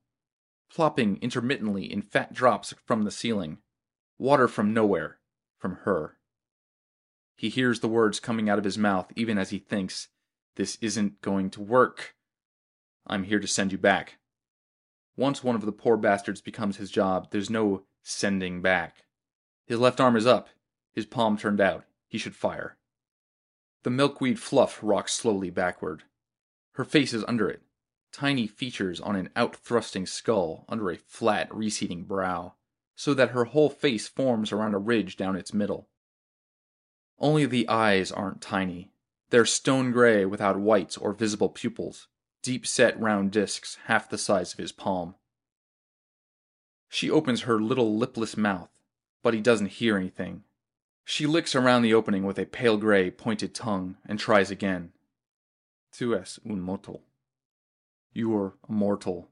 plopping 0.70 1.18
intermittently 1.20 1.90
in 1.90 2.02
fat 2.02 2.32
drops 2.32 2.74
from 2.84 3.02
the 3.02 3.10
ceiling. 3.10 3.58
Water 4.18 4.48
from 4.48 4.74
nowhere, 4.74 5.18
from 5.58 5.76
her. 5.84 6.18
He 7.36 7.48
hears 7.48 7.80
the 7.80 7.88
words 7.88 8.20
coming 8.20 8.50
out 8.50 8.58
of 8.58 8.64
his 8.64 8.76
mouth 8.76 9.10
even 9.16 9.38
as 9.38 9.48
he 9.48 9.58
thinks, 9.58 10.08
This 10.56 10.76
isn't 10.82 11.22
going 11.22 11.48
to 11.50 11.62
work. 11.62 12.14
I'm 13.06 13.24
here 13.24 13.40
to 13.40 13.46
send 13.46 13.72
you 13.72 13.78
back. 13.78 14.18
Once 15.16 15.42
one 15.42 15.56
of 15.56 15.64
the 15.64 15.72
poor 15.72 15.96
bastards 15.96 16.42
becomes 16.42 16.76
his 16.76 16.90
job, 16.90 17.28
there's 17.30 17.48
no 17.48 17.84
sending 18.02 18.60
back. 18.60 19.04
His 19.66 19.78
left 19.78 20.00
arm 20.00 20.16
is 20.16 20.26
up, 20.26 20.48
his 20.92 21.07
palm 21.07 21.37
turned 21.37 21.61
out. 21.61 21.85
He 22.09 22.18
should 22.18 22.35
fire. 22.35 22.76
The 23.83 23.90
milkweed 23.90 24.38
fluff 24.38 24.81
rocks 24.83 25.12
slowly 25.12 25.50
backward. 25.50 26.03
Her 26.72 26.85
face 26.85 27.14
is 27.14 27.24
under 27.24 27.48
it, 27.48 27.62
tiny 28.12 28.46
features 28.46 29.00
on 29.00 29.16
an 29.16 29.31
out 29.37 29.57
thrusting 29.57 30.07
skull 30.07 30.64
under 30.68 30.90
a 30.90 30.98
flat, 30.98 31.55
receding 31.55 32.05
brow, 32.05 32.55
so 32.96 33.14
that 33.14 33.31
her 33.31 33.46
whole 33.46 33.70
face 33.70 34.09
forms 34.09 34.53
around 34.53 34.74
a 34.74 34.79
ridge 34.79 35.16
down 35.16 35.37
its 35.37 35.55
middle. 35.55 35.88
Only 37.18 37.46
the 37.46 37.68
eyes 37.68 38.11
aren't 38.11 38.40
tiny. 38.40 38.92
They're 39.31 39.46
stone 39.46 39.92
gray 39.92 40.24
without 40.24 40.59
whites 40.59 40.96
or 40.96 41.12
visible 41.12 41.48
pupils, 41.48 42.09
deep 42.42 42.66
set 42.66 42.98
round 43.00 43.31
discs 43.31 43.79
half 43.85 44.09
the 44.09 44.18
size 44.18 44.53
of 44.53 44.59
his 44.59 44.72
palm. 44.72 45.14
She 46.88 47.11
opens 47.11 47.42
her 47.42 47.61
little 47.61 47.96
lipless 47.96 48.37
mouth, 48.37 48.70
but 49.22 49.35
he 49.35 49.40
doesn't 49.40 49.68
hear 49.68 49.96
anything. 49.96 50.44
She 51.11 51.27
licks 51.27 51.57
around 51.57 51.83
the 51.83 51.92
opening 51.92 52.23
with 52.23 52.38
a 52.38 52.46
pale 52.46 52.77
gray, 52.77 53.11
pointed 53.11 53.53
tongue 53.53 53.96
and 54.07 54.16
tries 54.16 54.49
again. 54.49 54.92
Tu 55.92 56.14
es 56.14 56.38
un 56.49 56.61
mortal. 56.61 57.03
You're 58.12 58.55
a 58.68 58.70
mortal. 58.70 59.29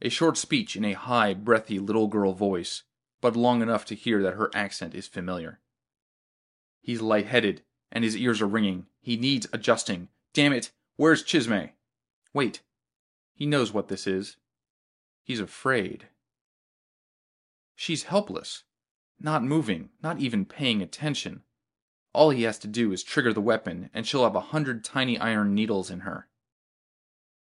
A 0.00 0.08
short 0.08 0.36
speech 0.36 0.76
in 0.76 0.84
a 0.84 0.92
high, 0.92 1.34
breathy 1.34 1.80
little 1.80 2.06
girl 2.06 2.32
voice, 2.32 2.84
but 3.20 3.34
long 3.34 3.60
enough 3.60 3.84
to 3.86 3.96
hear 3.96 4.22
that 4.22 4.34
her 4.34 4.52
accent 4.54 4.94
is 4.94 5.08
familiar. 5.08 5.58
He's 6.80 7.00
light-headed, 7.00 7.62
and 7.90 8.04
his 8.04 8.16
ears 8.16 8.40
are 8.40 8.46
ringing. 8.46 8.86
He 9.00 9.16
needs 9.16 9.48
adjusting. 9.52 10.06
Damn 10.32 10.52
it, 10.52 10.70
where's 10.94 11.24
Chisme? 11.24 11.70
Wait, 12.32 12.60
he 13.34 13.46
knows 13.46 13.72
what 13.72 13.88
this 13.88 14.06
is. 14.06 14.36
He's 15.24 15.40
afraid. 15.40 16.06
She's 17.74 18.04
helpless, 18.04 18.62
not 19.20 19.44
moving, 19.44 19.90
not 20.02 20.18
even 20.18 20.44
paying 20.44 20.82
attention. 20.82 21.42
All 22.12 22.30
he 22.30 22.44
has 22.44 22.58
to 22.60 22.68
do 22.68 22.92
is 22.92 23.02
trigger 23.02 23.32
the 23.32 23.40
weapon, 23.40 23.90
and 23.92 24.06
she'll 24.06 24.24
have 24.24 24.34
a 24.34 24.40
hundred 24.40 24.84
tiny 24.84 25.18
iron 25.18 25.54
needles 25.54 25.90
in 25.90 26.00
her. 26.00 26.28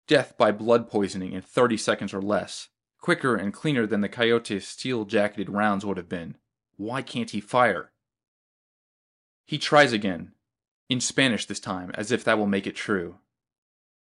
Death 0.07 0.37
by 0.37 0.51
blood 0.51 0.89
poisoning 0.89 1.33
in 1.33 1.41
30 1.41 1.77
seconds 1.77 2.13
or 2.13 2.21
less. 2.21 2.69
Quicker 2.99 3.35
and 3.35 3.53
cleaner 3.53 3.85
than 3.85 4.01
the 4.01 4.09
coyote's 4.09 4.65
steel 4.65 5.05
jacketed 5.05 5.49
rounds 5.49 5.85
would 5.85 5.97
have 5.97 6.09
been. 6.09 6.37
Why 6.77 7.01
can't 7.01 7.31
he 7.31 7.41
fire? 7.41 7.91
He 9.45 9.57
tries 9.57 9.91
again, 9.91 10.31
in 10.89 11.01
Spanish 11.01 11.45
this 11.45 11.59
time, 11.59 11.91
as 11.95 12.11
if 12.11 12.23
that 12.23 12.37
will 12.37 12.47
make 12.47 12.65
it 12.65 12.75
true. 12.75 13.17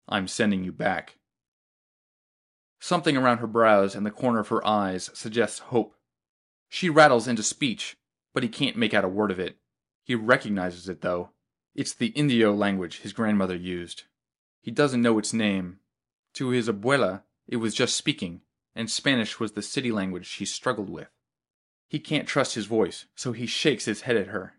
I'm 0.08 0.28
sending 0.28 0.64
you 0.64 0.72
back. 0.72 1.18
Something 2.80 3.16
around 3.16 3.38
her 3.38 3.46
brows 3.46 3.94
and 3.94 4.04
the 4.04 4.11
corner 4.11 4.40
of 4.40 4.48
her 4.48 4.66
eyes 4.66 5.11
suggests 5.14 5.58
hope. 5.61 5.94
She 6.74 6.88
rattles 6.88 7.28
into 7.28 7.42
speech, 7.42 7.98
but 8.32 8.42
he 8.42 8.48
can't 8.48 8.78
make 8.78 8.94
out 8.94 9.04
a 9.04 9.08
word 9.08 9.30
of 9.30 9.38
it. 9.38 9.58
He 10.04 10.14
recognizes 10.14 10.88
it, 10.88 11.02
though. 11.02 11.28
It's 11.74 11.92
the 11.92 12.06
Indio 12.06 12.54
language 12.54 13.00
his 13.00 13.12
grandmother 13.12 13.54
used. 13.54 14.04
He 14.62 14.70
doesn't 14.70 15.02
know 15.02 15.18
its 15.18 15.35
name, 15.35 15.80
to 16.32 16.48
his 16.48 16.70
abuela, 16.70 17.24
it 17.46 17.56
was 17.56 17.74
just 17.74 17.94
speaking, 17.94 18.40
and 18.74 18.90
Spanish 18.90 19.38
was 19.38 19.52
the 19.52 19.61
city 19.61 19.92
language 19.92 20.24
she 20.24 20.46
struggled 20.46 20.88
with. 20.88 21.08
He 21.88 21.98
can't 21.98 22.26
trust 22.26 22.54
his 22.54 22.64
voice, 22.64 23.04
so 23.14 23.32
he 23.32 23.44
shakes 23.44 23.85
his 23.85 24.00
head 24.00 24.16
at 24.16 24.28
her. 24.28 24.54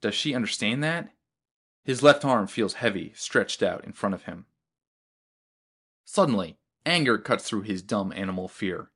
Does 0.00 0.14
she 0.14 0.36
understand 0.36 0.84
that? 0.84 1.10
His 1.82 2.00
left 2.00 2.24
arm 2.24 2.46
feels 2.46 2.74
heavy, 2.74 3.12
stretched 3.16 3.60
out 3.60 3.84
in 3.84 3.92
front 3.92 4.14
of 4.14 4.22
him. 4.22 4.46
Suddenly, 6.04 6.58
anger 6.86 7.18
cuts 7.18 7.48
through 7.48 7.62
his 7.62 7.82
dumb 7.82 8.12
animal 8.14 8.46
fear. 8.46 8.92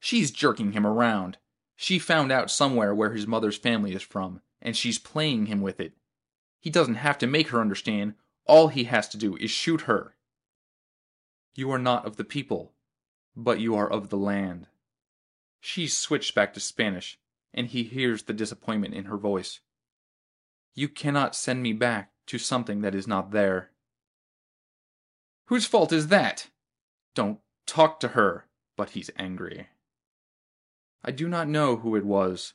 She's 0.00 0.32
jerking 0.32 0.72
him 0.72 0.84
around. 0.84 1.38
She 1.82 1.98
found 1.98 2.30
out 2.30 2.48
somewhere 2.48 2.94
where 2.94 3.10
his 3.10 3.26
mother's 3.26 3.58
family 3.58 3.92
is 3.92 4.04
from, 4.04 4.40
and 4.60 4.76
she's 4.76 5.00
playing 5.00 5.46
him 5.46 5.60
with 5.60 5.80
it. 5.80 5.94
He 6.60 6.70
doesn't 6.70 6.94
have 6.94 7.18
to 7.18 7.26
make 7.26 7.48
her 7.48 7.60
understand. 7.60 8.14
All 8.46 8.68
he 8.68 8.84
has 8.84 9.08
to 9.08 9.16
do 9.16 9.34
is 9.38 9.50
shoot 9.50 9.80
her. 9.80 10.14
You 11.56 11.72
are 11.72 11.80
not 11.80 12.06
of 12.06 12.18
the 12.18 12.24
people, 12.24 12.70
but 13.34 13.58
you 13.58 13.74
are 13.74 13.90
of 13.90 14.10
the 14.10 14.16
land. 14.16 14.68
She's 15.58 15.96
switched 15.96 16.36
back 16.36 16.54
to 16.54 16.60
Spanish, 16.60 17.18
and 17.52 17.66
he 17.66 17.82
hears 17.82 18.22
the 18.22 18.32
disappointment 18.32 18.94
in 18.94 19.06
her 19.06 19.16
voice. 19.16 19.58
You 20.76 20.88
cannot 20.88 21.34
send 21.34 21.64
me 21.64 21.72
back 21.72 22.12
to 22.26 22.38
something 22.38 22.82
that 22.82 22.94
is 22.94 23.08
not 23.08 23.32
there. 23.32 23.72
Whose 25.46 25.66
fault 25.66 25.92
is 25.92 26.06
that? 26.06 26.46
Don't 27.16 27.40
talk 27.66 27.98
to 27.98 28.08
her, 28.08 28.46
but 28.76 28.90
he's 28.90 29.10
angry. 29.18 29.66
I 31.04 31.10
do 31.10 31.28
not 31.28 31.48
know 31.48 31.76
who 31.76 31.96
it 31.96 32.04
was. 32.04 32.54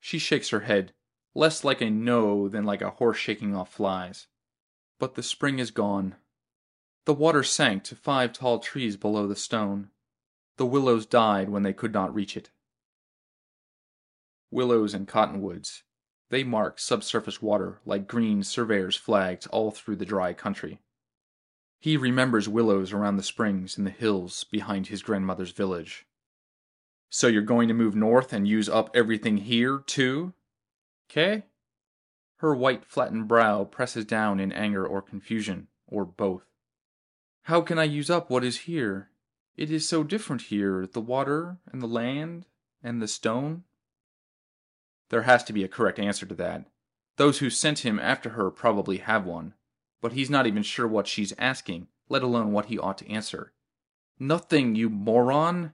She 0.00 0.18
shakes 0.18 0.50
her 0.50 0.60
head, 0.60 0.92
less 1.34 1.62
like 1.62 1.80
a 1.80 1.90
no 1.90 2.48
than 2.48 2.64
like 2.64 2.82
a 2.82 2.90
horse 2.90 3.18
shaking 3.18 3.54
off 3.54 3.72
flies. 3.72 4.26
But 4.98 5.14
the 5.14 5.22
spring 5.22 5.58
is 5.58 5.70
gone. 5.70 6.16
The 7.04 7.14
water 7.14 7.42
sank 7.42 7.84
to 7.84 7.94
five 7.94 8.32
tall 8.32 8.58
trees 8.58 8.96
below 8.96 9.26
the 9.26 9.36
stone. 9.36 9.90
The 10.56 10.66
willows 10.66 11.06
died 11.06 11.48
when 11.48 11.62
they 11.62 11.72
could 11.72 11.92
not 11.92 12.14
reach 12.14 12.36
it. 12.36 12.50
Willows 14.50 14.92
and 14.92 15.06
cottonwoods. 15.06 15.84
They 16.30 16.42
mark 16.42 16.80
subsurface 16.80 17.40
water 17.40 17.80
like 17.86 18.08
green 18.08 18.42
surveyor's 18.42 18.96
flags 18.96 19.46
all 19.46 19.70
through 19.70 19.96
the 19.96 20.04
dry 20.04 20.32
country. 20.32 20.80
He 21.78 21.96
remembers 21.96 22.48
willows 22.48 22.92
around 22.92 23.16
the 23.16 23.22
springs 23.22 23.78
in 23.78 23.84
the 23.84 23.90
hills 23.90 24.42
behind 24.42 24.88
his 24.88 25.02
grandmother's 25.02 25.52
village. 25.52 26.07
So 27.10 27.26
you're 27.26 27.42
going 27.42 27.68
to 27.68 27.74
move 27.74 27.94
north 27.94 28.32
and 28.32 28.46
use 28.46 28.68
up 28.68 28.90
everything 28.94 29.38
here, 29.38 29.78
too? 29.78 30.34
K? 31.08 31.44
Her 32.36 32.54
white 32.54 32.84
flattened 32.84 33.28
brow 33.28 33.64
presses 33.64 34.04
down 34.04 34.38
in 34.40 34.52
anger 34.52 34.86
or 34.86 35.02
confusion, 35.02 35.68
or 35.86 36.04
both. 36.04 36.44
How 37.42 37.62
can 37.62 37.78
I 37.78 37.84
use 37.84 38.10
up 38.10 38.30
what 38.30 38.44
is 38.44 38.58
here? 38.58 39.10
It 39.56 39.70
is 39.70 39.88
so 39.88 40.04
different 40.04 40.42
here 40.42 40.86
the 40.86 41.00
water, 41.00 41.58
and 41.72 41.82
the 41.82 41.88
land, 41.88 42.46
and 42.82 43.02
the 43.02 43.08
stone. 43.08 43.64
There 45.08 45.22
has 45.22 45.42
to 45.44 45.52
be 45.52 45.64
a 45.64 45.68
correct 45.68 45.98
answer 45.98 46.26
to 46.26 46.34
that. 46.34 46.66
Those 47.16 47.38
who 47.38 47.50
sent 47.50 47.80
him 47.80 47.98
after 47.98 48.30
her 48.30 48.50
probably 48.50 48.98
have 48.98 49.24
one, 49.24 49.54
but 50.00 50.12
he's 50.12 50.30
not 50.30 50.46
even 50.46 50.62
sure 50.62 50.86
what 50.86 51.08
she's 51.08 51.32
asking, 51.38 51.88
let 52.08 52.22
alone 52.22 52.52
what 52.52 52.66
he 52.66 52.78
ought 52.78 52.98
to 52.98 53.10
answer. 53.10 53.52
Nothing, 54.18 54.74
you 54.74 54.88
moron! 54.90 55.72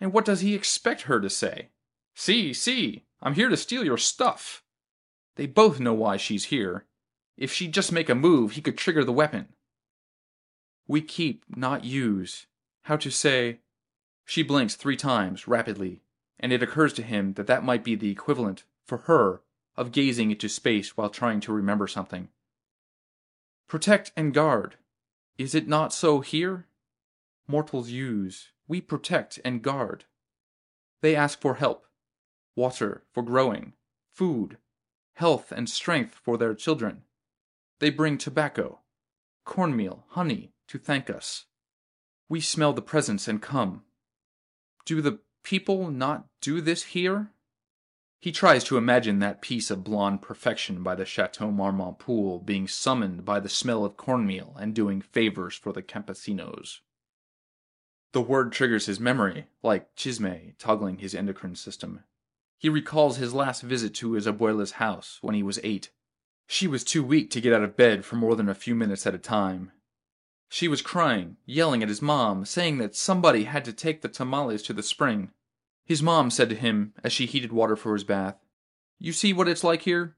And 0.00 0.12
what 0.12 0.24
does 0.24 0.40
he 0.40 0.54
expect 0.54 1.02
her 1.02 1.20
to 1.20 1.28
say? 1.28 1.68
See, 2.14 2.52
see, 2.52 3.04
I'm 3.22 3.34
here 3.34 3.48
to 3.48 3.56
steal 3.56 3.84
your 3.84 3.98
stuff. 3.98 4.62
They 5.36 5.46
both 5.46 5.78
know 5.78 5.94
why 5.94 6.16
she's 6.16 6.46
here. 6.46 6.86
If 7.36 7.52
she'd 7.52 7.74
just 7.74 7.92
make 7.92 8.08
a 8.08 8.14
move, 8.14 8.52
he 8.52 8.60
could 8.60 8.78
trigger 8.78 9.04
the 9.04 9.12
weapon. 9.12 9.48
We 10.88 11.00
keep, 11.00 11.44
not 11.54 11.84
use. 11.84 12.46
How 12.82 12.96
to 12.96 13.10
say. 13.10 13.60
She 14.24 14.42
blinks 14.42 14.74
three 14.74 14.96
times, 14.96 15.46
rapidly, 15.46 16.02
and 16.38 16.52
it 16.52 16.62
occurs 16.62 16.92
to 16.94 17.02
him 17.02 17.34
that 17.34 17.46
that 17.46 17.64
might 17.64 17.84
be 17.84 17.94
the 17.94 18.10
equivalent, 18.10 18.64
for 18.86 18.98
her, 18.98 19.42
of 19.76 19.92
gazing 19.92 20.30
into 20.30 20.48
space 20.48 20.96
while 20.96 21.10
trying 21.10 21.40
to 21.40 21.52
remember 21.52 21.86
something. 21.86 22.28
Protect 23.68 24.12
and 24.16 24.34
guard. 24.34 24.76
Is 25.38 25.54
it 25.54 25.68
not 25.68 25.92
so 25.92 26.20
here? 26.20 26.66
Mortals 27.46 27.90
use. 27.90 28.50
We 28.70 28.80
protect 28.80 29.40
and 29.44 29.62
guard. 29.62 30.04
They 31.02 31.16
ask 31.16 31.40
for 31.40 31.54
help, 31.54 31.86
water 32.54 33.02
for 33.12 33.20
growing, 33.20 33.72
food, 34.14 34.58
health 35.14 35.50
and 35.50 35.68
strength 35.68 36.14
for 36.14 36.38
their 36.38 36.54
children. 36.54 37.02
They 37.80 37.90
bring 37.90 38.16
tobacco, 38.16 38.78
cornmeal, 39.44 40.04
honey 40.10 40.52
to 40.68 40.78
thank 40.78 41.10
us. 41.10 41.46
We 42.28 42.40
smell 42.40 42.72
the 42.72 42.80
presence 42.80 43.26
and 43.26 43.42
come. 43.42 43.82
Do 44.86 45.02
the 45.02 45.18
people 45.42 45.90
not 45.90 46.26
do 46.40 46.60
this 46.60 46.84
here? 46.84 47.32
He 48.20 48.30
tries 48.30 48.62
to 48.64 48.76
imagine 48.76 49.18
that 49.18 49.42
piece 49.42 49.72
of 49.72 49.82
blonde 49.82 50.22
perfection 50.22 50.84
by 50.84 50.94
the 50.94 51.04
Chateau 51.04 51.50
Marmont 51.50 51.98
pool 51.98 52.38
being 52.38 52.68
summoned 52.68 53.24
by 53.24 53.40
the 53.40 53.48
smell 53.48 53.84
of 53.84 53.96
cornmeal 53.96 54.56
and 54.60 54.76
doing 54.76 55.00
favors 55.00 55.56
for 55.56 55.72
the 55.72 55.82
campesinos. 55.82 56.82
The 58.12 58.20
word 58.20 58.52
triggers 58.52 58.86
his 58.86 58.98
memory, 58.98 59.46
like 59.62 59.94
chisme 59.94 60.54
toggling 60.58 60.98
his 60.98 61.14
endocrine 61.14 61.54
system. 61.54 62.02
He 62.58 62.68
recalls 62.68 63.16
his 63.16 63.32
last 63.32 63.62
visit 63.62 63.94
to 63.96 64.12
his 64.12 64.26
abuela's 64.26 64.72
house 64.72 65.18
when 65.22 65.34
he 65.34 65.42
was 65.42 65.60
eight. 65.62 65.90
She 66.46 66.66
was 66.66 66.82
too 66.82 67.04
weak 67.04 67.30
to 67.30 67.40
get 67.40 67.52
out 67.52 67.62
of 67.62 67.76
bed 67.76 68.04
for 68.04 68.16
more 68.16 68.34
than 68.34 68.48
a 68.48 68.54
few 68.54 68.74
minutes 68.74 69.06
at 69.06 69.14
a 69.14 69.18
time. 69.18 69.70
She 70.48 70.66
was 70.66 70.82
crying, 70.82 71.36
yelling 71.46 71.82
at 71.82 71.88
his 71.88 72.02
mom, 72.02 72.44
saying 72.44 72.78
that 72.78 72.96
somebody 72.96 73.44
had 73.44 73.64
to 73.66 73.72
take 73.72 74.02
the 74.02 74.08
tamales 74.08 74.62
to 74.64 74.72
the 74.72 74.82
spring. 74.82 75.30
His 75.84 76.02
mom 76.02 76.30
said 76.30 76.48
to 76.48 76.56
him 76.56 76.92
as 77.04 77.12
she 77.12 77.26
heated 77.26 77.52
water 77.52 77.76
for 77.76 77.92
his 77.92 78.02
bath, 78.02 78.36
You 78.98 79.12
see 79.12 79.32
what 79.32 79.48
it's 79.48 79.62
like 79.62 79.82
here? 79.82 80.16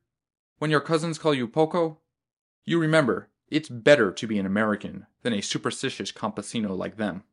When 0.58 0.70
your 0.70 0.80
cousins 0.80 1.18
call 1.18 1.34
you 1.34 1.46
Poco? 1.46 1.98
You 2.64 2.78
remember, 2.78 3.28
it's 3.48 3.68
better 3.68 4.10
to 4.10 4.26
be 4.26 4.38
an 4.38 4.46
American 4.46 5.06
than 5.22 5.34
a 5.34 5.42
superstitious 5.42 6.10
campesino 6.10 6.74
like 6.74 6.96
them. 6.96 7.24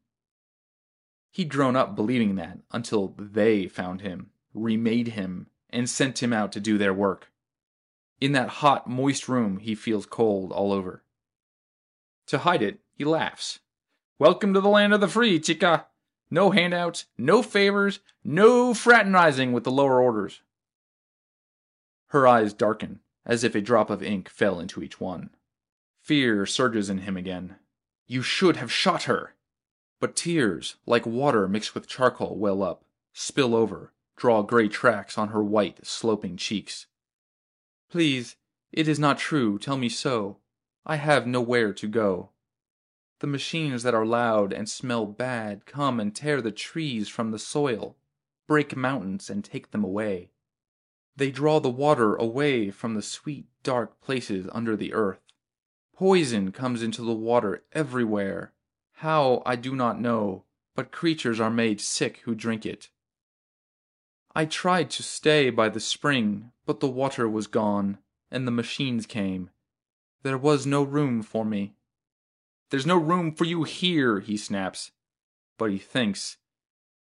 He'd 1.32 1.50
grown 1.50 1.76
up 1.76 1.96
believing 1.96 2.36
that 2.36 2.60
until 2.72 3.15
they 3.18 3.68
found 3.68 4.02
him 4.02 4.32
remade 4.54 5.10
him, 5.10 5.48
and 5.70 5.89
sent 5.89 6.24
him 6.24 6.34
out 6.34 6.52
to 6.54 6.60
do 6.60 6.78
their 6.78 6.94
work. 6.94 7.32
In 8.20 8.32
that 8.34 8.50
hot, 8.50 8.89
moist 8.89 9.30
room, 9.30 9.60
he 9.60 9.76
feels 9.76 10.06
cold 10.06 10.52
all 10.52 10.74
over. 10.74 11.04
To 12.28 12.39
hide 12.39 12.62
it, 12.62 12.80
he 12.94 13.06
laughs. 13.06 13.60
Welcome 14.18 14.54
to 14.54 14.62
the 14.62 14.68
land 14.68 14.94
of 14.94 15.02
the 15.02 15.08
free, 15.08 15.39
chica. 15.39 15.86
No 16.30 16.52
handouts, 16.52 17.06
no 17.18 17.42
favors, 17.42 18.00
no 18.24 18.74
fraternizing 18.74 19.52
with 19.52 19.63
the 19.63 19.72
lower 19.72 20.02
orders. 20.02 20.42
Her 22.08 22.28
eyes 22.28 22.54
darken, 22.54 23.00
as 23.26 23.44
if 23.44 23.56
a 23.56 23.62
drop 23.62 23.89
of 23.89 24.04
ink 24.04 24.30
fell 24.30 24.60
into 24.60 24.84
each 24.84 25.00
one. 25.00 25.30
Fear 26.02 26.46
surges 26.46 26.89
in 26.89 27.00
him 27.00 27.15
again. 27.15 27.56
You 28.06 28.22
should 28.22 28.58
have 28.58 28.72
shot 28.72 29.04
her! 29.04 29.36
But 30.00 30.16
tears, 30.16 30.76
like 30.86 31.06
water 31.06 31.48
mixed 31.48 31.76
with 31.76 31.88
charcoal, 31.88 32.38
well 32.38 32.64
up, 32.64 32.86
spill 33.14 33.56
over, 33.56 33.94
draw 34.16 34.42
gray 34.44 34.68
tracks 34.68 35.18
on 35.18 35.30
her 35.30 35.44
white, 35.44 35.86
sloping 35.86 36.38
cheeks. 36.38 36.88
Please, 37.90 38.36
it 38.72 38.88
is 38.88 39.00
not 39.00 39.18
true, 39.18 39.58
tell 39.58 39.78
me 39.78 39.90
so. 39.90 40.38
I 40.86 40.96
have 40.96 41.28
nowhere 41.28 41.74
to 41.74 41.88
go. 41.88 42.30
The 43.20 43.28
machines 43.28 43.84
that 43.84 43.94
are 43.94 44.06
loud 44.06 44.54
and 44.54 44.70
smell 44.70 45.06
bad 45.06 45.66
come 45.66 46.00
and 46.00 46.16
tear 46.16 46.42
the 46.42 46.52
trees 46.52 47.10
from 47.10 47.32
the 47.32 47.40
soil, 47.40 47.98
break 48.48 48.76
mountains 48.76 49.30
and 49.30 49.44
take 49.44 49.72
them 49.72 49.84
away. 49.84 50.32
They 51.16 51.32
draw 51.32 51.60
the 51.60 51.70
water 51.70 52.16
away 52.16 52.72
from 52.72 52.94
the 52.94 53.02
sweet, 53.02 53.48
dark 53.62 54.00
places 54.00 54.48
under 54.54 54.78
the 54.78 54.94
earth. 54.94 55.20
Poison 55.94 56.54
comes 56.54 56.82
into 56.82 57.02
the 57.02 57.14
water 57.14 57.66
everywhere. 57.74 58.54
How, 59.00 59.44
I 59.46 59.56
do 59.56 59.78
not 59.78 60.02
know, 60.02 60.44
but 60.76 60.92
creatures 60.92 61.40
are 61.40 61.50
made 61.50 61.80
sick 61.80 62.18
who 62.26 62.36
drink 62.36 62.66
it. 62.66 62.90
I 64.36 64.44
tried 64.44 64.90
to 64.92 65.04
stay 65.04 65.50
by 65.52 65.70
the 65.70 65.80
spring, 65.80 66.52
but 66.66 66.82
the 66.82 66.90
water 66.90 67.30
was 67.30 67.48
gone, 67.48 68.00
and 68.30 68.46
the 68.46 68.52
machines 68.52 69.06
came. 69.06 69.52
There 70.24 70.38
was 70.38 70.66
no 70.66 70.84
room 70.84 71.22
for 71.22 71.46
me. 71.46 71.76
There's 72.72 72.86
no 72.86 72.98
room 72.98 73.34
for 73.34 73.46
you 73.46 73.64
here, 73.64 74.20
he 74.20 74.36
snaps. 74.36 74.92
But 75.58 75.72
he 75.72 75.78
thinks, 75.78 76.36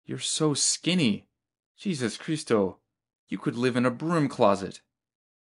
You're 0.04 0.18
so 0.18 0.52
skinny. 0.52 1.28
Jesus 1.78 2.16
Christo, 2.16 2.78
you 3.28 3.38
could 3.38 3.54
live 3.54 3.76
in 3.76 3.86
a 3.86 3.90
broom 3.92 4.26
closet. 4.26 4.80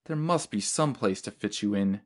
There 0.05 0.15
must 0.15 0.51
be 0.51 0.61
some 0.61 0.93
place 0.93 1.19
to 1.23 1.31
fit 1.31 1.63
you 1.63 1.73
in. 1.73 2.01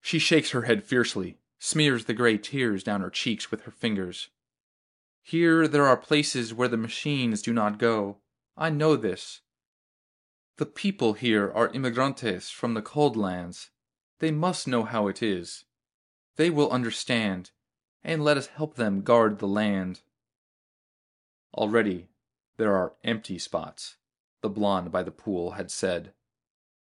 She 0.00 0.18
shakes 0.18 0.52
her 0.52 0.62
head 0.62 0.82
fiercely, 0.82 1.39
smears 1.60 2.06
the 2.06 2.14
gray 2.14 2.38
tears 2.38 2.82
down 2.82 3.02
her 3.02 3.10
cheeks 3.10 3.50
with 3.50 3.62
her 3.62 3.70
fingers. 3.70 4.30
Here 5.22 5.68
there 5.68 5.86
are 5.86 5.96
places 5.96 6.54
where 6.54 6.68
the 6.68 6.76
machines 6.76 7.42
do 7.42 7.52
not 7.52 7.78
go. 7.78 8.16
I 8.56 8.70
know 8.70 8.96
this. 8.96 9.42
The 10.56 10.66
people 10.66 11.12
here 11.12 11.52
are 11.54 11.70
immigrantes 11.72 12.50
from 12.50 12.74
the 12.74 12.82
cold 12.82 13.16
lands. 13.16 13.70
They 14.18 14.30
must 14.30 14.66
know 14.66 14.84
how 14.84 15.06
it 15.06 15.22
is. 15.22 15.64
They 16.36 16.50
will 16.50 16.70
understand, 16.70 17.50
and 18.02 18.24
let 18.24 18.38
us 18.38 18.48
help 18.48 18.74
them 18.74 19.02
guard 19.02 19.38
the 19.38 19.46
land. 19.46 20.00
Already 21.54 22.08
there 22.56 22.74
are 22.74 22.94
empty 23.04 23.38
spots, 23.38 23.96
the 24.40 24.48
blonde 24.48 24.90
by 24.90 25.02
the 25.02 25.10
pool 25.10 25.52
had 25.52 25.70
said. 25.70 26.12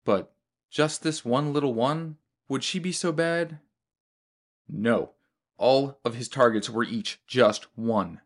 But 0.04 0.34
just 0.72 1.04
this 1.04 1.24
one 1.24 1.54
little 1.54 1.74
one? 1.74 2.18
Would 2.50 2.64
she 2.64 2.80
be 2.80 2.92
so 2.92 3.12
bad? 3.12 3.60
No, 4.68 5.12
all 5.58 6.00
of 6.04 6.16
his 6.16 6.30
targets 6.30 6.70
were 6.70 6.84
each 6.84 7.20
just 7.28 7.68
one. 7.78 8.22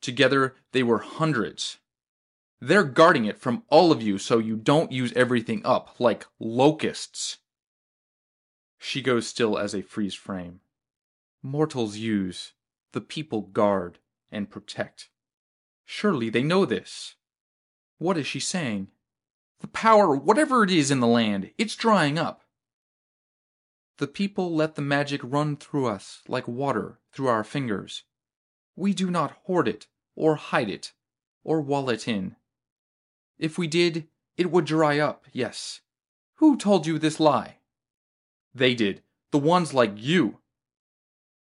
Together 0.00 0.54
they 0.72 0.82
were 0.82 0.98
hundreds. 0.98 1.78
They're 2.60 2.84
guarding 2.84 3.26
it 3.26 3.38
from 3.38 3.64
all 3.68 3.92
of 3.92 4.02
you 4.02 4.18
so 4.18 4.38
you 4.38 4.56
don't 4.56 4.92
use 4.92 5.12
everything 5.14 5.60
up 5.64 5.98
like 5.98 6.26
locusts. 6.38 7.38
She 8.78 9.02
goes 9.02 9.26
still 9.26 9.58
as 9.58 9.74
a 9.74 9.82
freeze 9.82 10.14
frame. 10.14 10.60
Mortals 11.42 11.96
use, 11.96 12.52
the 12.92 13.00
people 13.00 13.42
guard 13.42 13.98
and 14.30 14.50
protect. 14.50 15.08
Surely 15.84 16.30
they 16.30 16.42
know 16.42 16.64
this. 16.64 17.16
What 17.98 18.16
is 18.16 18.26
she 18.26 18.40
saying? 18.40 18.88
The 19.60 19.68
power, 19.68 20.14
whatever 20.14 20.62
it 20.62 20.70
is 20.70 20.90
in 20.90 21.00
the 21.00 21.06
land, 21.06 21.50
it's 21.58 21.76
drying 21.76 22.18
up. 22.18 22.43
The 23.98 24.06
people 24.08 24.54
let 24.54 24.74
the 24.74 24.82
magic 24.82 25.20
run 25.22 25.56
through 25.56 25.86
us 25.86 26.22
like 26.26 26.48
water 26.48 26.98
through 27.12 27.28
our 27.28 27.44
fingers. 27.44 28.02
We 28.74 28.92
do 28.92 29.10
not 29.10 29.38
hoard 29.44 29.68
it, 29.68 29.86
or 30.16 30.34
hide 30.34 30.68
it, 30.68 30.92
or 31.44 31.60
wall 31.60 31.88
it 31.90 32.08
in. 32.08 32.34
If 33.38 33.56
we 33.56 33.68
did, 33.68 34.08
it 34.36 34.50
would 34.50 34.64
dry 34.64 34.98
up, 34.98 35.26
yes. 35.32 35.80
Who 36.36 36.56
told 36.56 36.86
you 36.86 36.98
this 36.98 37.20
lie? 37.20 37.58
They 38.52 38.74
did. 38.74 39.02
The 39.30 39.38
ones 39.38 39.72
like 39.74 39.92
you. 39.96 40.38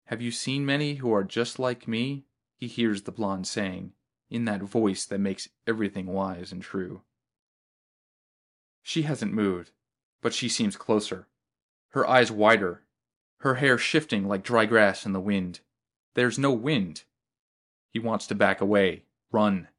Have 0.05 0.21
you 0.21 0.31
seen 0.31 0.65
many 0.65 0.95
who 0.95 1.11
are 1.13 1.23
just 1.23 1.57
like 1.57 1.87
me? 1.87 2.25
He 2.57 2.67
hears 2.67 3.03
the 3.03 3.11
blonde 3.11 3.47
saying, 3.47 3.93
in 4.29 4.45
that 4.45 4.61
voice 4.61 5.05
that 5.05 5.19
makes 5.19 5.49
everything 5.65 6.07
wise 6.07 6.51
and 6.51 6.61
true. 6.61 7.01
She 8.83 9.01
hasn't 9.03 9.33
moved, 9.33 9.71
but 10.21 10.33
she 10.33 10.47
seems 10.47 10.77
closer. 10.77 11.27
Her 11.95 12.07
eyes 12.07 12.31
wider, 12.31 12.83
her 13.39 13.55
hair 13.55 13.79
shifting 13.79 14.27
like 14.27 14.43
dry 14.43 14.67
grass 14.67 15.05
in 15.05 15.13
the 15.13 15.19
wind. 15.19 15.61
There's 16.13 16.37
no 16.37 16.51
wind. 16.51 17.03
He 17.89 17.97
wants 17.97 18.27
to 18.27 18.35
back 18.35 18.61
away, 18.61 19.05
run 19.31 19.69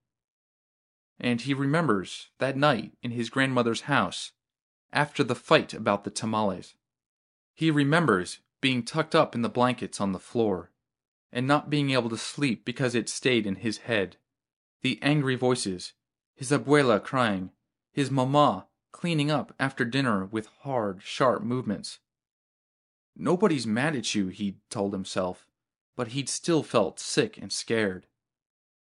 and 1.19 1.41
he 1.41 1.55
remembers 1.55 2.29
that 2.39 2.57
night 2.57 2.93
in 3.03 3.11
his 3.13 3.31
grandmother's 3.31 3.83
house, 3.83 4.33
after 4.93 5.25
the 5.25 5.35
fight 5.35 5.73
about 5.73 6.05
the 6.05 6.11
tamales. 6.11 6.75
He 7.55 7.71
remembers 7.71 8.41
being 8.61 8.83
tucked 8.83 9.15
up 9.15 9.35
in 9.35 9.43
the 9.43 9.49
blankets 9.49 10.01
on 10.01 10.13
the 10.13 10.19
floor, 10.19 10.71
and 11.33 11.47
not 11.47 11.71
being 11.71 11.91
able 11.91 12.11
to 12.11 12.19
sleep 12.19 12.65
because 12.65 12.95
it 12.95 13.09
stayed 13.09 13.47
in 13.47 13.57
his 13.57 13.79
head. 13.79 14.17
The 14.83 14.99
angry 15.03 15.37
voices, 15.37 15.93
his 16.35 16.51
abuela 16.51 17.03
crying, 17.03 17.51
his 17.93 18.11
mama 18.11 18.67
cleaning 18.93 19.31
up 19.31 19.55
after 19.59 19.85
dinner 19.85 20.27
with 20.27 20.49
hard, 20.63 21.03
sharp 21.03 21.43
movements. 21.43 21.99
Nobody's 23.19 23.67
mad 23.67 23.97
at 23.97 24.15
you, 24.15 24.29
he'd 24.29 24.61
told 24.69 24.93
himself, 24.93 25.47
but 25.97 26.09
he'd 26.09 26.29
still 26.29 26.63
felt 26.63 27.01
sick 27.01 27.39
and 27.39 27.51
scared. 27.51 28.07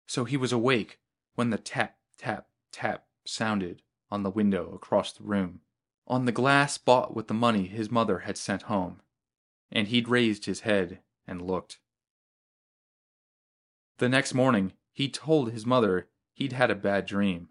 So 0.07 0.25
he 0.25 0.35
was 0.35 0.51
awake 0.51 0.99
when 1.35 1.49
the 1.49 1.57
tap, 1.57 1.95
tap, 2.17 2.47
tap 2.71 3.05
sounded 3.25 3.81
on 4.11 4.23
the 4.23 4.29
window 4.29 4.73
across 4.73 5.13
the 5.13 5.23
room, 5.23 5.61
on 6.05 6.25
the 6.25 6.31
glass 6.33 6.77
bought 6.77 7.15
with 7.15 7.27
the 7.27 7.33
money 7.33 7.67
his 7.67 7.89
mother 7.89 8.19
had 8.19 8.37
sent 8.37 8.63
home, 8.63 9.01
and 9.71 9.87
he'd 9.87 10.09
raised 10.09 10.45
his 10.45 10.61
head 10.61 10.99
and 11.25 11.41
looked. 11.41 11.79
The 13.97 14.09
next 14.09 14.33
morning, 14.33 14.73
he 14.91 15.09
told 15.09 15.51
his 15.51 15.65
mother 15.65 16.09
he'd 16.33 16.51
had 16.51 16.69
a 16.69 16.75
bad 16.75 17.05
dream. 17.05 17.49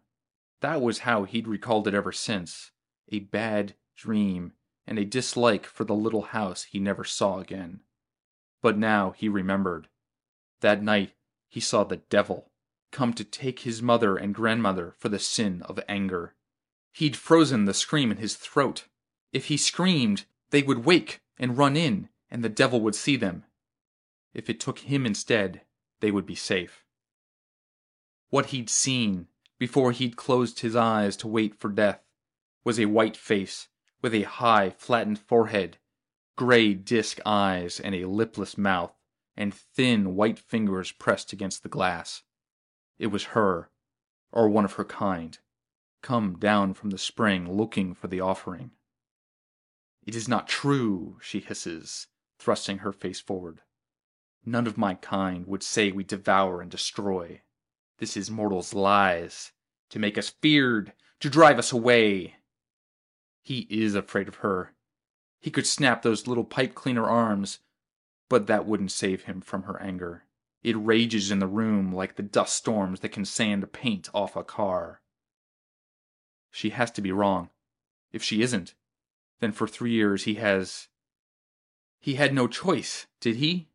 That 0.61 0.83
was 0.83 1.01
how 1.01 1.25
he'd 1.25 1.49
recalled 1.49 1.88
it 1.88 1.94
ever 1.94 2.12
since 2.12 2.70
a 3.11 3.20
bad 3.20 3.75
dream 3.97 4.53
and 4.87 4.99
a 4.99 5.05
dislike 5.05 5.66
for 5.66 5.85
the 5.85 5.94
little 5.94 6.23
house 6.23 6.64
he 6.64 6.79
never 6.79 7.05
saw 7.05 7.38
again. 7.38 7.81
But 8.62 8.79
now 8.79 9.12
he 9.16 9.29
remembered. 9.29 9.88
That 10.61 10.83
night 10.83 11.14
he 11.49 11.61
saw 11.61 11.85
the 11.85 11.97
devil 11.97 12.51
come 12.90 13.12
to 13.12 13.25
take 13.25 13.61
his 13.61 13.83
mother 13.83 14.16
and 14.16 14.35
grandmother 14.35 14.94
for 14.99 15.09
the 15.09 15.18
sin 15.18 15.62
of 15.62 15.81
anger. 15.88 16.35
He'd 16.92 17.16
frozen 17.16 17.64
the 17.64 17.75
scream 17.75 18.12
in 18.12 18.18
his 18.18 18.37
throat. 18.37 18.87
If 19.33 19.47
he 19.47 19.57
screamed, 19.57 20.27
they 20.51 20.62
would 20.62 20.85
wake 20.85 21.20
and 21.37 21.59
run 21.59 21.77
in, 21.77 22.09
and 22.31 22.44
the 22.44 22.49
devil 22.49 22.81
would 22.83 22.94
see 22.94 23.16
them. 23.16 23.44
If 24.33 24.49
it 24.49 24.61
took 24.61 24.79
him 24.81 25.05
instead, 25.05 25.62
they 26.01 26.12
would 26.12 26.25
be 26.25 26.37
safe. 26.37 26.85
What 28.31 28.47
he'd 28.47 28.70
seen 28.70 29.27
before 29.59 29.92
he'd 29.92 30.16
closed 30.16 30.61
his 30.61 30.77
eyes 30.77 31.16
to 31.18 31.29
wait 31.29 31.55
for 31.55 31.70
death 31.70 32.01
was 32.64 32.79
a 32.79 32.87
white 32.87 33.16
face 33.16 33.68
with 34.05 34.12
a 34.14 34.25
high, 34.25 34.69
flattened 34.69 35.19
forehead, 35.19 35.79
gray 36.37 36.75
disc 36.75 37.19
eyes, 37.25 37.81
and 37.81 37.95
a 37.95 38.05
lipless 38.05 38.59
mouth, 38.59 38.93
and 39.35 39.55
thin 39.55 40.14
white 40.14 40.38
fingers 40.38 40.93
pressed 40.93 41.33
against 41.33 41.62
the 41.62 41.71
glass. 41.71 42.23
It 42.99 43.07
was 43.07 43.33
her, 43.33 43.71
or 44.31 44.51
one 44.51 44.67
of 44.67 44.75
her 44.75 44.85
kind, 44.85 45.38
come 46.03 46.37
down 46.38 46.75
from 46.75 46.90
the 46.90 46.99
spring 46.99 47.51
looking 47.51 47.95
for 47.95 48.09
the 48.09 48.21
offering. 48.21 48.73
It 50.07 50.14
is 50.14 50.29
not 50.29 50.49
true, 50.49 51.17
she 51.23 51.40
hisses, 51.40 52.09
thrusting 52.38 52.81
her 52.81 52.93
face 52.93 53.21
forward. 53.21 53.62
None 54.45 54.67
of 54.67 54.77
my 54.77 54.97
kind 54.97 55.47
would 55.47 55.62
say 55.62 55.90
we 55.90 56.05
devour 56.05 56.61
and 56.61 56.71
destroy. 56.71 57.40
This 58.01 58.19
is 58.19 58.31
mortals' 58.31 58.75
lies, 58.75 59.53
to 59.88 59.99
make 59.99 60.19
us 60.19 60.29
feared, 60.29 60.93
to 61.21 61.31
drive 61.31 61.59
us 61.59 61.73
away. 61.73 62.35
He 63.44 63.66
is 63.68 63.94
afraid 63.94 64.26
of 64.26 64.37
her. 64.37 64.72
He 65.38 65.50
could 65.50 65.66
snap 65.66 66.00
those 66.00 66.26
little 66.26 66.44
pipe 66.44 66.74
cleaner 66.74 67.04
arms, 67.04 67.59
but 68.30 68.46
that 68.46 68.64
wouldn't 68.64 68.90
save 68.90 69.24
him 69.24 69.42
from 69.42 69.64
her 69.64 69.80
anger. 69.83 70.24
It 70.62 70.76
rages 70.78 71.30
in 71.30 71.40
the 71.40 71.46
room 71.46 71.92
like 71.92 72.16
the 72.16 72.22
dust 72.22 72.57
storms 72.57 73.00
that 73.00 73.11
can 73.11 73.26
sand 73.26 73.70
paint 73.70 74.09
off 74.14 74.35
a 74.35 74.42
car. 74.42 75.02
She 76.50 76.70
has 76.70 76.90
to 76.92 77.02
be 77.02 77.12
wrong. 77.12 77.50
If 78.12 78.22
she 78.22 78.40
isn't, 78.40 78.74
then 79.40 79.52
for 79.52 79.68
three 79.68 79.92
years 79.92 80.24
he 80.24 80.35
has. 80.35 80.88
He 82.00 82.14
had 82.14 82.33
no 82.33 82.48
choice, 82.48 83.07
did 83.20 83.37
he? 83.37 83.68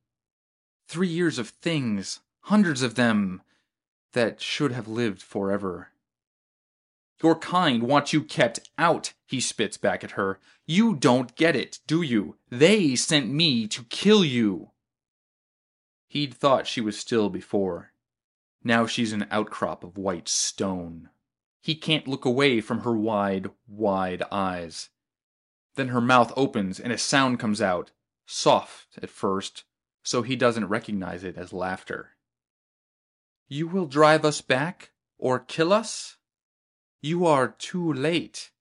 Three 0.88 1.08
years 1.08 1.38
of 1.38 1.50
things, 1.50 2.22
hundreds 2.42 2.82
of 2.82 2.96
them, 2.96 3.44
that 4.14 4.42
should 4.42 4.72
have 4.72 4.88
lived 4.88 5.22
forever. 5.22 5.90
Your 7.22 7.36
kind 7.36 7.84
want 7.84 8.14
you 8.14 8.24
kept 8.24 8.60
out, 8.78 9.14
he 9.26 9.40
spits 9.42 9.78
back 9.78 10.04
at 10.04 10.12
her. 10.12 10.40
You 10.66 10.96
don't 10.96 11.36
get 11.36 11.56
it, 11.56 11.80
do 11.86 12.02
you? 12.02 12.38
They 12.50 12.96
sent 12.96 13.30
me 13.30 13.68
to 13.68 13.84
kill 13.84 14.24
you. 14.24 14.72
He'd 16.08 16.34
thought 16.34 16.68
she 16.68 16.82
was 16.82 16.98
still 16.98 17.30
before. 17.30 17.92
Now 18.64 18.86
she's 18.86 19.14
an 19.14 19.28
outcrop 19.32 19.84
of 19.84 19.98
white 19.98 20.28
stone. 20.28 21.10
He 21.62 21.76
can't 21.76 22.08
look 22.08 22.26
away 22.26 22.62
from 22.62 22.82
her 22.82 22.96
wide, 22.96 23.50
wide 23.68 24.24
eyes. 24.32 24.90
Then 25.76 25.90
her 25.90 26.02
mouth 26.02 26.32
opens 26.36 26.80
and 26.80 26.92
a 26.92 26.98
sound 26.98 27.40
comes 27.40 27.62
out, 27.62 27.92
soft 28.26 28.98
at 29.02 29.10
first, 29.10 29.66
so 30.04 30.22
he 30.22 30.36
doesn't 30.36 30.68
recognize 30.70 31.24
it 31.24 31.38
as 31.38 31.54
laughter. 31.54 32.12
You 33.48 33.68
will 33.68 33.86
drive 33.86 34.24
us 34.24 34.42
back 34.42 34.92
or 35.18 35.40
kill 35.40 35.74
us? 35.74 36.18
You 37.02 37.26
are 37.26 37.48
too 37.48 37.94
late. 37.94 38.52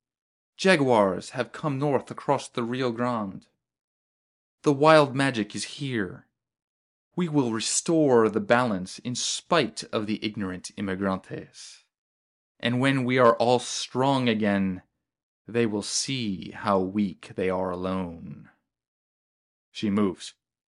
Jaguars 0.56 1.30
have 1.30 1.50
come 1.50 1.78
north 1.78 2.10
across 2.10 2.48
the 2.48 2.62
Rio 2.62 2.92
Grande. 2.92 3.46
The 4.62 4.72
wild 4.72 5.14
magic 5.14 5.56
is 5.56 5.64
here. 5.64 6.26
We 7.16 7.28
will 7.28 7.52
restore 7.52 8.28
the 8.28 8.40
balance 8.40 9.00
in 9.00 9.16
spite 9.16 9.82
of 9.92 10.06
the 10.06 10.24
ignorant 10.24 10.70
immigrantes. 10.76 11.84
And 12.60 12.80
when 12.80 13.04
we 13.04 13.18
are 13.18 13.34
all 13.36 13.58
strong 13.58 14.28
again, 14.28 14.82
they 15.48 15.66
will 15.66 15.82
see 15.82 16.52
how 16.52 16.78
weak 16.78 17.32
they 17.34 17.50
are 17.50 17.70
alone. 17.70 18.50
She 19.72 19.90
moves. 19.90 20.34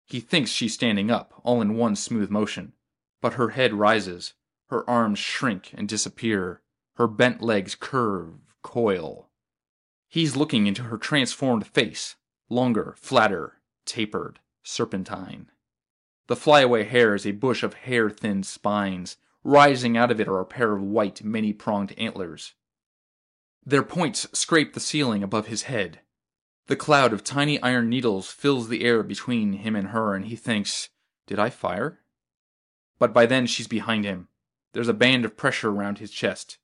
He 0.07 0.19
thinks 0.19 0.49
she's 0.49 0.73
standing 0.73 1.11
up, 1.11 1.39
all 1.43 1.61
in 1.61 1.75
one 1.75 1.95
smooth 1.95 2.31
motion. 2.31 2.73
But 3.21 3.33
her 3.33 3.49
head 3.49 3.73
rises, 3.73 4.33
her 4.69 4.87
arms 4.89 5.19
shrink 5.19 5.71
and 5.75 5.87
disappear, 5.87 6.61
her 6.95 7.07
bent 7.07 7.41
legs 7.41 7.75
curve, 7.75 8.35
coil. 8.61 9.29
He's 10.07 10.35
looking 10.35 10.67
into 10.67 10.83
her 10.83 10.97
transformed 10.97 11.65
face, 11.67 12.15
longer, 12.49 12.95
flatter, 12.97 13.61
tapered, 13.85 14.39
serpentine. 14.63 15.49
The 16.27 16.35
flyaway 16.35 16.83
hair 16.83 17.15
is 17.15 17.25
a 17.25 17.31
bush 17.31 17.63
of 17.63 17.73
hair 17.73 18.09
thin 18.09 18.43
spines. 18.43 19.17
Rising 19.43 19.97
out 19.97 20.11
of 20.11 20.19
it 20.19 20.27
are 20.27 20.39
a 20.39 20.45
pair 20.45 20.73
of 20.73 20.81
white, 20.81 21.23
many 21.23 21.51
pronged 21.51 21.93
antlers. 21.97 22.53
Their 23.65 23.83
points 23.83 24.27
scrape 24.31 24.73
the 24.73 24.79
ceiling 24.79 25.23
above 25.23 25.47
his 25.47 25.63
head. 25.63 26.01
The 26.67 26.75
cloud 26.75 27.11
of 27.11 27.23
tiny 27.23 27.61
iron 27.61 27.89
needles 27.89 28.31
fills 28.31 28.69
the 28.69 28.83
air 28.83 29.03
between 29.03 29.53
him 29.53 29.75
and 29.75 29.89
her, 29.89 30.15
and 30.15 30.25
he 30.25 30.35
thinks, 30.35 30.89
Did 31.27 31.39
I 31.39 31.49
fire? 31.49 31.99
But 32.99 33.13
by 33.13 33.25
then 33.25 33.47
she's 33.47 33.67
behind 33.67 34.05
him. 34.05 34.27
There's 34.73 34.87
a 34.87 34.93
band 34.93 35.25
of 35.25 35.35
pressure 35.35 35.69
around 35.69 35.97
his 35.97 36.11
chest. 36.11 36.59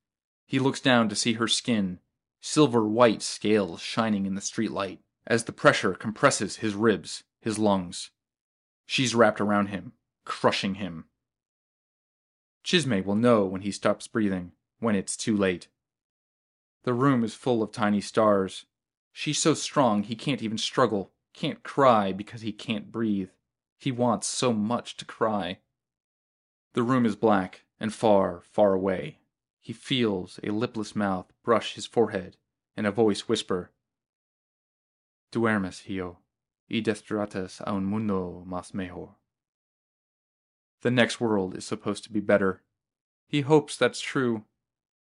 He 0.47 0.59
looks 0.59 0.79
down 0.79 1.09
to 1.09 1.15
see 1.15 1.33
her 1.33 1.47
skin, 1.47 1.99
silver 2.39 2.87
white 2.87 3.21
scales 3.21 3.81
shining 3.81 4.25
in 4.25 4.35
the 4.35 4.41
streetlight, 4.41 4.99
as 5.27 5.43
the 5.43 5.51
pressure 5.51 5.93
compresses 5.93 6.57
his 6.57 6.73
ribs, 6.73 7.25
his 7.41 7.59
lungs. 7.59 8.11
She's 8.85 9.13
wrapped 9.13 9.41
around 9.41 9.67
him, 9.67 9.91
crushing 10.23 10.75
him. 10.75 11.05
Chisme 12.63 13.03
will 13.03 13.15
know 13.15 13.45
when 13.45 13.61
he 13.61 13.71
stops 13.71 14.07
breathing, 14.07 14.53
when 14.79 14.95
it's 14.95 15.17
too 15.17 15.35
late. 15.35 15.67
The 16.83 16.93
room 16.93 17.25
is 17.25 17.35
full 17.35 17.61
of 17.61 17.73
tiny 17.73 17.99
stars. 17.99 18.65
She's 19.11 19.39
so 19.39 19.53
strong 19.53 20.03
he 20.03 20.15
can't 20.15 20.41
even 20.41 20.57
struggle, 20.57 21.11
can't 21.33 21.61
cry 21.63 22.13
because 22.13 22.41
he 22.41 22.53
can't 22.53 22.89
breathe. 22.89 23.29
He 23.77 23.91
wants 23.91 24.27
so 24.27 24.53
much 24.53 24.95
to 24.97 25.05
cry. 25.05 25.59
The 26.73 26.83
room 26.83 27.05
is 27.05 27.17
black 27.17 27.65
and 27.81 27.93
far, 27.93 28.41
far 28.41 28.73
away. 28.73 29.19
He 29.67 29.73
feels 29.73 30.39
a 30.43 30.51
lipless 30.51 30.95
mouth 30.95 31.33
brush 31.43 31.73
his 31.73 31.85
forehead 31.85 32.37
and 32.77 32.87
a 32.87 32.91
voice 32.91 33.27
whisper, 33.27 33.73
Duermes, 35.33 35.81
Hijo, 35.81 36.19
y 36.69 36.77
destratas 36.77 37.59
a 37.59 37.71
un 37.71 37.83
mundo 37.83 38.45
más 38.47 38.73
mejor. 38.73 39.17
The 40.83 40.89
next 40.89 41.19
world 41.19 41.53
is 41.53 41.65
supposed 41.65 42.05
to 42.05 42.13
be 42.13 42.21
better. 42.21 42.63
He 43.27 43.41
hopes 43.41 43.75
that's 43.75 43.99
true. 43.99 44.45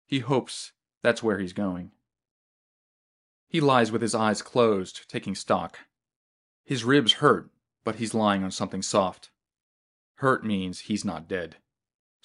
He 0.06 0.20
hopes 0.20 0.72
that's 1.02 1.22
where 1.22 1.40
he's 1.40 1.52
going. 1.52 1.90
He 3.46 3.60
lies 3.60 3.92
with 3.92 4.00
his 4.00 4.14
eyes 4.14 4.40
closed, 4.40 5.10
taking 5.10 5.34
stock. 5.34 5.80
His 6.64 6.84
ribs 6.84 7.20
hurt, 7.20 7.50
but 7.84 7.96
he's 7.96 8.14
lying 8.14 8.42
on 8.42 8.50
something 8.50 8.80
soft. 8.80 9.30
Hurt 10.14 10.42
means 10.42 10.88
he's 10.88 11.04
not 11.04 11.28
dead. 11.28 11.56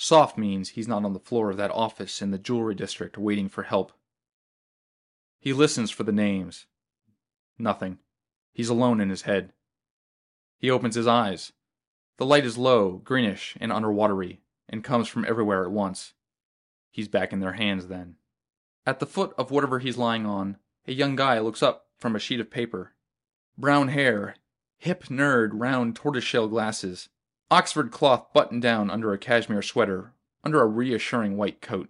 Soft 0.01 0.37
means 0.37 0.69
he's 0.69 0.87
not 0.87 1.03
on 1.03 1.11
the 1.11 1.19
floor 1.19 1.49
of 1.49 1.57
that 1.57 1.71
office 1.71 2.21
in 2.21 2.31
the 2.31 2.37
jewelry 2.37 2.73
district 2.73 3.17
waiting 3.17 3.49
for 3.49 3.63
help. 3.63 3.91
He 5.41 5.51
listens 5.51 5.91
for 5.91 6.03
the 6.03 6.13
names. 6.13 6.67
Nothing. 7.57 7.97
He's 8.53 8.69
alone 8.69 9.01
in 9.01 9.09
his 9.09 9.23
head. 9.23 9.51
He 10.57 10.71
opens 10.71 10.95
his 10.95 11.05
eyes. 11.05 11.51
The 12.15 12.25
light 12.25 12.45
is 12.45 12.57
low, 12.57 13.01
greenish, 13.03 13.57
and 13.59 13.73
underwatery, 13.73 14.39
and 14.69 14.85
comes 14.85 15.09
from 15.09 15.25
everywhere 15.25 15.65
at 15.65 15.71
once. 15.71 16.13
He's 16.89 17.09
back 17.09 17.33
in 17.33 17.41
their 17.41 17.53
hands 17.53 17.87
then. 17.87 18.15
At 18.85 19.01
the 19.01 19.05
foot 19.05 19.33
of 19.37 19.51
whatever 19.51 19.79
he's 19.79 19.97
lying 19.97 20.25
on, 20.25 20.59
a 20.87 20.93
young 20.93 21.17
guy 21.17 21.39
looks 21.39 21.61
up 21.61 21.87
from 21.97 22.15
a 22.15 22.19
sheet 22.19 22.39
of 22.39 22.49
paper. 22.49 22.93
Brown 23.57 23.89
hair, 23.89 24.35
hip 24.77 25.03
nerd 25.07 25.49
round 25.51 25.97
tortoiseshell 25.97 26.47
glasses, 26.47 27.09
Oxford 27.51 27.91
cloth 27.91 28.31
buttoned 28.33 28.61
down 28.61 28.89
under 28.89 29.11
a 29.11 29.17
cashmere 29.17 29.61
sweater, 29.61 30.13
under 30.43 30.61
a 30.61 30.67
reassuring 30.67 31.35
white 31.35 31.61
coat. 31.61 31.89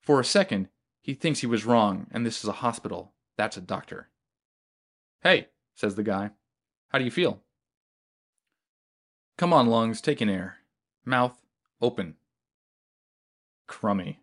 For 0.00 0.18
a 0.18 0.24
second, 0.24 0.68
he 1.00 1.14
thinks 1.14 1.40
he 1.40 1.46
was 1.46 1.64
wrong 1.64 2.06
and 2.10 2.26
this 2.26 2.42
is 2.42 2.48
a 2.48 2.52
hospital. 2.52 3.12
That's 3.36 3.56
a 3.56 3.60
doctor. 3.60 4.08
Hey, 5.22 5.48
says 5.74 5.94
the 5.94 6.02
guy. 6.02 6.30
How 6.88 6.98
do 6.98 7.04
you 7.04 7.10
feel? 7.10 7.40
Come 9.38 9.52
on, 9.52 9.68
lungs, 9.68 10.00
take 10.00 10.20
an 10.20 10.28
air. 10.28 10.58
Mouth, 11.04 11.40
open. 11.80 12.16
Crummy. 13.66 14.20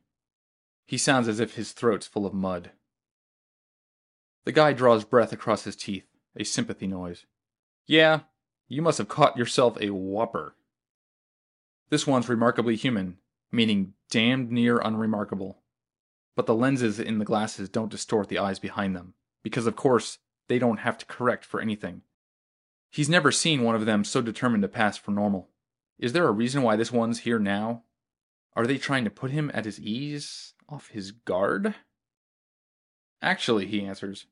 He 0.86 0.98
sounds 0.98 1.28
as 1.28 1.40
if 1.40 1.56
his 1.56 1.72
throat's 1.72 2.08
full 2.08 2.26
of 2.26 2.34
mud. 2.34 2.72
The 4.46 4.52
guy 4.52 4.74
draws 4.74 5.04
breath 5.04 5.32
across 5.32 5.64
his 5.64 5.76
teeth, 5.76 6.06
a 6.36 6.44
sympathy 6.44 6.88
noise. 6.88 7.26
Yeah, 7.86 8.22
you 8.70 8.82
must 8.84 9.00
have 9.00 9.08
caught 9.08 9.36
yourself 9.36 9.78
a 9.82 9.90
whopper. 9.90 10.56
This 11.90 12.06
one's 12.06 12.30
remarkably 12.30 12.76
human, 12.76 13.18
meaning 13.52 13.94
damned 14.12 14.52
near 14.52 14.78
unremarkable. 14.78 15.58
But 16.36 16.46
the 16.46 16.54
lenses 16.54 17.00
in 17.00 17.18
the 17.18 17.26
glasses 17.26 17.68
don't 17.68 17.92
distort 17.92 18.30
the 18.30 18.38
eyes 18.38 18.60
behind 18.60 18.96
them, 18.96 19.16
because 19.44 19.66
of 19.66 19.76
course 19.76 20.20
they 20.48 20.60
don't 20.60 20.80
have 20.80 21.00
to 21.00 21.06
correct 21.08 21.44
for 21.44 21.60
anything. 21.60 22.04
He's 22.92 23.10
never 23.10 23.32
seen 23.32 23.64
one 23.64 23.76
of 23.76 23.86
them 23.86 24.04
so 24.04 24.22
determined 24.22 24.62
to 24.62 24.70
pass 24.70 24.98
for 24.98 25.12
normal. 25.12 25.50
Is 25.98 26.14
there 26.14 26.28
a 26.28 26.32
reason 26.32 26.62
why 26.62 26.76
this 26.76 26.92
one's 26.92 27.20
here 27.20 27.40
now? 27.40 27.84
Are 28.56 28.66
they 28.66 28.78
trying 28.78 29.04
to 29.04 29.10
put 29.10 29.32
him 29.32 29.52
at 29.54 29.66
his 29.66 29.80
ease, 29.80 30.54
off 30.70 30.90
his 30.90 31.12
guard? 31.12 31.76
Actually, 33.22 33.66
he 33.66 33.84
answers, 33.84 34.28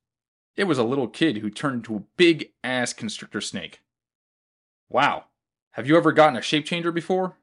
it 0.56 0.64
was 0.64 0.78
a 0.78 0.84
little 0.84 1.08
kid 1.08 1.38
who 1.38 1.50
turned 1.50 1.78
into 1.78 1.96
a 1.96 2.04
big 2.18 2.52
ass 2.64 2.94
constrictor 2.94 3.42
snake. 3.42 3.82
Wow, 4.90 5.26
have 5.72 5.88
you 5.88 5.98
ever 5.98 6.12
gotten 6.12 6.38
a 6.38 6.42
shape 6.42 6.66
changer 6.66 6.92
before? 6.92 7.38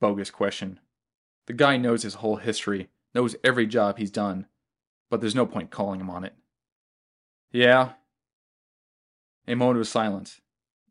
Bogus 0.00 0.30
question. 0.30 0.80
The 1.46 1.52
guy 1.52 1.76
knows 1.76 2.02
his 2.02 2.14
whole 2.14 2.36
history, 2.36 2.88
knows 3.14 3.36
every 3.44 3.66
job 3.66 3.98
he's 3.98 4.10
done, 4.10 4.46
but 5.10 5.20
there's 5.20 5.34
no 5.34 5.46
point 5.46 5.70
calling 5.70 6.00
him 6.00 6.10
on 6.10 6.24
it. 6.24 6.34
Yeah. 7.52 7.92
A 9.46 9.54
moment 9.54 9.80
of 9.80 9.88
silence. 9.88 10.40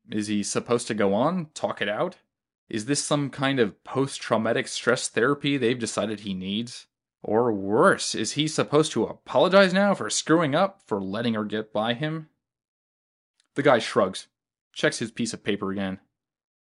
Is 0.10 0.28
he 0.28 0.43
supposed 0.43 0.88
to 0.88 0.93
go 0.93 1.14
on, 1.14 1.47
talk 1.53 1.82
it 1.82 1.89
out? 1.89 2.18
Is 2.70 2.86
this 2.86 3.03
some 3.03 3.30
kind 3.30 3.60
of 3.60 3.84
post 3.84 4.22
traumatic 4.22 4.68
stress 4.68 5.08
therapy 5.08 5.58
they've 5.58 5.78
decided 5.78 6.22
he 6.22 6.34
needs? 6.34 6.88
Or 7.24 7.51
worse, 7.51 8.14
is 8.14 8.34
he 8.34 8.47
supposed 8.47 8.91
to 8.93 9.05
apologize 9.05 9.74
now 9.74 9.93
for 9.93 10.10
screwing 10.10 10.55
up, 10.55 10.82
for 10.86 11.01
letting 11.01 11.34
her 11.34 11.43
get 11.43 11.74
by 11.74 11.93
him? 11.93 12.30
The 13.55 13.64
guy 13.64 13.80
shrugs, 13.80 14.28
checks 14.74 14.99
his 14.99 15.11
piece 15.11 15.34
of 15.34 15.43
paper 15.43 15.72
again. 15.72 15.99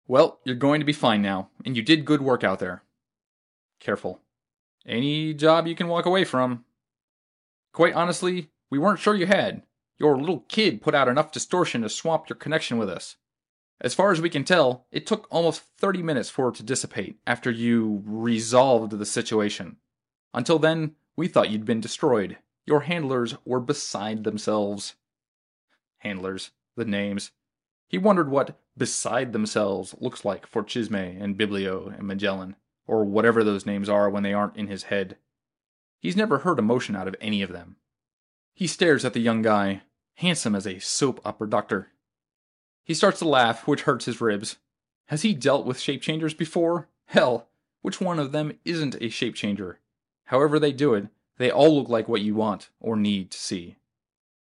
Well, 0.06 0.40
you're 0.44 0.54
going 0.54 0.80
to 0.80 0.86
be 0.86 0.92
fine 0.92 1.22
now, 1.22 1.48
and 1.64 1.76
you 1.76 1.82
did 1.82 2.04
good 2.04 2.20
work 2.20 2.44
out 2.44 2.58
there. 2.58 2.82
Careful. 3.80 4.20
Any 4.86 5.32
job 5.32 5.66
you 5.66 5.74
can 5.74 5.88
walk 5.88 6.06
away 6.06 6.24
from. 6.24 6.64
Quite 7.72 7.94
honestly, 7.94 8.50
we 8.70 8.78
weren't 8.78 9.00
sure 9.00 9.14
you 9.14 9.26
had. 9.26 9.62
Your 9.98 10.18
little 10.18 10.44
kid 10.48 10.82
put 10.82 10.94
out 10.94 11.08
enough 11.08 11.32
distortion 11.32 11.82
to 11.82 11.88
swamp 11.88 12.28
your 12.28 12.36
connection 12.36 12.78
with 12.78 12.90
us. 12.90 13.16
As 13.80 13.94
far 13.94 14.12
as 14.12 14.20
we 14.20 14.30
can 14.30 14.44
tell, 14.44 14.86
it 14.92 15.06
took 15.06 15.26
almost 15.30 15.62
30 15.78 16.02
minutes 16.02 16.30
for 16.30 16.48
it 16.48 16.54
to 16.56 16.62
dissipate 16.62 17.18
after 17.26 17.50
you 17.50 18.02
resolved 18.06 18.92
the 18.92 19.06
situation. 19.06 19.76
Until 20.32 20.58
then, 20.58 20.94
we 21.16 21.28
thought 21.28 21.50
you'd 21.50 21.64
been 21.64 21.80
destroyed. 21.80 22.38
Your 22.66 22.80
handlers 22.80 23.36
were 23.44 23.60
beside 23.60 24.24
themselves. 24.24 24.94
Handlers, 25.98 26.50
the 26.76 26.84
names. 26.84 27.30
He 27.86 27.98
wondered 27.98 28.28
what 28.28 28.58
beside 28.76 29.32
themselves 29.32 29.94
looks 30.00 30.24
like 30.24 30.46
for 30.46 30.62
Chisme 30.62 31.20
and 31.20 31.38
Biblio 31.38 31.96
and 31.96 32.06
Magellan, 32.06 32.56
or 32.86 33.04
whatever 33.04 33.44
those 33.44 33.66
names 33.66 33.88
are 33.88 34.10
when 34.10 34.22
they 34.22 34.32
aren't 34.32 34.56
in 34.56 34.68
his 34.68 34.84
head. 34.84 35.16
He's 36.00 36.16
never 36.16 36.38
heard 36.38 36.58
emotion 36.58 36.96
out 36.96 37.08
of 37.08 37.16
any 37.20 37.42
of 37.42 37.52
them. 37.52 37.76
He 38.52 38.66
stares 38.66 39.04
at 39.04 39.12
the 39.12 39.20
young 39.20 39.42
guy, 39.42 39.82
handsome 40.14 40.54
as 40.54 40.66
a 40.66 40.78
soap 40.78 41.20
opera 41.24 41.48
doctor. 41.48 41.88
He 42.84 42.94
starts 42.94 43.18
to 43.20 43.28
laugh, 43.28 43.66
which 43.66 43.82
hurts 43.82 44.04
his 44.04 44.20
ribs. 44.20 44.58
Has 45.06 45.22
he 45.22 45.34
dealt 45.34 45.66
with 45.66 45.80
shape 45.80 46.02
changers 46.02 46.34
before? 46.34 46.88
Hell, 47.06 47.48
which 47.82 48.00
one 48.00 48.18
of 48.18 48.32
them 48.32 48.58
isn't 48.64 48.96
a 49.00 49.08
shape 49.08 49.34
changer? 49.34 49.80
However 50.24 50.58
they 50.58 50.72
do 50.72 50.94
it, 50.94 51.08
they 51.38 51.50
all 51.50 51.76
look 51.76 51.88
like 51.88 52.08
what 52.08 52.20
you 52.20 52.34
want 52.34 52.70
or 52.80 52.96
need 52.96 53.30
to 53.30 53.38
see. 53.38 53.76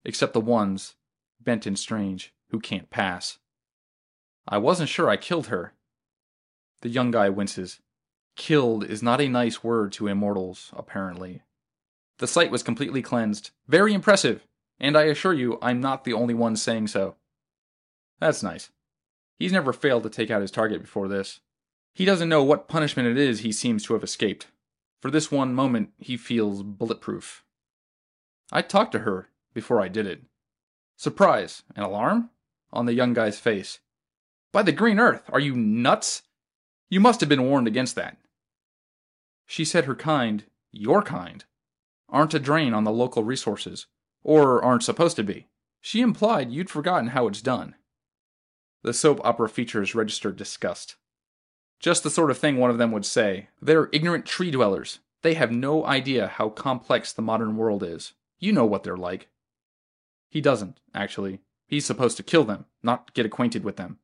Except 0.06 0.34
the 0.34 0.42
ones, 0.42 0.96
bent 1.40 1.66
and 1.66 1.78
strange, 1.78 2.34
who 2.50 2.60
can't 2.60 2.90
pass. 2.90 3.38
I 4.48 4.58
wasn't 4.58 4.90
sure 4.90 5.10
I 5.10 5.18
killed 5.18 5.48
her. 5.48 5.74
The 6.82 6.90
young 6.90 7.12
guy 7.12 7.30
winces. 7.30 7.80
Killed 8.36 8.84
is 8.84 9.02
not 9.02 9.20
a 9.20 9.28
nice 9.28 9.64
word 9.64 9.92
to 9.94 10.08
immortals, 10.08 10.72
apparently. 10.76 11.42
The 12.20 12.28
site 12.28 12.52
was 12.52 12.64
completely 12.64 13.02
cleansed. 13.02 13.52
Very 13.68 13.94
impressive, 13.94 14.46
and 14.80 14.98
I 14.98 15.04
assure 15.04 15.34
you 15.34 15.58
I'm 15.62 15.82
not 15.82 16.04
the 16.04 16.14
only 16.14 16.34
one 16.34 16.56
saying 16.56 16.88
so. 16.88 17.16
That's 18.20 18.44
nice. 18.44 18.70
He's 19.38 19.52
never 19.52 19.74
failed 19.74 20.04
to 20.04 20.10
take 20.10 20.32
out 20.32 20.42
his 20.42 20.52
target 20.52 20.82
before 20.82 21.08
this. 21.08 21.42
He 21.94 22.06
doesn't 22.06 22.30
know 22.30 22.44
what 22.44 22.68
punishment 22.68 23.08
it 23.08 23.18
is 23.18 23.40
he 23.40 23.52
seems 23.52 23.84
to 23.84 23.94
have 23.94 24.04
escaped. 24.04 24.48
For 25.02 25.12
this 25.12 25.32
one 25.32 25.54
moment, 25.54 25.90
he 26.00 26.18
feels 26.18 26.64
bulletproof. 26.64 27.44
I 28.52 28.62
talked 28.62 28.92
to 28.94 29.00
her 29.00 29.30
before 29.54 29.82
I 29.82 29.88
did 29.88 30.08
it. 30.08 30.24
Surprise 30.96 31.64
and 31.76 31.86
alarm 31.86 32.30
on 32.72 32.86
the 32.86 32.94
young 32.94 33.14
guy's 33.14 33.40
face. 33.40 33.80
By 34.52 34.64
the 34.64 34.72
green 34.72 35.00
earth, 35.00 35.24
are 35.32 35.40
you 35.40 35.56
nuts? 35.56 36.24
You 36.90 37.00
must 37.00 37.20
have 37.20 37.30
been 37.30 37.44
warned 37.44 37.68
against 37.68 37.96
that. 37.96 38.18
She 39.46 39.66
said 39.66 39.86
her 39.86 39.96
kind, 39.96 40.46
your 40.72 41.02
kind, 41.02 41.46
aren't 42.10 42.34
a 42.34 42.40
drain 42.40 42.74
on 42.74 42.84
the 42.84 42.92
local 42.92 43.24
resources, 43.24 43.88
or 44.24 44.64
aren't 44.64 44.84
supposed 44.84 45.16
to 45.18 45.24
be. 45.24 45.48
She 45.82 46.02
implied 46.02 46.52
you'd 46.52 46.70
forgotten 46.70 47.10
how 47.10 47.28
it's 47.28 47.42
done. 47.42 47.76
The 48.84 48.94
soap 48.94 49.22
opera 49.24 49.50
features 49.50 49.96
registered 49.96 50.38
disgust. 50.38 50.96
Just 51.80 52.04
the 52.04 52.10
sort 52.10 52.32
of 52.32 52.38
thing 52.38 52.58
one 52.58 52.72
of 52.72 52.78
them 52.78 52.92
would 52.92 53.06
say. 53.06 53.50
They're 53.62 53.90
ignorant 53.92 54.26
tree 54.26 54.52
dwellers. 54.52 55.00
They 55.22 55.36
have 55.36 55.52
no 55.52 55.86
idea 55.86 56.28
how 56.28 56.50
complex 56.50 57.12
the 57.14 57.22
modern 57.22 57.58
world 57.58 57.84
is. 57.84 58.14
You 58.40 58.54
know 58.54 58.66
what 58.66 58.84
they're 58.84 58.98
like. 58.98 59.28
He 60.30 60.42
doesn't, 60.42 60.80
actually. 60.94 61.42
He's 61.68 61.86
supposed 61.86 62.18
to 62.18 62.24
kill 62.24 62.46
them, 62.46 62.66
not 62.82 63.14
get 63.14 63.26
acquainted 63.26 63.64
with 63.64 63.76
them. 63.76 64.00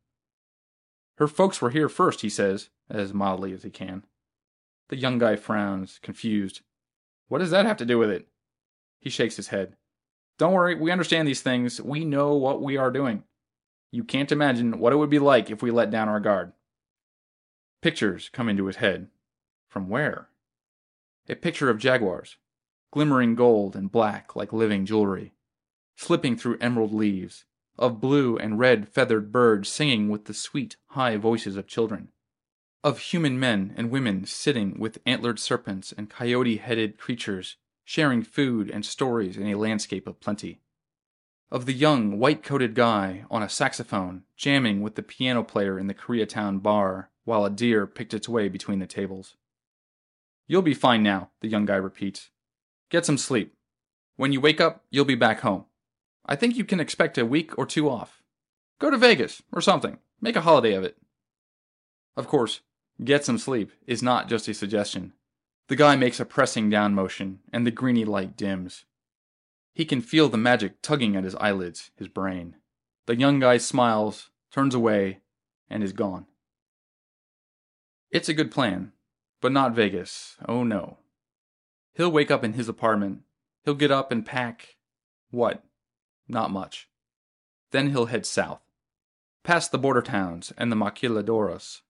Her 1.18 1.28
folks 1.28 1.62
were 1.62 1.70
here 1.70 1.90
first, 1.90 2.22
he 2.22 2.30
says, 2.30 2.70
as 2.90 3.14
mildly 3.14 3.54
as 3.54 3.64
he 3.64 3.70
can. 3.70 4.04
The 4.90 4.98
young 4.98 5.18
guy 5.18 5.38
frowns, 5.38 6.00
confused. 6.02 6.62
What 7.30 7.40
does 7.40 7.52
that 7.52 7.66
have 7.66 7.78
to 7.78 7.86
do 7.86 7.98
with 7.98 8.10
it? 8.10 8.28
He 9.00 9.10
shakes 9.10 9.38
his 9.38 9.48
head. 9.48 9.76
Don't 10.38 10.54
worry, 10.54 10.76
we 10.76 10.92
understand 10.92 11.28
these 11.28 11.42
things. 11.42 11.82
We 11.82 12.04
know 12.04 12.36
what 12.36 12.62
we 12.62 12.78
are 12.78 12.92
doing. 12.92 13.24
You 13.92 14.04
can't 14.04 14.32
imagine 14.32 14.80
what 14.80 14.92
it 14.92 14.98
would 14.98 15.10
be 15.10 15.20
like 15.20 15.50
if 15.50 15.62
we 15.62 15.72
let 15.72 15.92
down 15.92 16.10
our 16.10 16.20
guard. 16.20 16.54
Pictures 17.82 18.30
come 18.34 18.50
into 18.50 18.66
his 18.66 18.78
head. 18.78 19.08
From 19.70 19.88
where? 19.88 20.30
A 21.30 21.36
picture 21.36 21.70
of 21.70 21.78
jaguars, 21.78 22.38
glimmering 22.92 23.36
gold 23.36 23.76
and 23.76 23.92
black 23.92 24.36
like 24.36 24.52
living 24.52 24.86
jewelry, 24.86 25.34
slipping 25.96 26.36
through 26.36 26.58
emerald 26.60 26.94
leaves, 26.94 27.46
of 27.78 28.02
blue 28.02 28.38
and 28.38 28.60
red 28.60 28.88
feathered 28.88 29.32
birds 29.32 29.70
singing 29.70 30.10
with 30.10 30.26
the 30.26 30.34
sweet, 30.34 30.76
high 30.88 31.18
voices 31.18 31.58
of 31.58 31.68
children, 31.68 32.10
of 32.84 33.00
human 33.00 33.40
men 33.40 33.74
and 33.78 33.90
women 33.90 34.26
sitting 34.26 34.78
with 34.80 35.00
antlered 35.06 35.40
serpents 35.40 35.94
and 35.98 36.10
coyote 36.10 36.58
headed 36.58 36.98
creatures, 36.98 37.58
sharing 37.84 38.24
food 38.24 38.70
and 38.70 38.86
stories 38.86 39.38
in 39.38 39.48
a 39.48 39.56
landscape 39.56 40.08
of 40.08 40.20
plenty 40.20 40.60
of 41.54 41.68
the 41.68 41.74
young, 41.74 42.18
white 42.18 42.42
coated 42.42 42.74
guy 42.74 43.26
on 43.30 43.44
a 43.44 43.48
saxophone 43.48 44.24
jamming 44.36 44.82
with 44.82 44.96
the 44.96 45.04
piano 45.04 45.44
player 45.44 45.78
in 45.78 45.86
the 45.86 45.94
Koreatown 45.94 46.64
bar 46.64 47.12
while 47.26 47.46
a 47.46 47.50
deer 47.52 47.86
picked 47.86 48.16
its 48.16 48.28
way 48.28 48.50
between 48.50 48.80
the 48.80 48.88
tables. 48.88 49.36
You'll 50.48 50.64
be 50.64 50.74
fine 50.74 51.04
now, 51.04 51.30
the 51.42 51.48
young 51.48 51.66
guy 51.66 51.76
repeats. 51.76 52.32
Get 52.90 53.06
some 53.06 53.20
sleep. 53.20 53.54
When 54.16 54.34
you 54.34 54.42
wake 54.42 54.60
up, 54.60 54.84
you'll 54.90 55.06
be 55.06 55.14
back 55.14 55.42
home. 55.42 55.66
I 56.26 56.36
think 56.36 56.56
you 56.56 56.64
can 56.64 56.80
expect 56.80 57.18
a 57.18 57.26
week 57.26 57.58
or 57.58 57.66
two 57.66 57.90
off. 57.90 58.22
Go 58.80 58.90
to 58.90 58.98
Vegas 58.98 59.42
or 59.52 59.62
something. 59.62 60.00
Make 60.22 60.36
a 60.36 60.42
holiday 60.42 60.74
of 60.74 60.84
it. 60.84 60.98
Of 62.16 62.28
course, 62.28 62.62
get 63.04 63.26
some 63.26 63.38
sleep 63.38 63.72
is 63.88 64.04
not 64.04 64.30
just 64.30 64.48
a 64.48 64.54
suggestion. 64.54 65.14
The 65.68 65.76
guy 65.76 65.96
makes 65.96 66.20
a 66.20 66.26
pressing 66.26 66.70
down 66.70 66.94
motion, 66.94 67.40
and 67.52 67.66
the 67.66 67.72
greeny 67.72 68.06
light 68.06 68.38
dims. 68.38 68.86
He 69.74 69.86
can 69.86 70.02
feel 70.02 70.30
the 70.30 70.38
magic 70.38 70.82
tugging 70.82 71.16
at 71.16 71.24
his 71.24 71.36
eyelids, 71.36 71.92
his 71.96 72.08
brain. 72.08 72.58
The 73.06 73.16
young 73.16 73.40
guy 73.40 73.58
smiles, 73.58 74.30
turns 74.52 74.76
away, 74.76 75.22
and 75.70 75.84
is 75.84 75.94
gone. 75.94 76.28
It's 78.12 78.30
a 78.30 78.34
good 78.34 78.52
plan, 78.52 78.92
but 79.42 79.52
not 79.52 79.74
Vegas. 79.74 80.36
Oh 80.48 80.64
no. 80.64 80.98
He'll 81.96 82.12
wake 82.12 82.30
up 82.30 82.44
in 82.44 82.54
his 82.54 82.70
apartment. 82.70 83.22
He'll 83.66 83.74
get 83.74 83.92
up 83.92 84.12
and 84.12 84.26
pack. 84.26 84.76
What? 85.32 85.64
Not 86.28 86.52
much. 86.52 86.90
Then 87.72 87.90
he'll 87.90 88.06
head 88.08 88.26
south. 88.26 88.62
past 89.44 89.72
the 89.72 89.78
border 89.78 90.02
towns 90.02 90.54
and 90.58 90.72
the 90.72 90.76
maquiladoras, 90.76 91.82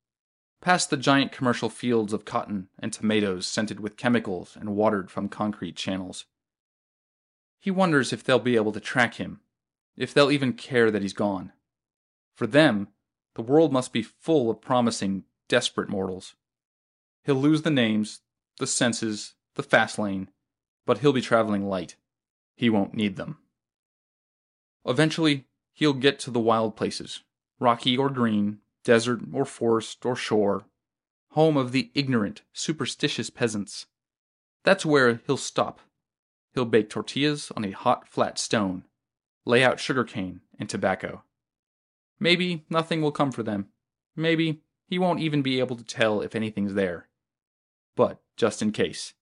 past 0.62 0.90
the 0.90 0.98
giant 0.98 1.32
commercial 1.32 1.70
fields 1.70 2.14
of 2.14 2.26
cotton 2.26 2.68
and 2.80 2.92
tomatoes 2.92 3.48
scented 3.48 3.80
with 3.80 3.98
chemicals 3.98 4.58
and 4.60 4.76
watered 4.76 5.12
from 5.12 5.30
concrete 5.30 5.76
channels. 5.76 6.26
He 7.60 7.72
wonders 7.72 8.12
if 8.12 8.24
they'll 8.24 8.40
be 8.40 8.56
able 8.56 8.72
to 8.74 8.80
track 8.80 9.16
him, 9.16 9.42
if 9.96 10.14
they'll 10.14 10.32
even 10.32 10.54
care 10.54 10.92
that 10.92 11.02
he's 11.02 11.14
gone. 11.14 11.54
For 12.36 12.48
them, 12.48 12.90
the 13.36 13.42
world 13.42 13.72
must 13.72 13.94
be 13.94 14.02
full 14.02 14.50
of 14.50 14.62
promising, 14.62 15.24
desperate 15.48 15.90
mortals. 15.90 16.36
He'll 17.24 17.36
lose 17.36 17.62
the 17.62 17.70
names, 17.70 18.22
the 18.60 18.68
senses, 18.68 19.34
the 19.56 19.64
fast 19.64 19.98
lane, 19.98 20.30
but 20.86 21.00
he'll 21.00 21.14
be 21.14 21.22
traveling 21.22 21.68
light. 21.68 21.96
He 22.56 22.70
won't 22.70 22.94
need 22.94 23.16
them. 23.16 23.38
Eventually, 24.86 25.46
he'll 25.74 25.94
get 25.94 26.20
to 26.20 26.32
the 26.32 26.40
wild 26.40 26.76
places, 26.76 27.22
rocky 27.60 27.98
or 27.98 28.10
green, 28.10 28.60
desert 28.84 29.22
or 29.32 29.46
forest 29.46 30.06
or 30.06 30.16
shore, 30.16 30.66
home 31.32 31.58
of 31.58 31.72
the 31.72 31.92
ignorant, 31.96 32.42
superstitious 32.54 33.30
peasants. 33.30 33.88
That's 34.64 34.86
where 34.86 35.22
he'll 35.26 35.38
stop. 35.38 35.80
He'll 36.54 36.66
bake 36.66 36.90
tortillas 36.90 37.52
on 37.56 37.66
a 37.66 37.72
hot, 37.72 38.08
flat 38.08 38.38
stone, 38.38 38.84
lay 39.46 39.64
out 39.64 39.80
sugar 39.80 40.04
cane 40.04 40.42
and 40.60 40.70
tobacco. 40.70 41.24
Maybe 42.20 42.66
nothing 42.70 43.02
will 43.02 43.12
come 43.12 43.32
for 43.32 43.44
them. 43.44 43.70
Maybe 44.16 44.62
he 44.88 45.00
won't 45.00 45.20
even 45.20 45.42
be 45.42 45.60
able 45.60 45.76
to 45.76 45.84
tell 45.84 46.22
if 46.22 46.36
anything's 46.36 46.76
there. 46.76 47.08
But 47.96 48.22
just 48.38 48.62
in 48.62 48.72
case, 48.72 49.14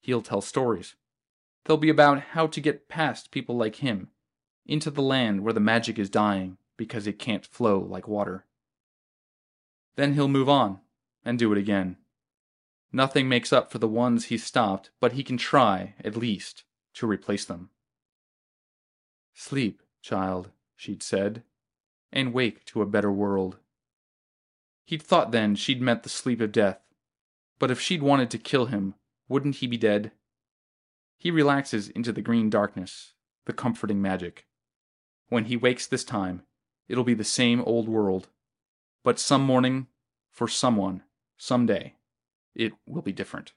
he'll 0.00 0.22
tell 0.22 0.40
stories. 0.40 0.96
They'll 1.64 1.76
be 1.76 1.90
about 1.90 2.20
how 2.20 2.48
to 2.48 2.60
get 2.60 2.88
past 2.88 3.30
people 3.30 3.56
like 3.56 3.76
him, 3.76 4.08
into 4.66 4.90
the 4.90 5.02
land 5.02 5.42
where 5.42 5.52
the 5.52 5.60
magic 5.60 5.98
is 5.98 6.10
dying 6.10 6.56
because 6.76 7.06
it 7.06 7.18
can't 7.18 7.46
flow 7.46 7.78
like 7.78 8.08
water. 8.08 8.44
Then 9.96 10.14
he'll 10.14 10.28
move 10.28 10.48
on 10.48 10.80
and 11.24 11.38
do 11.38 11.52
it 11.52 11.58
again. 11.58 11.96
Nothing 12.92 13.28
makes 13.28 13.52
up 13.52 13.70
for 13.70 13.78
the 13.78 13.88
ones 13.88 14.26
he 14.26 14.38
stopped, 14.38 14.90
but 15.00 15.12
he 15.12 15.22
can 15.24 15.36
try, 15.36 15.94
at 16.04 16.16
least, 16.16 16.64
to 16.94 17.06
replace 17.06 17.44
them. 17.44 17.70
Sleep, 19.34 19.82
child, 20.02 20.50
she'd 20.76 21.02
said, 21.02 21.42
and 22.12 22.34
wake 22.34 22.64
to 22.66 22.82
a 22.82 22.86
better 22.86 23.10
world. 23.10 23.56
He'd 24.84 25.02
thought 25.02 25.32
then 25.32 25.54
she'd 25.54 25.80
meant 25.80 26.02
the 26.02 26.08
sleep 26.08 26.40
of 26.40 26.52
death, 26.52 26.80
but 27.58 27.70
if 27.70 27.80
she'd 27.80 28.02
wanted 28.02 28.30
to 28.30 28.38
kill 28.38 28.66
him, 28.66 28.94
wouldn't 29.28 29.56
he 29.56 29.66
be 29.66 29.78
dead? 29.78 30.12
He 31.16 31.30
relaxes 31.30 31.88
into 31.88 32.12
the 32.12 32.20
green 32.20 32.50
darkness, 32.50 33.14
the 33.46 33.52
comforting 33.52 34.02
magic. 34.02 34.46
When 35.32 35.46
he 35.46 35.56
wakes 35.56 35.86
this 35.86 36.04
time, 36.04 36.42
it'll 36.90 37.04
be 37.04 37.14
the 37.14 37.24
same 37.24 37.62
old 37.62 37.88
world. 37.88 38.28
But 39.02 39.18
some 39.18 39.40
morning, 39.40 39.86
for 40.30 40.46
someone, 40.46 41.04
someday, 41.38 41.94
it 42.54 42.74
will 42.86 43.00
be 43.00 43.12
different. 43.12 43.54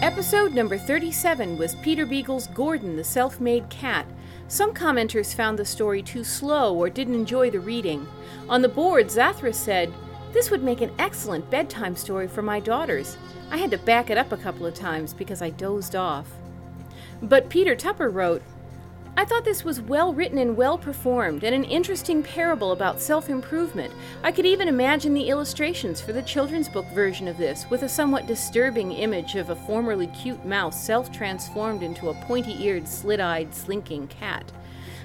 Episode 0.00 0.54
number 0.54 0.78
37 0.78 1.58
was 1.58 1.74
Peter 1.82 2.06
Beagle's 2.06 2.46
Gordon, 2.46 2.96
the 2.96 3.04
Self 3.04 3.42
Made 3.42 3.68
Cat. 3.68 4.06
Some 4.48 4.72
commenters 4.72 5.34
found 5.34 5.58
the 5.58 5.66
story 5.66 6.02
too 6.02 6.24
slow 6.24 6.74
or 6.74 6.88
didn't 6.88 7.14
enjoy 7.14 7.50
the 7.50 7.60
reading. 7.60 8.08
On 8.48 8.62
the 8.62 8.68
board, 8.70 9.08
Zathras 9.08 9.56
said, 9.56 9.92
This 10.34 10.50
would 10.50 10.64
make 10.64 10.80
an 10.80 10.90
excellent 10.98 11.48
bedtime 11.48 11.94
story 11.94 12.26
for 12.26 12.42
my 12.42 12.58
daughters. 12.58 13.16
I 13.52 13.56
had 13.56 13.70
to 13.70 13.78
back 13.78 14.10
it 14.10 14.18
up 14.18 14.32
a 14.32 14.36
couple 14.36 14.66
of 14.66 14.74
times 14.74 15.14
because 15.14 15.40
I 15.40 15.50
dozed 15.50 15.94
off. 15.94 16.26
But 17.22 17.48
Peter 17.48 17.76
Tupper 17.76 18.10
wrote, 18.10 18.42
I 19.16 19.24
thought 19.24 19.44
this 19.44 19.62
was 19.62 19.80
well 19.80 20.12
written 20.12 20.38
and 20.38 20.56
well 20.56 20.76
performed, 20.76 21.44
and 21.44 21.54
an 21.54 21.62
interesting 21.62 22.20
parable 22.24 22.72
about 22.72 23.00
self 23.00 23.30
improvement. 23.30 23.94
I 24.24 24.32
could 24.32 24.44
even 24.44 24.66
imagine 24.66 25.14
the 25.14 25.28
illustrations 25.28 26.00
for 26.00 26.12
the 26.12 26.22
children's 26.22 26.68
book 26.68 26.86
version 26.86 27.28
of 27.28 27.38
this, 27.38 27.64
with 27.70 27.84
a 27.84 27.88
somewhat 27.88 28.26
disturbing 28.26 28.90
image 28.90 29.36
of 29.36 29.50
a 29.50 29.56
formerly 29.56 30.08
cute 30.08 30.44
mouse 30.44 30.84
self 30.84 31.12
transformed 31.12 31.84
into 31.84 32.08
a 32.08 32.14
pointy 32.26 32.60
eared, 32.60 32.88
slit 32.88 33.20
eyed, 33.20 33.54
slinking 33.54 34.08
cat. 34.08 34.50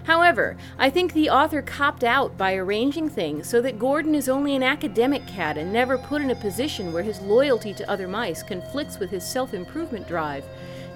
However, 0.04 0.58
I 0.78 0.89
think 0.89 1.14
the 1.14 1.30
author 1.30 1.62
copped 1.62 2.04
out 2.04 2.38
by 2.38 2.56
arranging 2.56 3.10
things 3.10 3.47
so 3.47 3.62
that 3.62 3.80
Gordon 3.80 4.16
is 4.16 4.30
only 4.30 4.56
an 4.56 4.64
academic 4.64 5.26
cat 5.28 5.58
and 5.58 5.72
never 5.72 5.97
put 5.97 6.22
in 6.22 6.32
a 6.32 6.36
position 6.36 6.91
where 6.91 7.04
his 7.04 7.22
loyalty 7.22 7.74
to 7.76 7.89
other 7.89 8.08
mice 8.08 8.41
conflicts 8.43 9.00
with 9.00 9.10
his 9.10 9.24
self 9.24 9.54
improvement 9.54 10.08
drive. 10.08 10.45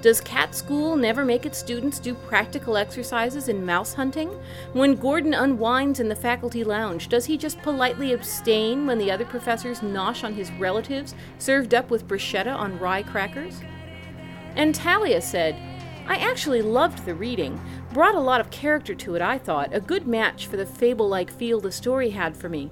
Does 0.04 0.20
Cat 0.20 0.54
School 0.54 0.98
never 0.98 1.24
make 1.24 1.46
its 1.46 1.58
students 1.58 1.98
do 1.98 2.14
practical 2.14 2.76
exercises 2.76 3.48
in 3.48 3.66
mouse 3.66 3.94
hunting? 3.94 4.30
When 4.74 4.96
Gordon 4.96 5.34
unwinds 5.34 6.02
in 6.02 6.10
the 6.10 6.16
faculty 6.16 6.66
lounge, 6.66 7.08
does 7.08 7.24
he 7.24 7.38
just 7.38 7.62
politely 7.62 8.12
abstain 8.12 8.86
when 8.86 8.98
the 8.98 9.10
other 9.10 9.24
professors 9.24 9.80
nosh 9.80 10.26
on 10.26 10.34
his 10.34 10.52
relatives, 10.54 11.16
served 11.38 11.74
up 11.74 11.90
with 11.90 12.06
bruschetta 12.06 12.54
on 12.54 12.78
rye 12.80 13.04
crackers? 13.04 13.62
And 14.58 14.76
Talia 14.76 15.22
said, 15.22 15.56
I 16.06 16.18
actually 16.18 16.62
loved 16.62 17.06
the 17.06 17.16
reading. 17.16 17.60
Brought 17.94 18.16
a 18.16 18.20
lot 18.20 18.42
of 18.42 18.52
character 18.52 18.94
to 18.96 19.16
it, 19.16 19.22
I 19.22 19.38
thought, 19.38 19.74
a 19.74 19.80
good 19.80 20.06
match 20.06 20.48
for 20.48 20.58
the 20.58 20.66
fable 20.66 21.08
like 21.08 21.32
feel 21.32 21.60
the 21.60 21.72
story 21.72 22.10
had 22.10 22.36
for 22.36 22.50
me. 22.50 22.72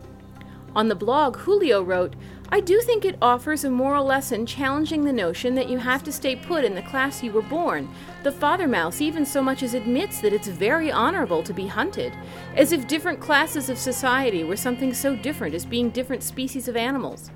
On 0.76 0.88
the 0.88 0.96
blog, 0.96 1.38
Julio 1.38 1.82
wrote, 1.82 2.16
I 2.50 2.60
do 2.60 2.82
think 2.82 3.06
it 3.06 3.18
offers 3.22 3.64
a 3.64 3.70
moral 3.70 4.06
lesson 4.06 4.46
challenging 4.46 5.04
the 5.04 5.14
notion 5.14 5.56
that 5.56 5.70
you 5.70 5.78
have 5.78 6.04
to 6.04 6.12
stay 6.12 6.36
put 6.36 6.66
in 6.66 6.76
the 6.76 6.82
class 6.82 7.24
you 7.24 7.32
were 7.32 7.42
born. 7.42 7.90
The 8.24 8.32
father 8.32 8.68
mouse 8.68 9.00
even 9.00 9.26
so 9.26 9.42
much 9.42 9.64
as 9.64 9.74
admits 9.74 10.20
that 10.20 10.34
it's 10.34 10.48
very 10.48 10.92
honorable 10.92 11.44
to 11.44 11.54
be 11.54 11.68
hunted, 11.68 12.14
as 12.56 12.74
if 12.74 12.88
different 12.88 13.22
classes 13.22 13.70
of 13.70 13.78
society 13.78 14.44
were 14.44 14.58
something 14.58 14.94
so 14.94 15.16
different 15.16 15.56
as 15.56 15.66
being 15.66 15.90
different 15.90 16.24
species 16.24 16.68
of 16.68 16.76
animals. 16.76 17.32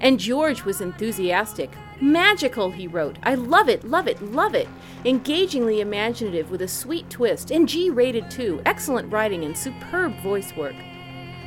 And 0.00 0.20
George 0.20 0.64
was 0.64 0.80
enthusiastic. 0.80 1.70
Magical, 2.00 2.70
he 2.70 2.86
wrote. 2.86 3.18
I 3.22 3.34
love 3.34 3.68
it, 3.68 3.84
love 3.84 4.06
it, 4.06 4.22
love 4.22 4.54
it. 4.54 4.68
Engagingly 5.04 5.80
imaginative 5.80 6.50
with 6.50 6.62
a 6.62 6.68
sweet 6.68 7.08
twist, 7.08 7.50
and 7.50 7.68
G 7.68 7.90
rated 7.90 8.30
too. 8.30 8.60
Excellent 8.66 9.10
writing 9.10 9.44
and 9.44 9.56
superb 9.56 10.20
voice 10.20 10.54
work. 10.56 10.74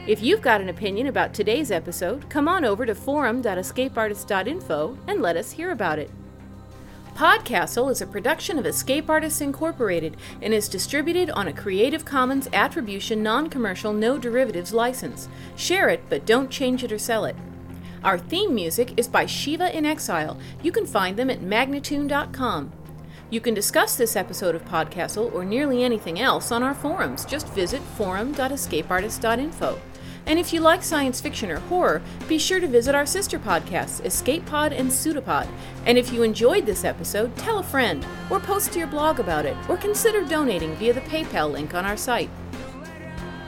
If 0.08 0.24
you've 0.24 0.42
got 0.42 0.62
an 0.62 0.70
opinion 0.70 1.06
about 1.06 1.36
today's 1.36 1.70
episode, 1.70 2.28
come 2.30 2.48
on 2.48 2.66
over 2.66 2.84
to 2.86 2.96
forum.escapeartist.info 2.96 4.98
and 5.08 5.22
let 5.22 5.38
us 5.38 5.52
hear 5.52 5.70
about 5.70 6.00
it. 6.00 6.10
Podcastle 7.14 7.92
is 7.92 8.02
a 8.02 8.08
production 8.08 8.58
of 8.58 8.66
Escape 8.66 9.08
Artists 9.10 9.42
Incorporated 9.42 10.16
and 10.42 10.54
is 10.54 10.70
distributed 10.70 11.30
on 11.30 11.50
a 11.50 11.54
Creative 11.54 12.06
Commons 12.06 12.48
Attribution 12.54 13.22
Non 13.22 13.50
Commercial 13.50 13.92
No 13.94 14.18
Derivatives 14.18 14.74
license. 14.74 15.28
Share 15.56 15.90
it, 15.90 16.02
but 16.10 16.26
don't 16.26 16.50
change 16.50 16.84
it 16.84 16.94
or 16.94 16.98
sell 16.98 17.26
it. 17.26 17.36
Our 18.04 18.18
theme 18.18 18.56
music 18.56 18.94
is 18.98 19.08
by 19.08 19.26
Shiva 19.26 19.76
in 19.78 19.86
Exile. 19.86 20.38
You 20.64 20.72
can 20.72 20.86
find 20.86 21.18
them 21.18 21.30
at 21.30 21.42
magnatune.com. 21.42 22.72
You 23.30 23.42
can 23.42 23.54
discuss 23.54 23.96
this 23.96 24.16
episode 24.16 24.56
of 24.56 24.66
Podcastle 24.66 25.34
or 25.34 25.44
nearly 25.46 25.84
anything 25.84 26.20
else 26.20 26.52
on 26.52 26.64
our 26.64 26.74
forums. 26.74 27.26
Just 27.26 27.50
visit 27.50 27.82
forum.escapeartist.info. 27.82 29.80
And 30.26 30.40
if 30.40 30.54
you 30.54 30.62
like 30.62 30.84
science 30.84 31.20
fiction 31.20 31.52
or 31.52 31.60
horror, 31.60 32.02
be 32.28 32.38
sure 32.38 32.60
to 32.60 32.68
visit 32.68 32.96
our 32.96 33.06
sister 33.06 33.38
podcasts, 33.38 34.04
Escape 34.06 34.46
Pod 34.46 34.74
and 34.74 34.90
Pseudopod. 34.90 35.48
And 35.86 35.98
if 35.98 36.14
you 36.14 36.24
enjoyed 36.24 36.66
this 36.66 36.86
episode, 36.86 37.36
tell 37.36 37.60
a 37.60 37.64
friend, 37.64 38.06
or 38.30 38.40
post 38.40 38.72
to 38.74 38.80
your 38.80 38.88
blog 38.88 39.20
about 39.20 39.46
it, 39.46 39.58
or 39.68 39.76
consider 39.78 40.24
donating 40.24 40.76
via 40.76 40.94
the 40.94 41.02
PayPal 41.02 41.52
link 41.52 41.74
on 41.74 41.86
our 41.86 41.98
site. 41.98 42.30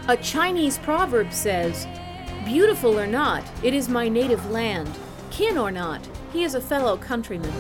A 0.08 0.18
Chinese 0.18 0.78
proverb 0.80 1.32
says, 1.32 1.88
Beautiful 2.46 3.00
or 3.00 3.06
not, 3.06 3.44
it 3.64 3.76
is 3.76 3.88
my 3.88 4.10
native 4.10 4.50
land. 4.50 4.90
Kin 5.30 5.60
or 5.60 5.70
not, 5.70 6.02
he 6.34 6.44
is 6.44 6.56
a 6.56 6.62
fellow 6.62 6.98
countryman. 6.98 7.54